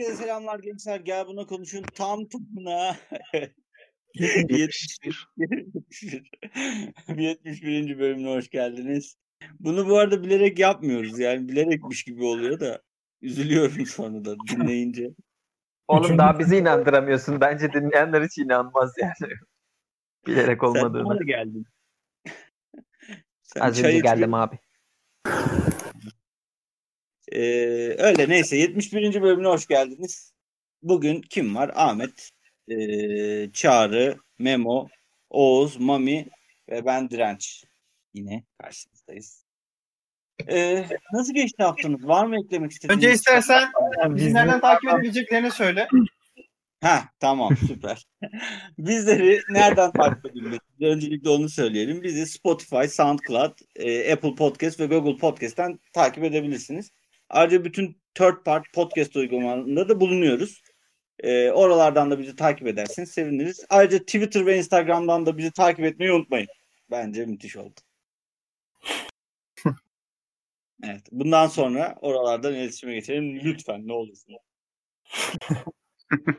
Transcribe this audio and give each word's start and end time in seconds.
Herkese 0.00 0.22
selamlar 0.22 0.58
gençler. 0.58 1.00
Gel 1.00 1.26
buna 1.26 1.46
konuşun. 1.46 1.82
Tam 1.82 2.28
tamına 2.28 2.96
71. 4.14 5.28
71. 7.16 7.98
bölümüne 7.98 8.28
hoş 8.34 8.50
geldiniz. 8.50 9.16
Bunu 9.60 9.88
bu 9.88 9.98
arada 9.98 10.22
bilerek 10.22 10.58
yapmıyoruz. 10.58 11.18
Yani 11.18 11.48
bilerekmiş 11.48 12.04
gibi 12.04 12.24
oluyor 12.24 12.60
da 12.60 12.82
üzülüyorum 13.22 13.86
sonra 13.86 14.24
da 14.24 14.36
dinleyince. 14.50 15.10
Oğlum 15.88 16.18
daha 16.18 16.38
bizi 16.38 16.56
inandıramıyorsun. 16.56 17.40
Bence 17.40 17.72
dinleyenler 17.72 18.22
hiç 18.22 18.38
inanmaz 18.38 18.92
yani. 18.98 19.32
Bilerek 20.26 20.60
Sen 20.60 20.66
olmadığını. 20.66 21.04
bana 21.04 21.24
geldin. 21.24 21.66
Sen 23.42 23.60
Az 23.60 23.78
önce 23.84 23.98
geldim 23.98 24.34
abi. 24.34 24.58
Ee, 27.32 27.40
öyle 27.98 28.28
neyse 28.28 28.56
71. 28.56 29.22
bölümüne 29.22 29.48
hoş 29.48 29.66
geldiniz. 29.66 30.32
Bugün 30.82 31.20
kim 31.20 31.54
var? 31.54 31.70
Ahmet, 31.74 32.30
ee, 32.68 33.50
Çağrı, 33.52 34.16
Memo, 34.38 34.88
Oğuz, 35.30 35.76
Mami 35.76 36.28
ve 36.70 36.86
ben 36.86 37.10
Direnç. 37.10 37.64
Yine 38.14 38.44
karşınızdayız. 38.62 39.44
Ee, 40.48 40.84
nasıl 41.12 41.34
geçti 41.34 41.62
haftanız? 41.62 42.06
Var 42.06 42.26
mı 42.26 42.36
eklemek 42.44 42.72
istediğiniz? 42.72 43.04
Önce 43.04 43.14
istersen 43.14 43.68
Yani 43.98 44.16
bizi 44.16 44.26
biz 44.26 44.34
nereden 44.34 44.60
takip 44.60 44.90
edebileceklerini 44.90 45.50
söyle. 45.50 45.88
Ha 46.80 47.04
tamam 47.20 47.56
süper. 47.68 48.06
Bizleri 48.78 49.40
nereden 49.50 49.92
takip 49.92 50.26
edebilirsiniz? 50.26 50.80
Öncelikle 50.80 51.30
onu 51.30 51.48
söyleyelim. 51.48 52.02
Bizi 52.02 52.26
Spotify, 52.26 52.86
SoundCloud, 52.88 53.58
e, 53.76 54.12
Apple 54.12 54.34
Podcast 54.34 54.80
ve 54.80 54.86
Google 54.86 55.16
Podcast'ten 55.16 55.78
takip 55.92 56.24
edebilirsiniz. 56.24 56.90
Ayrıca 57.30 57.64
bütün 57.64 58.00
third 58.14 58.44
part 58.44 58.72
podcast 58.72 59.16
uygulamalarında 59.16 59.88
da 59.88 60.00
bulunuyoruz. 60.00 60.62
E, 61.18 61.50
oralardan 61.50 62.10
da 62.10 62.18
bizi 62.18 62.36
takip 62.36 62.66
ederseniz 62.66 63.10
seviniriz. 63.10 63.64
Ayrıca 63.68 63.98
Twitter 63.98 64.46
ve 64.46 64.58
Instagram'dan 64.58 65.26
da 65.26 65.38
bizi 65.38 65.52
takip 65.52 65.84
etmeyi 65.84 66.12
unutmayın. 66.12 66.48
Bence 66.90 67.26
müthiş 67.26 67.56
oldu. 67.56 67.80
Evet. 70.84 71.02
Bundan 71.12 71.46
sonra 71.46 71.96
oralardan 72.00 72.54
iletişime 72.54 72.94
geçelim. 72.94 73.40
Lütfen 73.44 73.88
ne 73.88 73.92
olursun. 73.92 74.36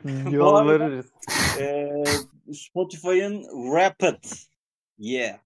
Yolvarırız. 0.30 1.06
Ee, 1.60 2.04
Spotify'ın 2.54 3.42
Rapid. 3.74 4.24
Yeah. 4.98 5.38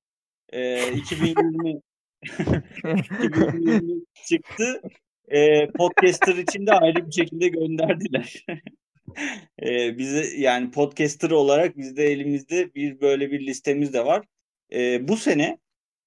Ee, 0.49 0.93
2020 0.93 1.81
2020 2.23 4.05
çıktı. 4.29 4.83
Ee, 5.29 5.71
podcaster 5.71 6.37
için 6.37 6.67
de 6.67 6.73
ayrı 6.73 7.07
bir 7.07 7.13
şekilde 7.13 7.49
gönderdiler. 7.49 8.47
ee, 9.63 9.99
bize 9.99 10.37
yani 10.37 10.71
podcaster 10.71 11.31
olarak 11.31 11.77
bizde 11.79 12.05
elimizde 12.05 12.75
bir 12.75 13.01
böyle 13.01 13.31
bir 13.31 13.47
listemiz 13.47 13.93
de 13.93 14.07
var. 14.07 14.27
Ee, 14.73 15.09
bu 15.09 15.17
sene 15.17 15.59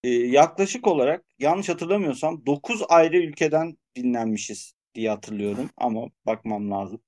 e, 0.03 0.09
yaklaşık 0.09 0.87
olarak 0.87 1.25
yanlış 1.39 1.69
hatırlamıyorsam 1.69 2.45
9 2.45 2.81
ayrı 2.89 3.17
ülkeden 3.17 3.77
dinlenmişiz 3.95 4.73
diye 4.95 5.09
hatırlıyorum 5.09 5.69
ama 5.77 6.09
bakmam 6.25 6.71
lazım. 6.71 7.01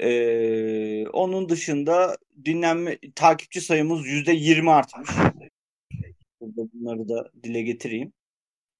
Ee, 0.00 1.06
onun 1.08 1.48
dışında 1.48 2.16
dinlenme 2.44 2.98
takipçi 3.14 3.60
sayımız 3.60 4.06
yüzde 4.06 4.32
yirmi 4.32 4.70
artmış. 4.70 5.10
Burada 6.40 6.72
bunları 6.72 7.08
da 7.08 7.30
dile 7.42 7.62
getireyim. 7.62 8.12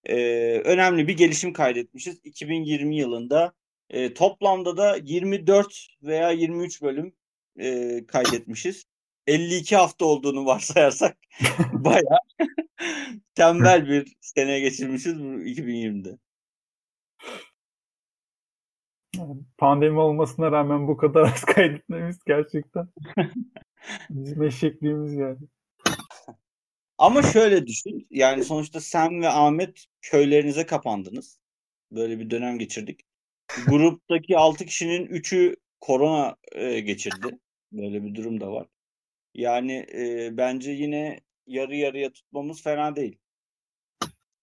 Ee, 0.05 0.63
önemli 0.65 1.09
bir 1.09 1.17
gelişim 1.17 1.53
kaydetmişiz. 1.53 2.21
2020 2.25 2.97
yılında 2.97 3.53
e, 3.91 4.15
toplamda 4.15 4.77
da 4.77 4.97
24 4.97 5.89
veya 6.03 6.31
23 6.31 6.83
bölüm 6.83 7.13
e, 7.59 8.01
kaydetmişiz. 8.07 8.85
52 9.27 9.77
hafta 9.77 10.05
olduğunu 10.05 10.47
varsayarsak 10.47 11.17
bayağı 11.73 12.19
tembel 13.35 13.89
bir 13.89 14.17
sene 14.21 14.61
geçirmişiz 14.61 15.19
bu 15.21 15.25
2020'de. 15.25 16.19
pandemi 19.59 19.99
olmasına 19.99 20.53
rağmen 20.53 20.89
bu 20.89 20.97
kadar 20.97 21.23
az 21.23 21.45
kaydetmemiz 21.45 22.19
gerçekten 22.27 22.89
bizim 24.11 24.43
eşekliğimiz 24.43 25.15
yani. 25.15 25.39
Ama 26.99 27.23
şöyle 27.23 27.67
düşün. 27.67 28.07
Yani 28.11 28.45
sonuçta 28.45 28.81
sen 28.81 29.23
ve 29.23 29.29
Ahmet 29.29 29.87
köylerinize 30.03 30.67
kapandınız. 30.67 31.39
Böyle 31.91 32.19
bir 32.19 32.31
dönem 32.31 32.59
geçirdik. 32.59 33.01
Gruptaki 33.67 34.39
6 34.39 34.67
kişinin 34.67 35.07
3'ü 35.07 35.57
korona 35.81 36.37
e, 36.53 36.81
geçirdi. 36.81 37.39
Böyle 37.73 38.05
bir 38.05 38.15
durum 38.15 38.41
da 38.41 38.53
var. 38.53 38.67
Yani 39.35 39.87
e, 39.95 40.31
bence 40.37 40.71
yine 40.71 41.21
yarı 41.47 41.77
yarıya 41.77 42.13
tutmamız 42.13 42.63
fena 42.63 42.97
değil. 42.97 43.19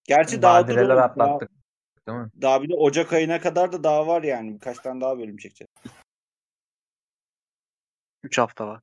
Gerçi 0.04 0.42
daha 0.42 0.64
Badireler 0.64 0.86
oğlum, 0.86 1.04
atlattık. 1.04 1.50
Değil 2.08 2.18
mi? 2.18 2.30
Daha, 2.42 2.42
daha 2.42 2.64
bir 2.64 2.70
de 2.70 2.76
Ocak 2.76 3.14
ayına 3.14 3.42
kadar 3.42 3.72
da 3.72 3.84
daha 3.84 4.08
var 4.08 4.24
yani. 4.24 4.54
Birkaç 4.54 4.78
tane 4.80 5.02
daha 5.02 5.20
bölüm 5.20 5.38
çekeceğiz. 5.38 5.70
3 8.24 8.38
hafta 8.38 8.68
var. 8.68 8.82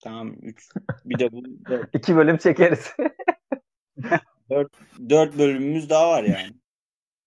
Tamam 0.00 0.36
3. 0.42 0.68
Bir 1.04 1.18
de 1.18 1.32
bu 1.32 1.42
İki 1.92 2.16
bölüm 2.16 2.36
çekeriz. 2.36 2.92
4 5.08 5.38
bölümümüz 5.38 5.90
daha 5.90 6.10
var 6.10 6.24
yani. 6.24 6.52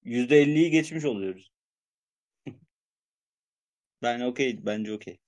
%50'yi 0.06 0.72
geçmiş 0.72 1.06
oluyoruz. 1.06 1.52
Ben 4.04 4.20
okey. 4.22 4.66
Bence 4.66 4.94
okey. 4.94 5.20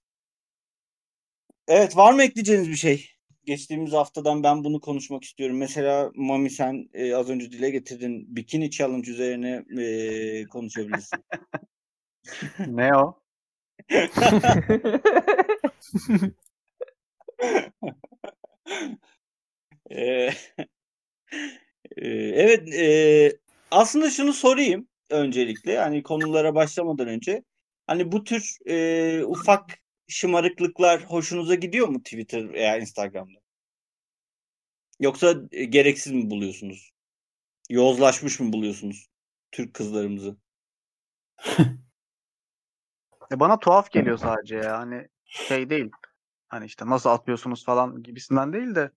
Evet 1.67 1.97
var 1.97 2.13
mı 2.13 2.23
ekleyeceğiniz 2.23 2.69
bir 2.69 2.75
şey? 2.75 3.09
Geçtiğimiz 3.45 3.93
haftadan 3.93 4.43
ben 4.43 4.63
bunu 4.63 4.81
konuşmak 4.81 5.23
istiyorum. 5.23 5.57
Mesela 5.57 6.11
Mami 6.15 6.49
sen 6.49 6.89
e, 6.93 7.15
az 7.15 7.29
önce 7.29 7.51
dile 7.51 7.69
getirdin. 7.69 8.35
Bikini 8.35 8.71
challenge 8.71 9.11
üzerine 9.11 9.65
e, 9.81 10.45
konuşabilirsin. 10.45 11.19
Ne 12.67 12.89
o? 12.95 13.23
Evet 21.97 22.73
e, 22.73 23.37
aslında 23.71 24.09
şunu 24.09 24.33
sorayım 24.33 24.87
öncelikle. 25.09 25.79
Hani 25.79 26.03
konulara 26.03 26.55
başlamadan 26.55 27.07
önce. 27.07 27.43
Hani 27.87 28.11
bu 28.11 28.23
tür 28.23 28.57
e, 28.65 29.23
ufak 29.25 29.79
şımarıklıklar 30.07 31.03
hoşunuza 31.03 31.55
gidiyor 31.55 31.87
mu 31.87 32.03
Twitter 32.03 32.53
veya 32.53 32.77
Instagram'da? 32.77 33.39
Yoksa 34.99 35.35
e, 35.51 35.63
gereksiz 35.63 36.13
mi 36.13 36.29
buluyorsunuz? 36.29 36.91
Yozlaşmış 37.69 38.39
mı 38.39 38.53
buluyorsunuz 38.53 39.07
Türk 39.51 39.73
kızlarımızı? 39.73 40.37
E 43.31 43.39
bana 43.39 43.59
tuhaf 43.59 43.91
geliyor 43.91 44.17
sadece 44.17 44.55
ya. 44.55 44.79
Hani 44.79 45.07
şey 45.25 45.69
değil. 45.69 45.91
Hani 46.53 46.65
işte 46.65 46.85
nasıl 46.85 47.09
atıyorsunuz 47.09 47.65
falan 47.65 48.03
gibisinden 48.03 48.53
değil 48.53 48.75
de. 48.75 48.91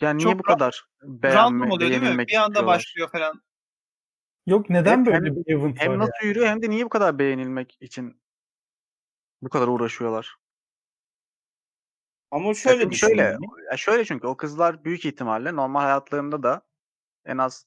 Yani 0.00 0.18
niye 0.18 0.32
Çok 0.32 0.38
bu 0.38 0.42
ra- 0.42 0.52
kadar 0.54 0.84
beğenme, 1.02 1.66
oluyor 1.66 1.90
değil 1.90 1.92
mi? 1.92 2.00
beğenilmek 2.00 2.28
Bir 2.28 2.36
anda 2.36 2.66
başlıyor 2.66 3.10
falan. 3.10 3.42
Yok 4.46 4.70
neden 4.70 4.90
Hem- 4.90 5.06
böyle 5.06 5.16
hem- 5.16 5.36
bir 5.36 5.52
event 5.54 5.76
var 5.78 5.82
Hem 5.82 5.92
ya? 5.92 5.98
nasıl 5.98 6.26
yürüyor 6.26 6.46
hem 6.46 6.62
de 6.62 6.70
niye 6.70 6.84
bu 6.84 6.88
kadar 6.88 7.18
beğenilmek 7.18 7.78
için 7.80 8.22
bu 9.42 9.48
kadar 9.48 9.68
uğraşıyorlar? 9.68 10.36
Ama 12.30 12.48
Ya 12.48 12.54
şöyle 12.54 12.90
düşün 12.90 13.08
şöyle, 13.08 13.22
yani. 13.22 13.46
ya 13.70 13.76
şöyle 13.76 14.04
çünkü 14.04 14.26
o 14.26 14.36
kızlar 14.36 14.84
büyük 14.84 15.04
ihtimalle 15.04 15.56
normal 15.56 15.80
hayatlarında 15.80 16.42
da 16.42 16.62
en 17.24 17.38
az 17.38 17.66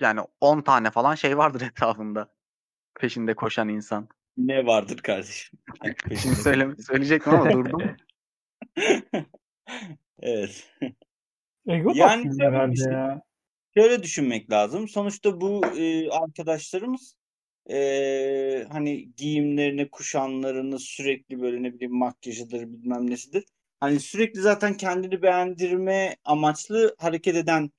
yani 0.00 0.20
10 0.40 0.60
tane 0.60 0.90
falan 0.90 1.14
şey 1.14 1.38
vardır 1.38 1.60
etrafında 1.66 2.34
peşinde 2.94 3.34
koşan 3.34 3.68
insan. 3.68 4.08
Ne 4.38 4.66
vardır 4.66 4.96
kardeşim? 4.96 5.58
Şimdi 6.22 6.34
söyle, 6.36 6.68
söyleyecektim 6.86 7.34
ama 7.34 7.52
durdum. 7.52 7.96
evet. 10.20 10.74
Ego 11.68 11.92
Yani 11.94 12.30
herhalde 12.40 12.76
şey. 12.76 12.92
ya. 12.92 13.22
Şöyle 13.76 14.02
düşünmek 14.02 14.50
lazım. 14.50 14.88
Sonuçta 14.88 15.40
bu 15.40 15.66
e, 15.66 16.10
arkadaşlarımız 16.10 17.16
e, 17.70 18.66
hani 18.70 19.12
giyimlerini, 19.16 19.90
kuşamlarını 19.90 20.78
sürekli 20.78 21.40
böyle 21.40 21.62
ne 21.62 21.74
bileyim 21.74 21.96
makyajıdır 21.96 22.60
bilmem 22.62 23.10
nesidir. 23.10 23.44
Hani 23.80 24.00
sürekli 24.00 24.40
zaten 24.40 24.76
kendini 24.76 25.22
beğendirme 25.22 26.16
amaçlı 26.24 26.94
hareket 26.98 27.36
eden 27.36 27.70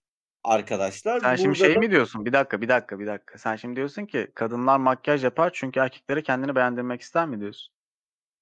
arkadaşlar. 0.44 1.20
Sen 1.20 1.36
şimdi 1.36 1.58
şey 1.58 1.76
da 1.76 1.80
mi 1.80 1.92
diyorsun? 1.92 2.26
Bir 2.26 2.34
dakika, 2.34 2.62
bir 2.62 2.68
dakika, 2.68 3.00
bir 3.00 3.08
dakika. 3.08 3.38
Sen 3.38 3.56
şimdi 3.56 3.76
diyorsun 3.76 4.06
ki 4.06 4.28
kadınlar 4.36 4.78
makyaj 4.78 5.24
yapar 5.24 5.52
çünkü 5.54 5.80
erkeklere 5.80 6.24
kendini 6.24 6.56
beğendirmek 6.56 7.02
ister 7.02 7.28
mi 7.28 7.40
diyorsun? 7.40 7.74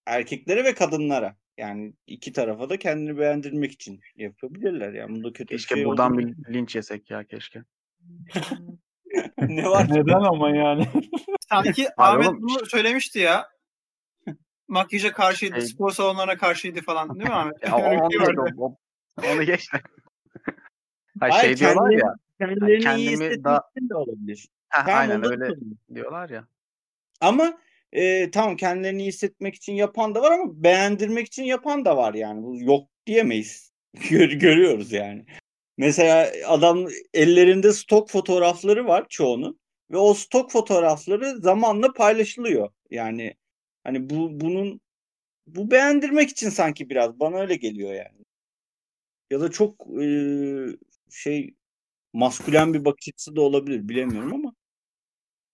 erkeklere 0.08 0.64
ve 0.64 0.74
kadınlara 0.74 1.36
yani 1.58 1.94
iki 2.08 2.34
tarafa 2.34 2.70
da 2.70 2.80
kendini 2.80 3.18
beğendirmek 3.18 3.72
için 3.72 4.00
yapabilirler. 4.16 4.94
Yani 4.94 5.16
bunda 5.16 5.34
kötü 5.34 5.50
bir 5.50 5.58
Keşke 5.58 5.76
şey 5.76 5.86
buradan 5.86 6.18
bir 6.18 6.54
linç 6.54 6.76
yesek 6.76 7.12
ya 7.12 7.24
keşke. 7.24 7.64
ne 9.40 9.70
var? 9.70 9.88
Neden 9.92 10.22
ama 10.22 10.50
yani? 10.50 10.88
Sanki 11.50 11.88
Ahmet 11.98 12.28
oğlum. 12.28 12.42
bunu 12.42 12.66
söylemişti 12.66 13.20
ya. 13.20 13.48
Makyaja 14.68 15.12
karşıydı, 15.12 15.56
Şey- 15.56 15.70
spor 15.70 15.92
salonlarına 15.92 16.38
karşıydı 16.38 16.82
falan 16.82 17.20
değil 17.20 17.30
mi 17.30 17.36
Ahmet? 17.36 17.64
Ya 17.64 17.76
onu, 17.76 18.10
bir 18.10 18.18
şey 18.18 18.28
onu, 18.28 18.38
vardı. 18.38 18.54
onu, 18.58 18.78
onu 19.34 19.44
geç. 19.44 19.70
Hayır, 21.19 21.34
Hayır, 21.34 21.58
şey 21.58 21.58
diyorlar 21.58 21.92
kendileri- 21.92 22.06
ya. 22.06 22.16
Kendilerini 22.40 22.72
iyi 22.78 22.84
kendimi 22.84 23.12
hissetmek 23.12 23.44
daha- 23.44 23.69
için 23.75 23.90
de 23.90 23.96
olabilir. 23.96 24.48
Heh, 24.69 24.86
Tamam, 24.86 25.00
aynen 25.00 25.25
öyle 25.31 25.46
yok. 25.48 25.58
diyorlar 25.96 26.30
ya. 26.30 26.48
Ama 27.22 27.58
e, 27.92 28.31
tamam 28.31 28.56
kendilerini 28.56 29.02
iyi 29.02 29.08
hissetmek 29.08 29.56
için 29.56 29.74
yapan 29.74 30.16
da 30.16 30.22
var 30.22 30.31
ama 30.31 30.64
beğendirmek 30.64 31.28
için 31.28 31.44
yapan 31.44 31.86
da 31.86 31.98
var 31.98 32.14
yani. 32.14 32.44
Bu 32.44 32.58
yok 32.62 32.90
diyemeyiz. 33.06 33.72
Gör- 34.10 34.30
görüyoruz 34.31 34.92
yani. 34.92 35.25
Mesela 35.78 36.31
adam 36.48 36.88
ellerinde 37.14 37.74
stok 37.74 38.10
fotoğrafları 38.10 38.88
var 38.88 39.06
çoğunun 39.10 39.60
ve 39.92 39.98
o 39.98 40.13
stok 40.13 40.52
fotoğrafları 40.52 41.38
zamanla 41.42 41.94
paylaşılıyor. 41.94 42.70
Yani 42.92 43.34
hani 43.84 44.10
bu 44.10 44.40
bunun 44.40 44.81
bu 45.48 45.72
beğendirmek 45.72 46.30
için 46.30 46.50
sanki 46.50 46.90
biraz 46.90 47.20
bana 47.20 47.40
öyle 47.40 47.56
geliyor 47.56 47.94
yani. 47.94 48.25
Ya 49.31 49.40
da 49.42 49.52
çok 49.52 49.88
e, 50.02 50.06
şey 51.12 51.56
maskülen 52.13 52.74
bir 52.74 52.86
bakış 52.86 53.09
açısı 53.09 53.36
da 53.36 53.42
olabilir 53.42 53.89
bilemiyorum 53.89 54.33
ama 54.33 54.54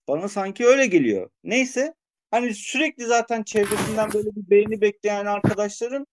bana 0.08 0.28
sanki 0.30 0.66
öyle 0.66 0.86
geliyor. 0.86 1.30
Neyse 1.44 1.94
hani 2.32 2.54
sürekli 2.54 3.06
zaten 3.06 3.44
çevresinden 3.44 4.14
böyle 4.14 4.36
bir 4.36 4.50
beğeni 4.50 4.82
bekleyen 4.82 5.26
arkadaşların 5.26 6.08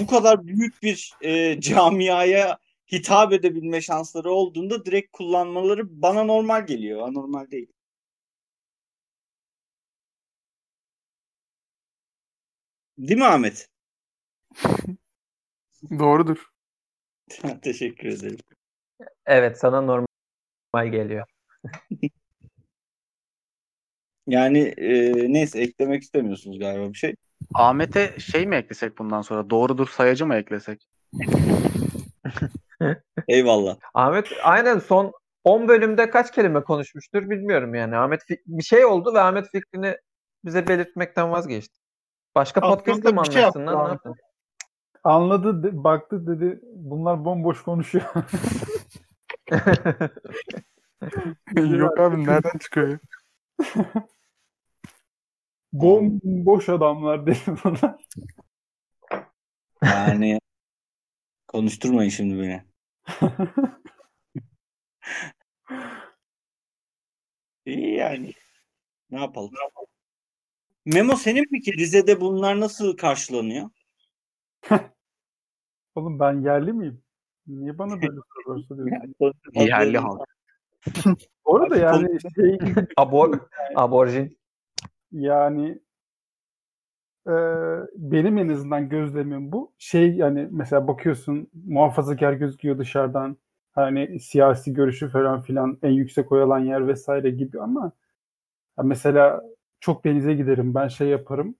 bu 0.00 0.06
kadar 0.06 0.46
büyük 0.46 0.82
bir 0.82 1.12
e, 1.22 1.60
camiaya 1.60 2.58
hitap 2.92 3.32
edebilme 3.32 3.80
şansları 3.80 4.30
olduğunda 4.32 4.84
direkt 4.84 5.12
kullanmaları 5.12 6.02
bana 6.02 6.24
normal 6.24 6.66
geliyor. 6.66 7.08
Anormal 7.08 7.50
değil. 7.50 7.72
Değil 12.98 13.18
mi 13.18 13.24
Ahmet? 13.24 13.68
Doğrudur. 15.98 16.46
Teşekkür 17.62 18.08
ederim. 18.08 18.38
Evet 19.26 19.58
sana 19.58 19.80
normal 19.80 20.92
geliyor. 20.92 21.26
Yani 24.26 24.58
e, 24.58 25.12
neyse 25.32 25.60
eklemek 25.60 26.02
istemiyorsunuz 26.02 26.58
galiba 26.58 26.88
bir 26.88 26.98
şey. 26.98 27.14
Ahmet'e 27.54 28.20
şey 28.20 28.46
mi 28.46 28.56
eklesek 28.56 28.98
bundan 28.98 29.22
sonra? 29.22 29.50
Doğrudur 29.50 29.86
sayacı 29.88 30.26
mı 30.26 30.34
eklesek? 30.34 30.88
Eyvallah. 33.28 33.76
Ahmet 33.94 34.32
aynen 34.42 34.78
son 34.78 35.12
10 35.44 35.68
bölümde 35.68 36.10
kaç 36.10 36.32
kelime 36.32 36.62
konuşmuştur 36.62 37.30
bilmiyorum 37.30 37.74
yani. 37.74 37.96
Ahmet 37.96 38.20
bir 38.46 38.62
şey 38.62 38.84
oldu 38.84 39.14
ve 39.14 39.20
Ahmet 39.20 39.48
fikrini 39.48 39.96
bize 40.44 40.68
belirtmekten 40.68 41.30
vazgeçti. 41.30 41.78
Başka 42.34 42.60
podcast'ta 42.60 43.12
mı 43.12 43.26
şey 43.26 43.42
anlatsın 43.42 43.60
yaptı 43.60 43.76
lan? 43.76 43.84
Ne 43.86 43.88
yaptın? 43.88 44.14
Anladı, 45.04 45.62
de- 45.62 45.84
baktı 45.84 46.26
dedi 46.26 46.60
bunlar 46.74 47.24
bomboş 47.24 47.62
konuşuyor. 47.62 48.04
Yok 51.56 52.00
abi 52.00 52.24
nereden 52.24 52.58
çıkıyor 52.58 52.88
ya? 52.88 52.98
bomboş 55.72 56.68
adamlar 56.68 57.26
dedi 57.26 57.40
bunlar. 57.64 57.96
Yani 59.82 60.40
konuşturmayın 61.48 62.10
şimdi 62.10 62.42
beni. 62.42 62.62
İyi 67.66 67.94
yani. 67.96 68.32
Ne 69.10 69.20
yapalım? 69.20 69.52
Memo 70.84 71.16
senin 71.16 71.44
peki 71.52 71.72
Rize'de 71.72 72.20
bunlar 72.20 72.60
nasıl 72.60 72.96
karşılanıyor? 72.96 73.70
Oğlum 75.94 76.20
ben 76.20 76.40
yerli 76.40 76.72
miyim? 76.72 77.02
Niye 77.46 77.78
bana 77.78 78.02
böyle 78.02 78.20
sorular 78.34 78.62
soruyorsun? 78.62 79.14
Yerli 79.54 79.98
halk. 79.98 80.20
Bu 81.46 81.56
arada 81.56 81.76
yani 81.76 82.18
şey 82.34 82.58
Abor 82.96 83.38
aborjin. 83.74 84.38
yani 85.12 85.78
e, 87.26 87.32
benim 87.96 88.38
en 88.38 88.48
azından 88.48 88.88
gözlemim 88.88 89.52
bu. 89.52 89.72
Şey 89.78 90.16
yani 90.16 90.48
mesela 90.50 90.88
bakıyorsun 90.88 91.50
muhafazakar 91.66 92.32
gözüküyor 92.32 92.78
dışarıdan. 92.78 93.36
Hani 93.72 94.20
siyasi 94.20 94.72
görüşü 94.74 95.08
falan 95.08 95.42
filan 95.42 95.78
en 95.82 95.90
yüksek 95.90 96.32
oy 96.32 96.42
alan 96.42 96.58
yer 96.58 96.88
vesaire 96.88 97.30
gibi 97.30 97.60
ama 97.60 97.92
mesela 98.82 99.42
çok 99.80 100.04
denize 100.04 100.34
giderim. 100.34 100.74
Ben 100.74 100.88
şey 100.88 101.08
yaparım. 101.08 101.54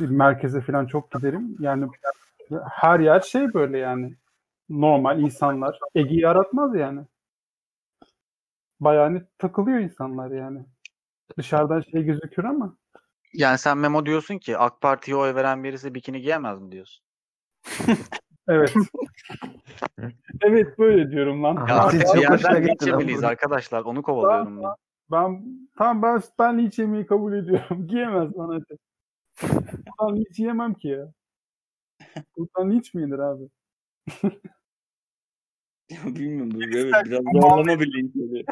Merkeze 0.00 0.60
falan 0.60 0.86
çok 0.86 1.12
giderim. 1.12 1.56
Yani 1.60 1.86
her 2.70 3.00
yer 3.00 3.20
şey 3.20 3.54
böyle 3.54 3.78
yani. 3.78 4.14
Normal 4.70 5.20
insanlar. 5.20 5.78
Ege'yi 5.94 6.28
aratmaz 6.28 6.74
yani. 6.74 7.00
Bayağı 8.80 9.04
hani 9.04 9.22
takılıyor 9.38 9.78
insanlar 9.78 10.30
yani. 10.30 10.64
Dışarıdan 11.38 11.80
şey 11.80 12.02
gözükür 12.02 12.44
ama 12.44 12.76
Yani 13.32 13.58
sen 13.58 13.78
Memo 13.78 14.06
diyorsun 14.06 14.38
ki 14.38 14.58
AK 14.58 14.80
Parti'ye 14.80 15.16
oy 15.16 15.34
veren 15.34 15.64
birisi 15.64 15.94
bikini 15.94 16.20
giyemez 16.20 16.60
mi 16.60 16.72
diyorsun? 16.72 17.04
evet. 18.48 18.74
evet 20.42 20.78
böyle 20.78 21.10
diyorum 21.10 21.42
lan. 21.42 21.66
Ya 21.68 21.76
artık 21.76 22.00
bir 22.00 22.06
hoşuna 22.06 22.58
yerden 22.58 23.22
bu. 23.22 23.26
arkadaşlar. 23.26 23.82
Onu 23.82 24.02
kovalıyorum 24.02 24.62
ben. 24.62 24.74
Ben 25.10 25.44
tamam 25.78 26.02
ben 26.02 26.22
ben 26.38 26.58
hiç 26.58 26.78
yemeği 26.78 27.06
kabul 27.06 27.32
ediyorum. 27.32 27.86
Giyemez 27.86 28.38
bana 28.38 28.54
hadi. 28.54 28.78
Ben 30.00 30.16
hiç 30.16 30.38
yemem 30.38 30.74
ki 30.74 30.88
ya. 30.88 31.12
Buradan 32.36 32.78
hiç 32.78 32.94
mi 32.94 33.02
yenir 33.02 33.18
abi? 33.18 33.48
Ya 35.90 35.98
bilmiyorum. 36.06 36.50
bu 36.54 36.62
Evet, 36.62 36.94
biraz 37.04 37.22
zorlama 37.32 37.80
bir 37.80 37.92
link 37.92 38.16
oluyor. 38.16 38.44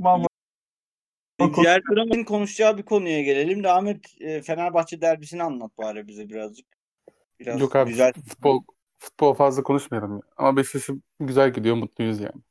Vallahi 0.00 0.26
Diğer 1.56 1.82
Kıram'ın 1.82 2.24
konuşacağı 2.24 2.78
bir 2.78 2.82
konuya 2.82 3.22
gelelim 3.22 3.64
de 3.64 3.70
Ahmet 3.70 4.20
e, 4.20 4.42
Fenerbahçe 4.42 5.00
derbisini 5.00 5.42
anlat 5.42 5.78
bari 5.78 6.08
bize 6.08 6.28
birazcık. 6.28 6.66
Biraz 7.40 7.60
Yok 7.60 7.76
abi 7.76 7.90
güzel. 7.90 8.12
futbol 8.12 8.62
futbol 8.98 9.34
fazla 9.34 9.62
konuşmayalım. 9.62 10.14
ya. 10.14 10.22
Ama 10.36 10.56
Beşiktaş'ın 10.56 11.02
güzel 11.20 11.52
gidiyor, 11.52 11.76
mutluyuz 11.76 12.20
yani. 12.20 12.42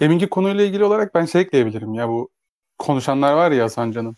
Deminki 0.00 0.28
konuyla 0.28 0.64
ilgili 0.64 0.84
olarak 0.84 1.14
ben 1.14 1.24
şey 1.24 1.40
ekleyebilirim 1.42 1.94
ya 1.94 2.08
bu 2.08 2.30
konuşanlar 2.78 3.32
var 3.32 3.50
ya 3.50 3.64
Hasan 3.64 3.92
Can'ın. 3.92 4.16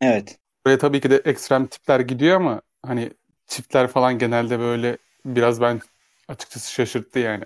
Evet. 0.00 0.38
Buraya 0.66 0.78
tabii 0.78 1.00
ki 1.00 1.10
de 1.10 1.16
ekstrem 1.16 1.66
tipler 1.66 2.00
gidiyor 2.00 2.36
ama 2.36 2.62
hani 2.82 3.10
çiftler 3.46 3.88
falan 3.88 4.18
genelde 4.18 4.58
böyle 4.58 4.98
biraz 5.26 5.60
ben 5.60 5.80
açıkçası 6.28 6.72
şaşırttı 6.72 7.18
yani. 7.18 7.44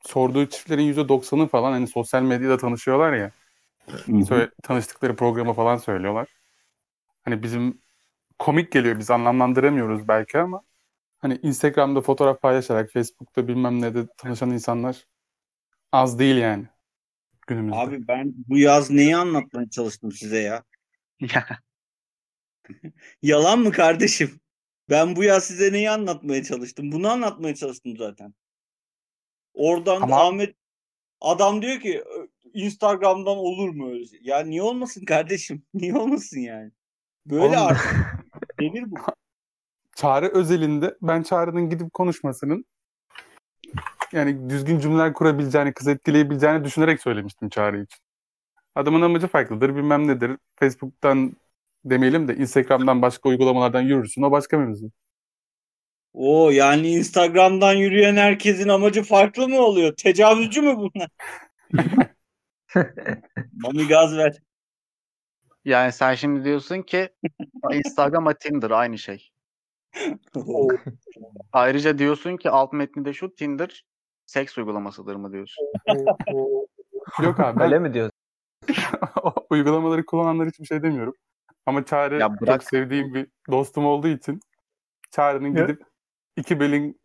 Sorduğu 0.00 0.46
çiftlerin 0.46 0.82
%90'ı 0.82 1.46
falan 1.46 1.72
hani 1.72 1.86
sosyal 1.86 2.22
medyada 2.22 2.56
tanışıyorlar 2.56 3.12
ya. 3.12 3.30
Söyle, 4.28 4.50
tanıştıkları 4.62 5.16
programı 5.16 5.52
falan 5.52 5.76
söylüyorlar. 5.76 6.28
Hani 7.24 7.42
bizim 7.42 7.78
komik 8.38 8.72
geliyor 8.72 8.98
biz 8.98 9.10
anlamlandıramıyoruz 9.10 10.08
belki 10.08 10.38
ama 10.38 10.62
hani 11.18 11.38
Instagram'da 11.42 12.00
fotoğraf 12.00 12.42
paylaşarak 12.42 12.90
Facebook'ta 12.90 13.48
bilmem 13.48 13.80
ne 13.80 13.94
de 13.94 14.06
tanışan 14.16 14.50
insanlar 14.50 15.06
az 15.92 16.18
değil 16.18 16.36
yani 16.36 16.66
günümüzde. 17.46 17.76
Abi 17.76 18.08
ben 18.08 18.34
bu 18.48 18.58
yaz 18.58 18.90
neyi 18.90 19.16
anlatmaya 19.16 19.70
çalıştım 19.70 20.12
size? 20.12 20.38
Ya, 20.38 20.64
Yalan 23.22 23.58
mı 23.58 23.72
kardeşim? 23.72 24.39
Ben 24.90 25.16
bu 25.16 25.24
yaz 25.24 25.44
size 25.44 25.72
neyi 25.72 25.90
anlatmaya 25.90 26.42
çalıştım? 26.44 26.92
Bunu 26.92 27.08
anlatmaya 27.10 27.54
çalıştım 27.54 27.96
zaten. 27.96 28.34
Oradan 29.54 30.00
Ama- 30.02 30.26
Ahmet 30.26 30.56
adam 31.20 31.62
diyor 31.62 31.80
ki 31.80 32.02
"Ö, 32.02 32.26
Instagram'dan 32.54 33.36
olur 33.36 33.68
mu 33.68 33.90
öyle 33.90 34.06
şey? 34.06 34.20
Ya 34.22 34.40
niye 34.40 34.62
olmasın 34.62 35.04
kardeşim? 35.04 35.62
Niye 35.74 35.94
olmasın 35.96 36.40
yani? 36.40 36.70
Böyle 37.26 37.58
Oğlum- 37.58 37.66
artık 37.66 37.96
devir 38.60 38.90
bu. 38.90 38.96
Çağrı 39.96 40.28
özelinde 40.28 40.96
ben 41.02 41.22
Çağrı'nın 41.22 41.70
gidip 41.70 41.92
konuşmasının 41.92 42.64
yani 44.12 44.50
düzgün 44.50 44.78
cümleler 44.78 45.12
kurabileceğini, 45.12 45.72
kız 45.72 45.88
etkileyebileceğini 45.88 46.64
düşünerek 46.64 47.00
söylemiştim 47.02 47.48
Çağrı 47.48 47.82
için. 47.82 48.00
Adamın 48.74 49.02
amacı 49.02 49.28
farklıdır, 49.28 49.76
bilmem 49.76 50.08
nedir. 50.08 50.36
Facebook'tan 50.56 51.32
demeyelim 51.84 52.28
de 52.28 52.36
Instagram'dan 52.36 53.02
başka 53.02 53.28
uygulamalardan 53.28 53.80
yürürsün. 53.80 54.22
O 54.22 54.30
başka 54.30 54.58
mevzu. 54.58 54.90
Oo 56.12 56.50
yani 56.50 56.88
Instagram'dan 56.88 57.72
yürüyen 57.72 58.16
herkesin 58.16 58.68
amacı 58.68 59.02
farklı 59.02 59.48
mı 59.48 59.58
oluyor? 59.58 59.96
Tecavüzcü 59.96 60.62
mü 60.62 60.76
bunlar? 60.76 61.08
Mami 63.52 63.88
gaz 63.88 64.16
ver. 64.16 64.36
yani 65.64 65.92
sen 65.92 66.14
şimdi 66.14 66.44
diyorsun 66.44 66.82
ki 66.82 67.08
Instagram 67.72 68.34
Tinder 68.40 68.70
aynı 68.70 68.98
şey. 68.98 69.30
Ayrıca 71.52 71.98
diyorsun 71.98 72.36
ki 72.36 72.50
alt 72.50 72.72
metni 72.72 73.04
de 73.04 73.12
şu 73.12 73.34
Tinder 73.34 73.84
seks 74.26 74.58
uygulamasıdır 74.58 75.16
mı 75.16 75.32
diyorsun? 75.32 75.66
Yok 77.22 77.40
abi 77.40 77.60
ben 77.60 77.64
Öyle 77.64 77.78
mi 77.78 77.94
diyorsun? 77.94 78.20
o 79.22 79.34
uygulamaları 79.50 80.06
kullananlar 80.06 80.48
hiçbir 80.48 80.64
şey 80.64 80.82
demiyorum. 80.82 81.14
Ama 81.66 81.84
Çağrı 81.84 82.18
Ya 82.20 82.40
bırak. 82.40 82.60
çok 82.60 82.70
sevdiğim 82.70 83.14
bir 83.14 83.26
dostum 83.50 83.86
olduğu 83.86 84.08
için 84.08 84.40
Çağrı'nın 85.10 85.54
gidip 85.54 85.82
iki 86.36 86.60
belin 86.60 87.00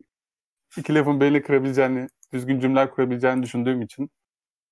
iki 0.76 0.94
lafın 0.94 1.20
belini 1.20 1.42
kırabileceğini, 1.42 2.08
düzgün 2.32 2.60
cümleler 2.60 2.90
kurabileceğini 2.90 3.42
düşündüğüm 3.42 3.82
için 3.82 4.10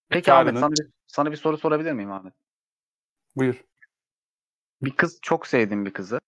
Peki 0.08 0.32
Ahmet 0.32 0.58
sana 0.58 0.72
bir, 0.72 0.90
sana 1.06 1.32
bir 1.32 1.36
soru 1.36 1.58
sorabilir 1.58 1.92
miyim 1.92 2.12
Ahmet? 2.12 2.32
buyur. 3.36 3.64
Bir 4.82 4.96
kız 4.96 5.18
çok 5.22 5.46
sevdiğin 5.46 5.86
bir 5.86 5.92
kızı. 5.92 6.20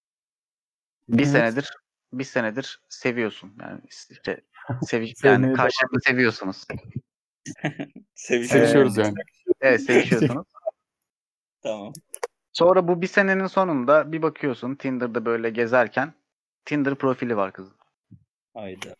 Bir 1.08 1.22
Evet. 1.22 1.28
senedir 1.28 1.70
bir 2.12 2.24
senedir 2.24 2.80
seviyorsun. 2.88 3.56
Yani 3.60 3.80
işte 3.88 4.40
sevi 4.82 5.12
yani 5.22 5.52
karşılıklı 5.52 6.00
seviyorsunuz. 6.00 6.64
Sevişiyoruz. 8.14 8.48
Sevişiyoruz 8.48 8.96
yani. 8.96 9.14
Evet 9.60 9.82
sevişiyorsunuz. 9.82 10.46
Tamam. 11.62 11.92
Sonra 12.56 12.88
bu 12.88 13.02
bir 13.02 13.06
senenin 13.06 13.46
sonunda 13.46 14.12
bir 14.12 14.22
bakıyorsun 14.22 14.74
Tinder'da 14.74 15.24
böyle 15.24 15.50
gezerken 15.50 16.14
Tinder 16.64 16.94
profili 16.94 17.36
var 17.36 17.52
kızın. 17.52 17.76
Hayda. 18.54 18.96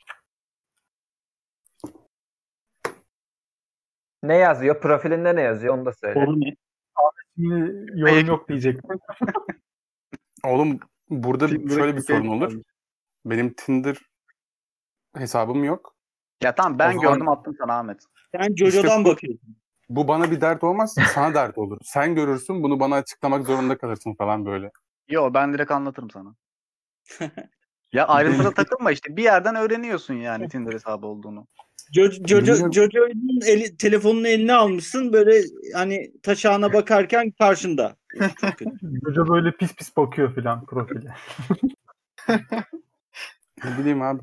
Ne 4.23 4.37
yazıyor? 4.37 4.81
Profilinde 4.81 5.37
ne 5.37 5.41
yazıyor? 5.43 5.75
Onu 5.75 5.87
da 5.87 5.93
söyle. 5.93 6.25
Ne? 6.27 6.57
Şimdi 7.37 7.87
yorum 8.01 8.27
yok 8.27 8.49
diyecektim. 8.49 9.01
Oğlum 10.45 10.81
burada 11.11 11.47
Tinder'a 11.47 11.75
şöyle 11.75 11.97
bir 11.97 12.03
sorun 12.03 12.29
olur. 12.29 12.63
Benim 13.25 13.55
Tinder 13.55 13.97
hesabım 15.17 15.65
yok. 15.65 15.97
Ya 16.43 16.55
tamam 16.55 16.79
ben 16.79 16.89
O 16.91 16.93
zaman- 16.93 17.13
gördüm 17.15 17.29
attım 17.29 17.55
sana 17.59 17.79
Ahmet. 17.79 18.03
Sen 18.33 18.55
Jojo'dan 18.57 19.05
bu- 19.05 19.09
bakıyorsun. 19.09 19.57
Bu 19.89 20.09
bana 20.09 20.31
bir 20.31 20.41
dert 20.41 20.65
olmaz, 20.65 20.95
sana 21.15 21.35
dert 21.35 21.59
olur. 21.59 21.79
Sen 21.83 22.15
görürsün, 22.15 22.63
bunu 22.63 22.81
bana 22.81 22.95
açıklamak 22.95 23.47
zorunda 23.47 23.79
kalırsın 23.79 24.15
falan 24.15 24.47
böyle. 24.47 24.71
Yo 25.09 25.35
ben 25.35 25.55
direkt 25.55 25.71
anlatırım 25.71 26.11
sana. 26.11 26.35
ya 27.93 28.07
ayrıntıda 28.09 28.51
takılma 28.55 28.91
işte. 28.93 29.17
Bir 29.17 29.23
yerden 29.23 29.55
öğreniyorsun 29.55 30.15
yani 30.15 30.49
Tinder 30.49 30.73
hesabı 30.73 31.07
olduğunu. 31.07 31.47
Jo- 31.97 32.29
Jojo. 32.29 32.73
Jojo'nun 32.73 33.41
eli, 33.47 33.77
telefonunu 33.77 34.29
eline 34.29 34.55
almışsın 34.55 35.13
böyle 35.13 35.43
hani 35.75 36.13
taşağına 36.23 36.73
bakarken 36.73 37.31
karşında. 37.31 37.97
Hoca 39.05 39.29
böyle 39.29 39.57
pis 39.57 39.75
pis 39.75 39.97
bakıyor 39.97 40.35
filan 40.35 40.67
profile. 40.67 41.15
Ne 43.65 43.79
bileyim 43.79 44.03
abi. 44.03 44.23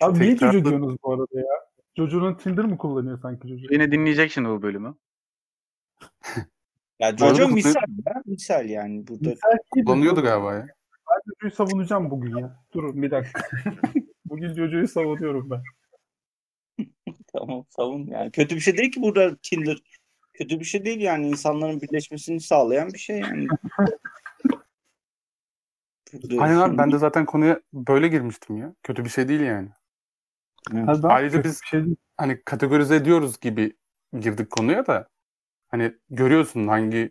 Abi 0.00 0.20
niye 0.20 0.34
Tekrarlı- 0.34 0.52
Jojo 0.52 0.64
diyorsunuz 0.64 0.96
bu 1.02 1.12
arada 1.12 1.26
ya? 1.40 1.69
Jojo'nun 1.96 2.34
Tinder 2.34 2.64
mı 2.64 2.78
kullanıyor 2.78 3.18
sanki 3.22 3.48
Jojo? 3.48 3.66
Yine 3.70 3.92
dinleyecek 3.92 4.32
şimdi 4.32 4.48
bu 4.48 4.62
bölümü. 4.62 4.94
Ya 6.98 7.16
Jojo 7.16 7.48
misal 7.48 7.82
ya. 8.06 8.22
Misal 8.26 8.68
yani 8.68 9.06
burada. 9.08 9.28
Misal 9.28 9.56
Kullanıyordu 9.70 10.22
galiba 10.22 10.54
ya. 10.54 10.66
Ben 11.10 11.20
Jojo'yu 11.26 11.50
savunacağım 11.50 12.10
bugün 12.10 12.36
ya. 12.36 12.64
Durun 12.72 13.02
bir 13.02 13.10
dakika. 13.10 13.42
bugün 14.24 14.54
Jojo'yu 14.54 14.88
savunuyorum 14.88 15.50
ben. 15.50 15.62
Tamam 17.32 17.64
savun. 17.70 18.06
Yani 18.06 18.30
kötü 18.30 18.54
bir 18.54 18.60
şey 18.60 18.76
değil 18.76 18.92
ki 18.92 19.02
burada 19.02 19.36
Tinder. 19.42 19.78
Kötü 20.32 20.60
bir 20.60 20.64
şey 20.64 20.84
değil 20.84 21.00
yani 21.00 21.28
insanların 21.28 21.80
birleşmesini 21.80 22.40
sağlayan 22.40 22.92
bir 22.92 22.98
şey 22.98 23.18
yani. 23.18 23.46
Aynen 26.38 26.56
abi 26.56 26.78
ben 26.78 26.92
de 26.92 26.98
zaten 26.98 27.26
konuya 27.26 27.60
böyle 27.72 28.08
girmiştim 28.08 28.56
ya. 28.56 28.74
Kötü 28.82 29.04
bir 29.04 29.10
şey 29.10 29.28
değil 29.28 29.40
yani. 29.40 29.68
Evet. 30.74 31.04
Ayrıca 31.04 31.44
biz- 31.44 31.60
şey. 31.64 31.84
Hani 32.16 32.42
kategorize 32.44 32.96
ediyoruz 32.96 33.40
gibi 33.40 33.76
girdik 34.20 34.50
konuya 34.50 34.86
da. 34.86 35.08
Hani 35.68 35.92
görüyorsun 36.10 36.68
hangi 36.68 37.10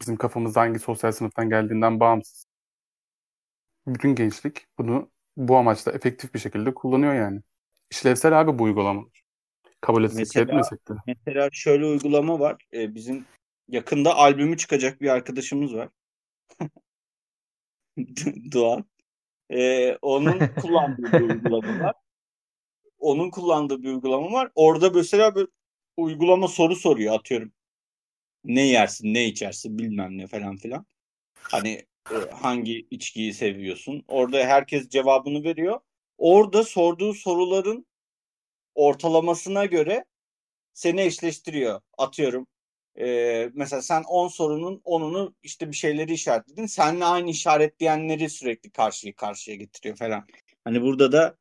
bizim 0.00 0.16
kafamızda 0.16 0.60
hangi 0.60 0.78
sosyal 0.78 1.12
sınıftan 1.12 1.48
geldiğinden 1.48 2.00
bağımsız. 2.00 2.46
Bütün 3.86 4.14
gençlik 4.14 4.66
bunu 4.78 5.10
bu 5.36 5.56
amaçla 5.56 5.92
efektif 5.92 6.34
bir 6.34 6.38
şekilde 6.38 6.74
kullanıyor 6.74 7.14
yani. 7.14 7.40
İşlevsel 7.90 8.40
abi 8.40 8.58
bu 8.58 8.62
uygulamalar. 8.62 9.22
Kabul 9.80 10.04
etsek 10.04 10.18
de 10.18 10.20
Mesela- 10.22 10.44
etmesek 10.44 10.88
de. 10.88 10.92
Mesela 11.06 11.48
şöyle 11.52 11.84
uygulama 11.86 12.40
var. 12.40 12.66
Ee, 12.72 12.94
bizim 12.94 13.24
yakında 13.68 14.14
albümü 14.14 14.56
çıkacak 14.56 15.00
bir 15.00 15.08
arkadaşımız 15.08 15.74
var. 15.74 15.88
Doğan. 18.52 18.84
Ee, 19.50 19.96
onun 20.02 20.38
kullandığı 20.62 21.02
bir 21.12 21.20
uygulama 21.20 21.84
var. 21.84 21.94
Onun 23.00 23.30
kullandığı 23.30 23.82
bir 23.82 23.88
uygulama 23.88 24.32
var. 24.32 24.50
Orada 24.54 24.90
mesela 24.90 25.34
bir 25.34 25.48
uygulama 25.96 26.48
soru 26.48 26.76
soruyor 26.76 27.14
atıyorum. 27.14 27.52
Ne 28.44 28.66
yersin, 28.66 29.14
ne 29.14 29.26
içersin 29.26 29.78
bilmem 29.78 30.18
ne 30.18 30.26
falan 30.26 30.56
filan. 30.56 30.86
Hani 31.34 31.86
e, 32.10 32.16
hangi 32.32 32.86
içkiyi 32.90 33.34
seviyorsun? 33.34 34.04
Orada 34.08 34.38
herkes 34.38 34.88
cevabını 34.88 35.44
veriyor. 35.44 35.80
Orada 36.18 36.64
sorduğu 36.64 37.14
soruların 37.14 37.86
ortalamasına 38.74 39.64
göre 39.64 40.04
seni 40.74 41.00
eşleştiriyor. 41.00 41.80
Atıyorum. 41.98 42.46
Ee, 42.98 43.50
mesela 43.54 43.82
sen 43.82 44.02
10 44.02 44.28
sorunun 44.28 44.82
10'unu 44.84 45.34
işte 45.42 45.68
bir 45.68 45.76
şeyleri 45.76 46.12
işaretledin. 46.12 46.66
Seninle 46.66 47.04
aynı 47.04 47.30
işaretleyenleri 47.30 48.30
sürekli 48.30 48.70
karşıya 48.70 49.14
karşıya 49.14 49.56
getiriyor 49.56 49.96
falan. 49.96 50.26
Hani 50.64 50.82
burada 50.82 51.12
da 51.12 51.36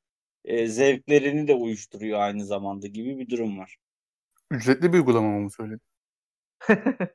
e, 0.49 0.67
zevklerini 0.67 1.47
de 1.47 1.53
uyuşturuyor 1.53 2.19
aynı 2.19 2.45
zamanda 2.45 2.87
gibi 2.87 3.17
bir 3.19 3.29
durum 3.29 3.59
var. 3.59 3.77
Ücretli 4.51 4.93
bir 4.93 4.97
uygulama 4.97 5.39
mı 5.39 5.51
söyledi? 5.51 5.79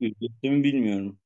Ücretli 0.00 0.50
mi 0.50 0.64
bilmiyorum. 0.64 1.18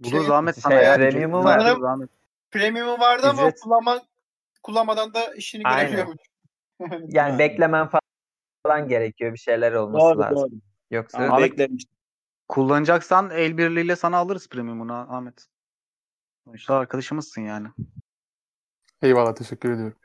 Bu 0.00 0.04
da 0.04 0.10
Şey- 0.10 0.20
zahmet 0.26 0.56
sana 0.58 0.74
Şey, 0.74 0.84
ya. 0.84 0.96
premium'u 0.96 1.44
var. 1.44 1.76
zahmet. 1.80 2.10
Premium'u 2.50 2.98
vardı 3.00 3.26
ama 3.30 3.42
Ücret- 3.42 3.60
kullanma, 3.60 4.02
kullanmadan 4.62 5.14
da 5.14 5.34
işini 5.34 5.62
Aynen. 5.64 5.90
görebiliyormuş. 5.92 6.22
Yani 7.16 7.38
beklemen 7.38 7.88
falan 8.66 8.88
gerekiyor. 8.88 9.32
Bir 9.32 9.38
şeyler 9.38 9.72
olması 9.72 10.04
Doğru 10.04 10.18
lazım. 10.18 10.36
doğru. 10.36 10.60
Yoksa 10.90 11.18
Ama 11.18 11.38
beklemiş. 11.38 11.84
Kullanacaksan 12.48 13.30
el 13.30 13.58
birliğiyle 13.58 13.96
sana 13.96 14.16
alırız 14.16 14.48
premium'unu 14.48 14.92
Ahmet. 14.92 15.46
Sonuçta 16.44 16.74
arkadaşımızsın 16.74 17.42
yani. 17.42 17.68
Eyvallah 19.02 19.34
teşekkür 19.34 19.72
ediyorum. 19.72 19.98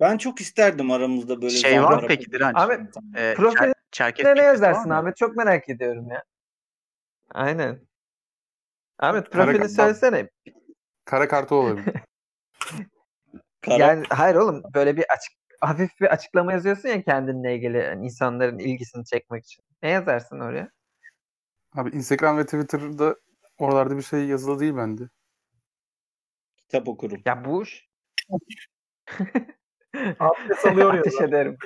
Ben 0.00 0.18
çok 0.18 0.40
isterdim 0.40 0.90
aramızda 0.90 1.42
böyle 1.42 1.54
Şey 1.56 1.82
var 1.82 2.04
peki 2.08 2.32
Direnç? 2.32 2.56
Ahmet, 2.56 2.80
Ee, 3.16 3.34
profiline 3.36 3.74
Çer- 3.92 4.36
ne 4.36 4.42
yazarsın? 4.42 4.90
Ahmet? 4.90 5.16
Çok 5.16 5.36
merak 5.36 5.68
ediyorum 5.68 6.10
ya. 6.10 6.24
Aynen. 7.34 7.80
Ahmet 8.98 9.30
Kara- 9.30 9.44
profilini 9.44 9.68
söylesene. 9.68 10.28
Kara 11.04 11.28
kartı 11.28 11.54
olabilir. 11.54 11.94
Kara- 13.60 13.78
Yani 13.78 14.04
hayır 14.10 14.34
oğlum 14.36 14.62
böyle 14.74 14.96
bir 14.96 15.04
açık 15.12 15.32
hafif 15.60 16.00
bir 16.00 16.06
açıklama 16.06 16.52
yazıyorsun 16.52 16.88
ya 16.88 17.02
kendinle 17.02 17.56
ilgili 17.56 17.76
yani 17.76 18.04
insanların 18.04 18.58
ilgisini 18.58 19.04
çekmek 19.04 19.44
için. 19.44 19.64
Ne 19.82 19.88
yazarsın 19.90 20.40
oraya? 20.40 20.70
Abi 21.72 21.90
Instagram 21.90 22.38
ve 22.38 22.44
Twitter'da 22.44 23.16
oralarda 23.58 23.96
bir 23.96 24.02
şey 24.02 24.24
yazılı 24.24 24.60
değil 24.60 24.76
bende. 24.76 25.02
kitap 26.56 26.88
okurum. 26.88 27.22
Ya 27.26 27.44
bu 27.44 27.64
Abdest 30.18 30.66
alıyor 30.66 30.94
ya. 30.94 31.00
Ateş 31.00 31.20
ederim. 31.20 31.56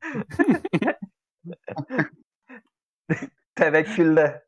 Tevekkülde. 3.54 4.44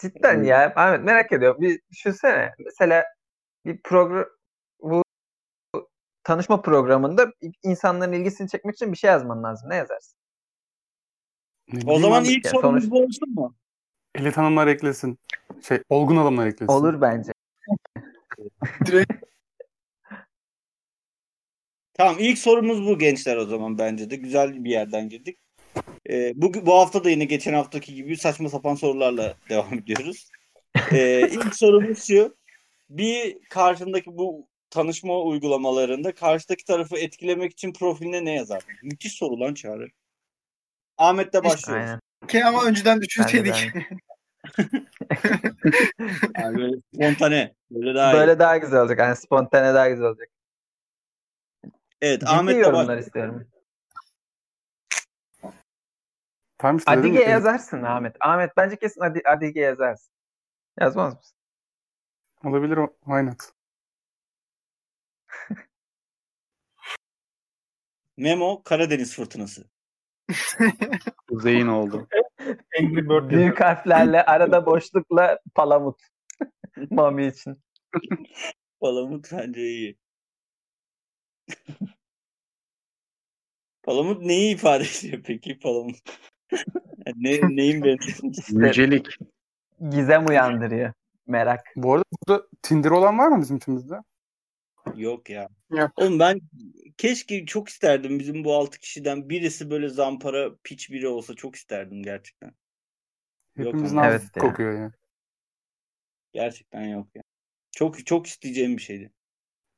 Cidden 0.00 0.42
ya. 0.44 0.72
Ahmet 0.76 1.04
merak 1.04 1.32
ediyorum. 1.32 1.60
Bir 1.60 1.80
düşünsene. 1.90 2.54
Mesela 2.58 3.04
bir 3.64 3.82
program 3.82 4.26
bu 4.80 5.02
tanışma 6.24 6.62
programında 6.62 7.32
insanların 7.62 8.12
ilgisini 8.12 8.48
çekmek 8.48 8.74
için 8.74 8.92
bir 8.92 8.96
şey 8.96 9.10
yazman 9.10 9.42
lazım. 9.42 9.70
Ne 9.70 9.76
yazarsın? 9.76 10.18
Ne 11.72 11.92
O 11.92 11.98
zaman 11.98 12.24
ilk 12.24 12.46
sorumuz 12.46 12.90
bu 12.90 13.02
olsun 13.02 13.34
mu? 13.34 13.54
elit 14.14 14.36
hanımlar 14.36 14.66
eklesin. 14.66 15.18
Şey, 15.68 15.82
olgun 15.88 16.16
hanımlar 16.16 16.46
eklesin. 16.46 16.72
Olur 16.72 17.00
bence. 17.00 17.32
Tamam 21.94 22.16
ilk 22.18 22.38
sorumuz 22.38 22.86
bu 22.86 22.98
gençler 22.98 23.36
o 23.36 23.44
zaman 23.44 23.78
bence 23.78 24.10
de. 24.10 24.16
Güzel 24.16 24.64
bir 24.64 24.70
yerden 24.70 25.08
girdik. 25.08 25.38
Ee, 26.10 26.32
bu, 26.34 26.66
bu 26.66 26.74
hafta 26.74 27.04
da 27.04 27.10
yine 27.10 27.24
geçen 27.24 27.54
haftaki 27.54 27.94
gibi 27.94 28.16
saçma 28.16 28.48
sapan 28.48 28.74
sorularla 28.74 29.34
devam 29.48 29.74
ediyoruz. 29.74 30.30
Ee, 30.92 31.28
ilk 31.32 31.56
sorumuz 31.56 32.04
şu. 32.06 32.36
Bir 32.90 33.38
karşındaki 33.50 34.16
bu 34.16 34.48
tanışma 34.70 35.20
uygulamalarında 35.20 36.14
karşıdaki 36.14 36.64
tarafı 36.64 36.98
etkilemek 36.98 37.52
için 37.52 37.72
profiline 37.72 38.24
ne 38.24 38.34
yazardın? 38.34 38.74
Müthiş 38.82 39.12
soru 39.12 39.40
lan 39.40 39.54
Çağrı. 39.54 39.88
Ahmet'le 40.98 41.44
başlıyoruz. 41.44 41.88
Aynen. 41.88 42.00
Ki 42.28 42.44
ama 42.44 42.64
önceden 42.64 43.00
düşünseydik. 43.00 43.54
Ben 43.74 43.98
Yani 46.38 46.58
böyle 46.58 46.76
spontane. 46.94 47.54
Böyle 47.70 47.94
daha 47.94 48.12
iyi. 48.12 48.16
Böyle 48.16 48.38
daha 48.38 48.56
güzel 48.56 48.80
olacak. 48.80 48.98
Yani 48.98 49.16
spontane 49.16 49.74
daha 49.74 49.88
güzel 49.88 50.06
olacak. 50.06 50.28
Evet 52.00 52.20
Ciddi 52.20 52.30
Ahmet 52.30 52.54
de 52.54 52.58
yorumlar 52.58 52.98
baş... 52.98 53.04
istiyorum. 53.04 53.48
Tam 56.58 56.76
işte 56.76 56.90
Adige 56.90 57.22
yazarsın 57.22 57.82
Ahmet. 57.82 58.16
Ahmet 58.20 58.56
bence 58.56 58.76
kesin 58.76 59.00
Adi- 59.00 59.28
Adige 59.28 59.60
yazarsın. 59.60 60.12
Yazmaz 60.80 61.16
mısın? 61.16 61.36
Olabilir 62.44 62.76
o. 62.76 62.96
Why 63.04 63.26
not? 63.26 63.38
Memo 68.16 68.62
Karadeniz 68.62 69.14
fırtınası. 69.16 69.64
Kuzeyin 71.28 71.66
oldu. 71.66 72.08
Angry 72.78 72.96
Bird 72.96 73.10
yazıyor. 73.10 73.30
Büyük 73.30 73.60
harflerle 73.60 74.24
arada 74.24 74.66
boşlukla 74.66 75.38
palamut. 75.54 76.00
Mami 76.90 77.26
için. 77.26 77.62
Palamut 78.80 79.32
bence 79.32 79.60
iyi. 79.60 79.98
Palamut 83.82 84.22
neyi 84.22 84.54
ifade 84.54 84.84
ediyor 84.84 85.22
peki 85.26 85.58
Palamut? 85.58 85.96
Yani 87.06 87.16
ne, 87.16 87.56
neyin 87.56 87.84
benzeri? 87.84 88.66
Yücelik. 88.66 89.06
Gizem 89.90 90.26
uyandırıyor. 90.26 90.92
Merak. 91.26 91.60
Bu 91.76 91.94
arada 91.94 92.04
burada 92.28 92.46
Tinder 92.62 92.90
olan 92.90 93.18
var 93.18 93.28
mı 93.28 93.40
bizim 93.40 93.56
içimizde? 93.56 93.94
Yok 94.96 95.30
ya. 95.30 95.48
Yok. 95.70 95.90
Oğlum 95.96 96.18
ben 96.18 96.40
keşke 96.96 97.46
çok 97.46 97.68
isterdim 97.68 98.18
bizim 98.18 98.44
bu 98.44 98.54
altı 98.54 98.78
kişiden 98.78 99.28
birisi 99.28 99.70
böyle 99.70 99.88
zampara 99.88 100.56
piç 100.64 100.90
biri 100.90 101.08
olsa 101.08 101.34
çok 101.34 101.56
isterdim 101.56 102.02
gerçekten. 102.02 102.52
Yok 103.56 103.66
Hepimizin 103.66 103.96
ağzı 103.96 104.08
Evet 104.08 104.36
ya. 104.36 104.42
kokuyor 104.42 104.72
ya. 104.78 104.92
Gerçekten 106.32 106.82
yok 106.82 107.06
ya. 107.14 107.22
Çok 107.70 108.06
çok 108.06 108.26
isteyeceğim 108.26 108.76
bir 108.76 108.82
şeydi. 108.82 109.12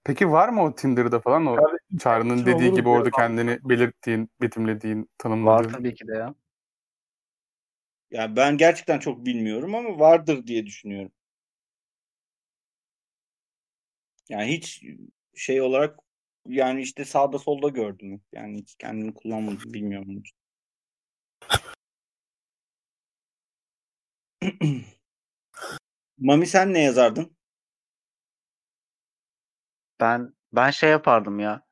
Peki 0.05 0.31
var 0.31 0.49
mı 0.49 0.63
o 0.63 0.75
Tinder'da 0.75 1.21
falan 1.21 1.47
o 1.47 1.57
Çağrı'nın 1.99 2.47
dediği 2.47 2.73
gibi 2.73 2.89
orada 2.89 3.11
kendini 3.11 3.59
belirttiğin, 3.65 4.31
betimlediğin, 4.43 4.99
Var 4.99 5.07
tanımladığın? 5.19 5.73
tabii 5.73 5.95
ki 5.95 6.09
de 6.09 6.15
ya. 6.15 6.35
Yani 8.11 8.37
ben 8.37 8.57
gerçekten 8.57 8.99
çok 8.99 9.27
bilmiyorum 9.27 9.75
ama 9.75 9.99
vardır 9.99 10.47
diye 10.47 10.67
düşünüyorum. 10.67 11.13
Yani 14.31 14.53
hiç 14.53 14.85
şey 15.35 15.61
olarak 15.61 15.99
yani 16.49 16.83
işte 16.83 17.05
sağda 17.05 17.39
solda 17.39 17.69
gördüm. 17.69 18.23
Yani 18.33 18.59
hiç 18.59 18.75
kendimi 18.79 19.15
kullanmadım 19.15 19.73
bilmiyorum. 19.75 20.23
Mami 26.19 26.47
sen 26.47 26.75
ne 26.75 26.83
yazardın? 26.83 27.37
Ben 30.01 30.35
ben 30.53 30.71
şey 30.71 30.91
yapardım 30.91 31.41
ya. 31.41 31.67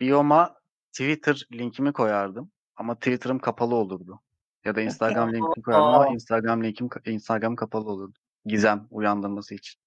Biyoma 0.00 0.60
Twitter 0.92 1.46
linkimi 1.52 1.92
koyardım. 1.92 2.52
Ama 2.76 2.94
Twitter'ım 2.94 3.38
kapalı 3.38 3.74
olurdu. 3.74 4.20
Ya 4.64 4.76
da 4.76 4.80
Instagram 4.80 5.28
linkimi 5.34 5.64
koyardım 5.64 5.86
ama. 5.86 6.08
Instagram 6.08 6.64
linkim 6.64 6.88
Instagram 7.06 7.56
kapalı 7.56 7.90
olurdu. 7.90 8.18
Gizem 8.46 8.86
uyandırması 8.90 9.54
için. 9.54 9.83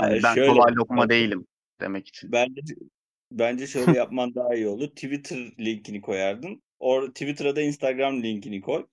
Hayır, 0.00 0.22
ben 0.22 0.34
şöyle- 0.34 0.52
kolay 0.52 0.74
lokma 0.74 1.08
değilim 1.08 1.46
demek 1.80 2.08
için. 2.08 2.32
Bence 2.32 2.60
bence 3.32 3.66
şöyle 3.66 3.98
yapman 3.98 4.34
daha 4.34 4.54
iyi 4.54 4.68
olur. 4.68 4.88
Twitter 4.88 5.38
linkini 5.58 6.00
koyardın. 6.00 6.62
Or 6.78 7.08
Twitter'a 7.08 7.56
da 7.56 7.60
Instagram 7.62 8.22
linkini 8.22 8.60
koy. 8.60 8.86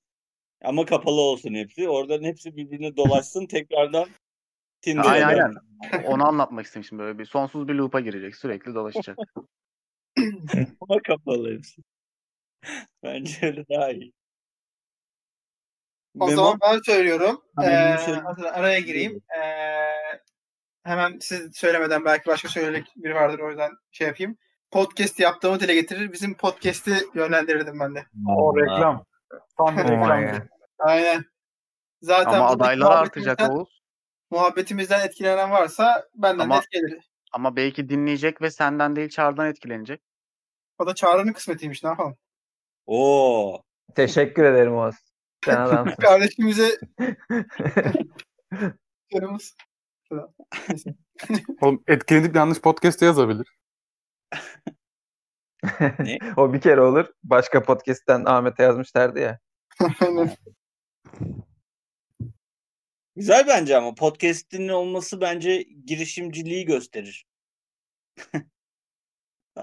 Ama 0.64 0.86
kapalı 0.86 1.22
olsun 1.22 1.54
hepsi. 1.54 1.90
Oradan 1.90 2.24
hepsi 2.24 2.56
birbirine 2.58 2.98
dolaşsın. 2.98 3.46
Tekrardan 3.46 4.08
Tinder'a 4.82 5.08
Aynen 5.08 5.28
aynen. 5.28 5.54
Onu 6.06 6.28
anlatmak 6.28 6.66
istemiştim 6.66 7.00
böyle 7.00 7.20
bir 7.20 7.26
sonsuz 7.26 7.68
bir 7.68 7.74
loop'a 7.74 8.00
girecek. 8.00 8.36
Sürekli 8.36 8.76
dolaşacak. 8.76 9.18
Ama 10.82 11.02
kapalı 11.08 11.54
hepsi. 11.54 11.82
Bence 13.04 13.38
öyle 13.42 13.66
daha 13.70 13.92
iyi. 13.92 14.14
O 16.20 16.26
Memo? 16.28 16.36
zaman 16.36 16.60
ben 16.62 16.80
söylüyorum. 16.86 17.42
Ha, 17.56 17.66
Ee, 17.66 18.48
araya 18.48 18.80
gireyim. 18.80 19.22
Ee, 19.38 19.83
hemen 20.84 21.18
siz 21.22 21.56
söylemeden 21.58 22.06
belki 22.06 22.26
başka 22.28 22.50
söyleyecek 22.50 22.88
biri 22.96 23.16
vardır 23.16 23.40
o 23.40 23.50
yüzden 23.50 23.72
şey 23.92 24.08
yapayım. 24.08 24.38
Podcast 24.72 25.20
yaptığımı 25.20 25.60
dile 25.60 25.74
getirir. 25.74 26.12
Bizim 26.12 26.38
podcast'i 26.38 26.94
yönlendirirdim 27.14 27.80
ben 27.80 27.96
de. 27.96 28.06
O 28.28 28.58
reklam. 28.58 29.06
Tam 29.58 29.78
bir 29.78 29.84
Oh 29.84 29.90
reklam. 29.90 30.48
Aynen. 30.80 31.26
Zaten 32.02 32.34
ama 32.40 32.50
adaylar 32.50 32.92
artacak 32.98 33.40
muhabbetimizden- 33.40 33.52
Oğuz. 33.60 33.84
Muhabbetimizden 34.32 35.06
etkilenen 35.06 35.52
varsa 35.52 36.08
benden 36.16 36.44
Ama- 36.44 36.56
de 36.56 36.60
etkilenir. 36.60 37.10
Ama 37.32 37.56
belki 37.56 37.90
dinleyecek 37.90 38.42
ve 38.42 38.52
senden 38.52 38.96
değil 38.96 39.10
Çağrı'dan 39.10 39.48
etkilenecek. 39.48 40.02
O 40.80 40.88
da 40.88 40.96
Çağrı'nın 40.96 41.34
kısmetiymiş 41.34 41.84
ne 41.84 41.90
yapalım. 41.90 42.18
Oo. 42.86 43.62
Teşekkür 43.96 44.44
ederim 44.44 44.76
Oğuz. 44.76 44.96
Sen 45.46 45.58
adamsın. 45.58 45.96
Kardeşimize 46.02 46.78
canımız. 50.16 50.86
Oğlum 51.62 51.84
etkilenip 51.88 52.36
yanlış 52.36 52.62
podcast'te 52.62 53.06
yazabilir. 53.06 53.48
Ne? 56.00 56.20
o 56.38 56.54
bir 56.54 56.62
kere 56.62 56.82
olur. 56.82 57.06
Başka 57.24 57.64
podcast'ten 57.64 58.26
Ahmet'e 58.26 58.64
yazmışlardı 58.64 59.20
ya. 59.20 59.40
Güzel 63.16 63.48
bence 63.48 63.78
ama 63.78 63.96
podcast'in 63.96 64.68
olması 64.68 65.22
bence 65.22 65.62
girişimciliği 65.62 66.66
gösterir. 66.66 67.26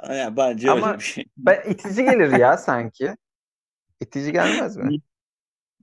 yani 0.08 0.36
bence 0.36 0.70
Ama- 0.70 0.88
öyle 0.88 0.98
bir 0.98 1.04
şey. 1.04 1.24
Ben 1.36 1.70
itici 1.70 2.04
gelir 2.04 2.32
ya 2.38 2.56
sanki. 2.58 3.16
İtici 4.00 4.32
gelmez 4.32 4.76
mi? 4.76 4.96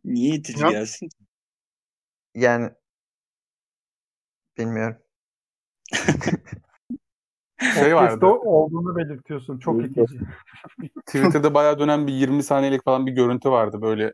Niye 0.03 0.35
itici 0.35 0.63
Yok. 0.63 0.71
gelsin? 0.71 1.09
ki? 1.09 1.25
Yani 2.35 2.71
bilmiyorum. 4.57 4.97
Şey 7.73 7.95
vardı. 7.95 8.25
Olduğunu 8.25 8.95
belirtiyorsun. 8.95 9.59
Çok 9.59 9.85
itici. 9.85 10.19
Twitter'da 11.05 11.53
bayağı 11.53 11.79
dönen 11.79 12.07
bir 12.07 12.13
20 12.13 12.43
saniyelik 12.43 12.83
falan 12.83 13.05
bir 13.05 13.11
görüntü 13.11 13.49
vardı. 13.49 13.81
Böyle 13.81 14.13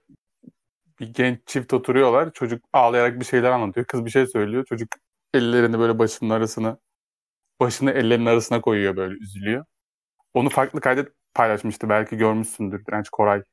bir 0.99 1.13
genç 1.13 1.39
çift 1.45 1.73
oturuyorlar. 1.73 2.33
Çocuk 2.33 2.63
ağlayarak 2.73 3.19
bir 3.19 3.25
şeyler 3.25 3.51
anlatıyor. 3.51 3.85
Kız 3.85 4.05
bir 4.05 4.09
şey 4.09 4.27
söylüyor. 4.27 4.65
Çocuk 4.65 4.89
ellerini 5.33 5.79
böyle 5.79 5.99
başının 5.99 6.29
arasına 6.29 6.77
başını 7.59 7.91
ellerinin 7.91 8.25
arasına 8.25 8.61
koyuyor 8.61 8.95
böyle 8.95 9.15
üzülüyor. 9.15 9.65
Onu 10.33 10.49
farklı 10.49 10.81
kaydet 10.81 11.09
paylaşmıştı. 11.33 11.89
Belki 11.89 12.17
görmüşsündür 12.17 12.85
Direnç 12.85 13.09
Koray. 13.09 13.43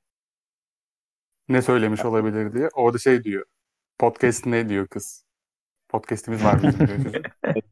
Ne 1.48 1.62
söylemiş 1.62 2.04
olabilir 2.04 2.52
diye. 2.52 2.68
Orada 2.74 2.98
şey 2.98 3.24
diyor. 3.24 3.44
Podcast 3.98 4.46
ne 4.46 4.68
diyor 4.68 4.88
kız. 4.88 5.24
Podcast'imiz 5.90 6.44
var 6.44 6.62
bizim 6.62 6.86
diyor 6.88 6.98
çocuk. 7.02 7.24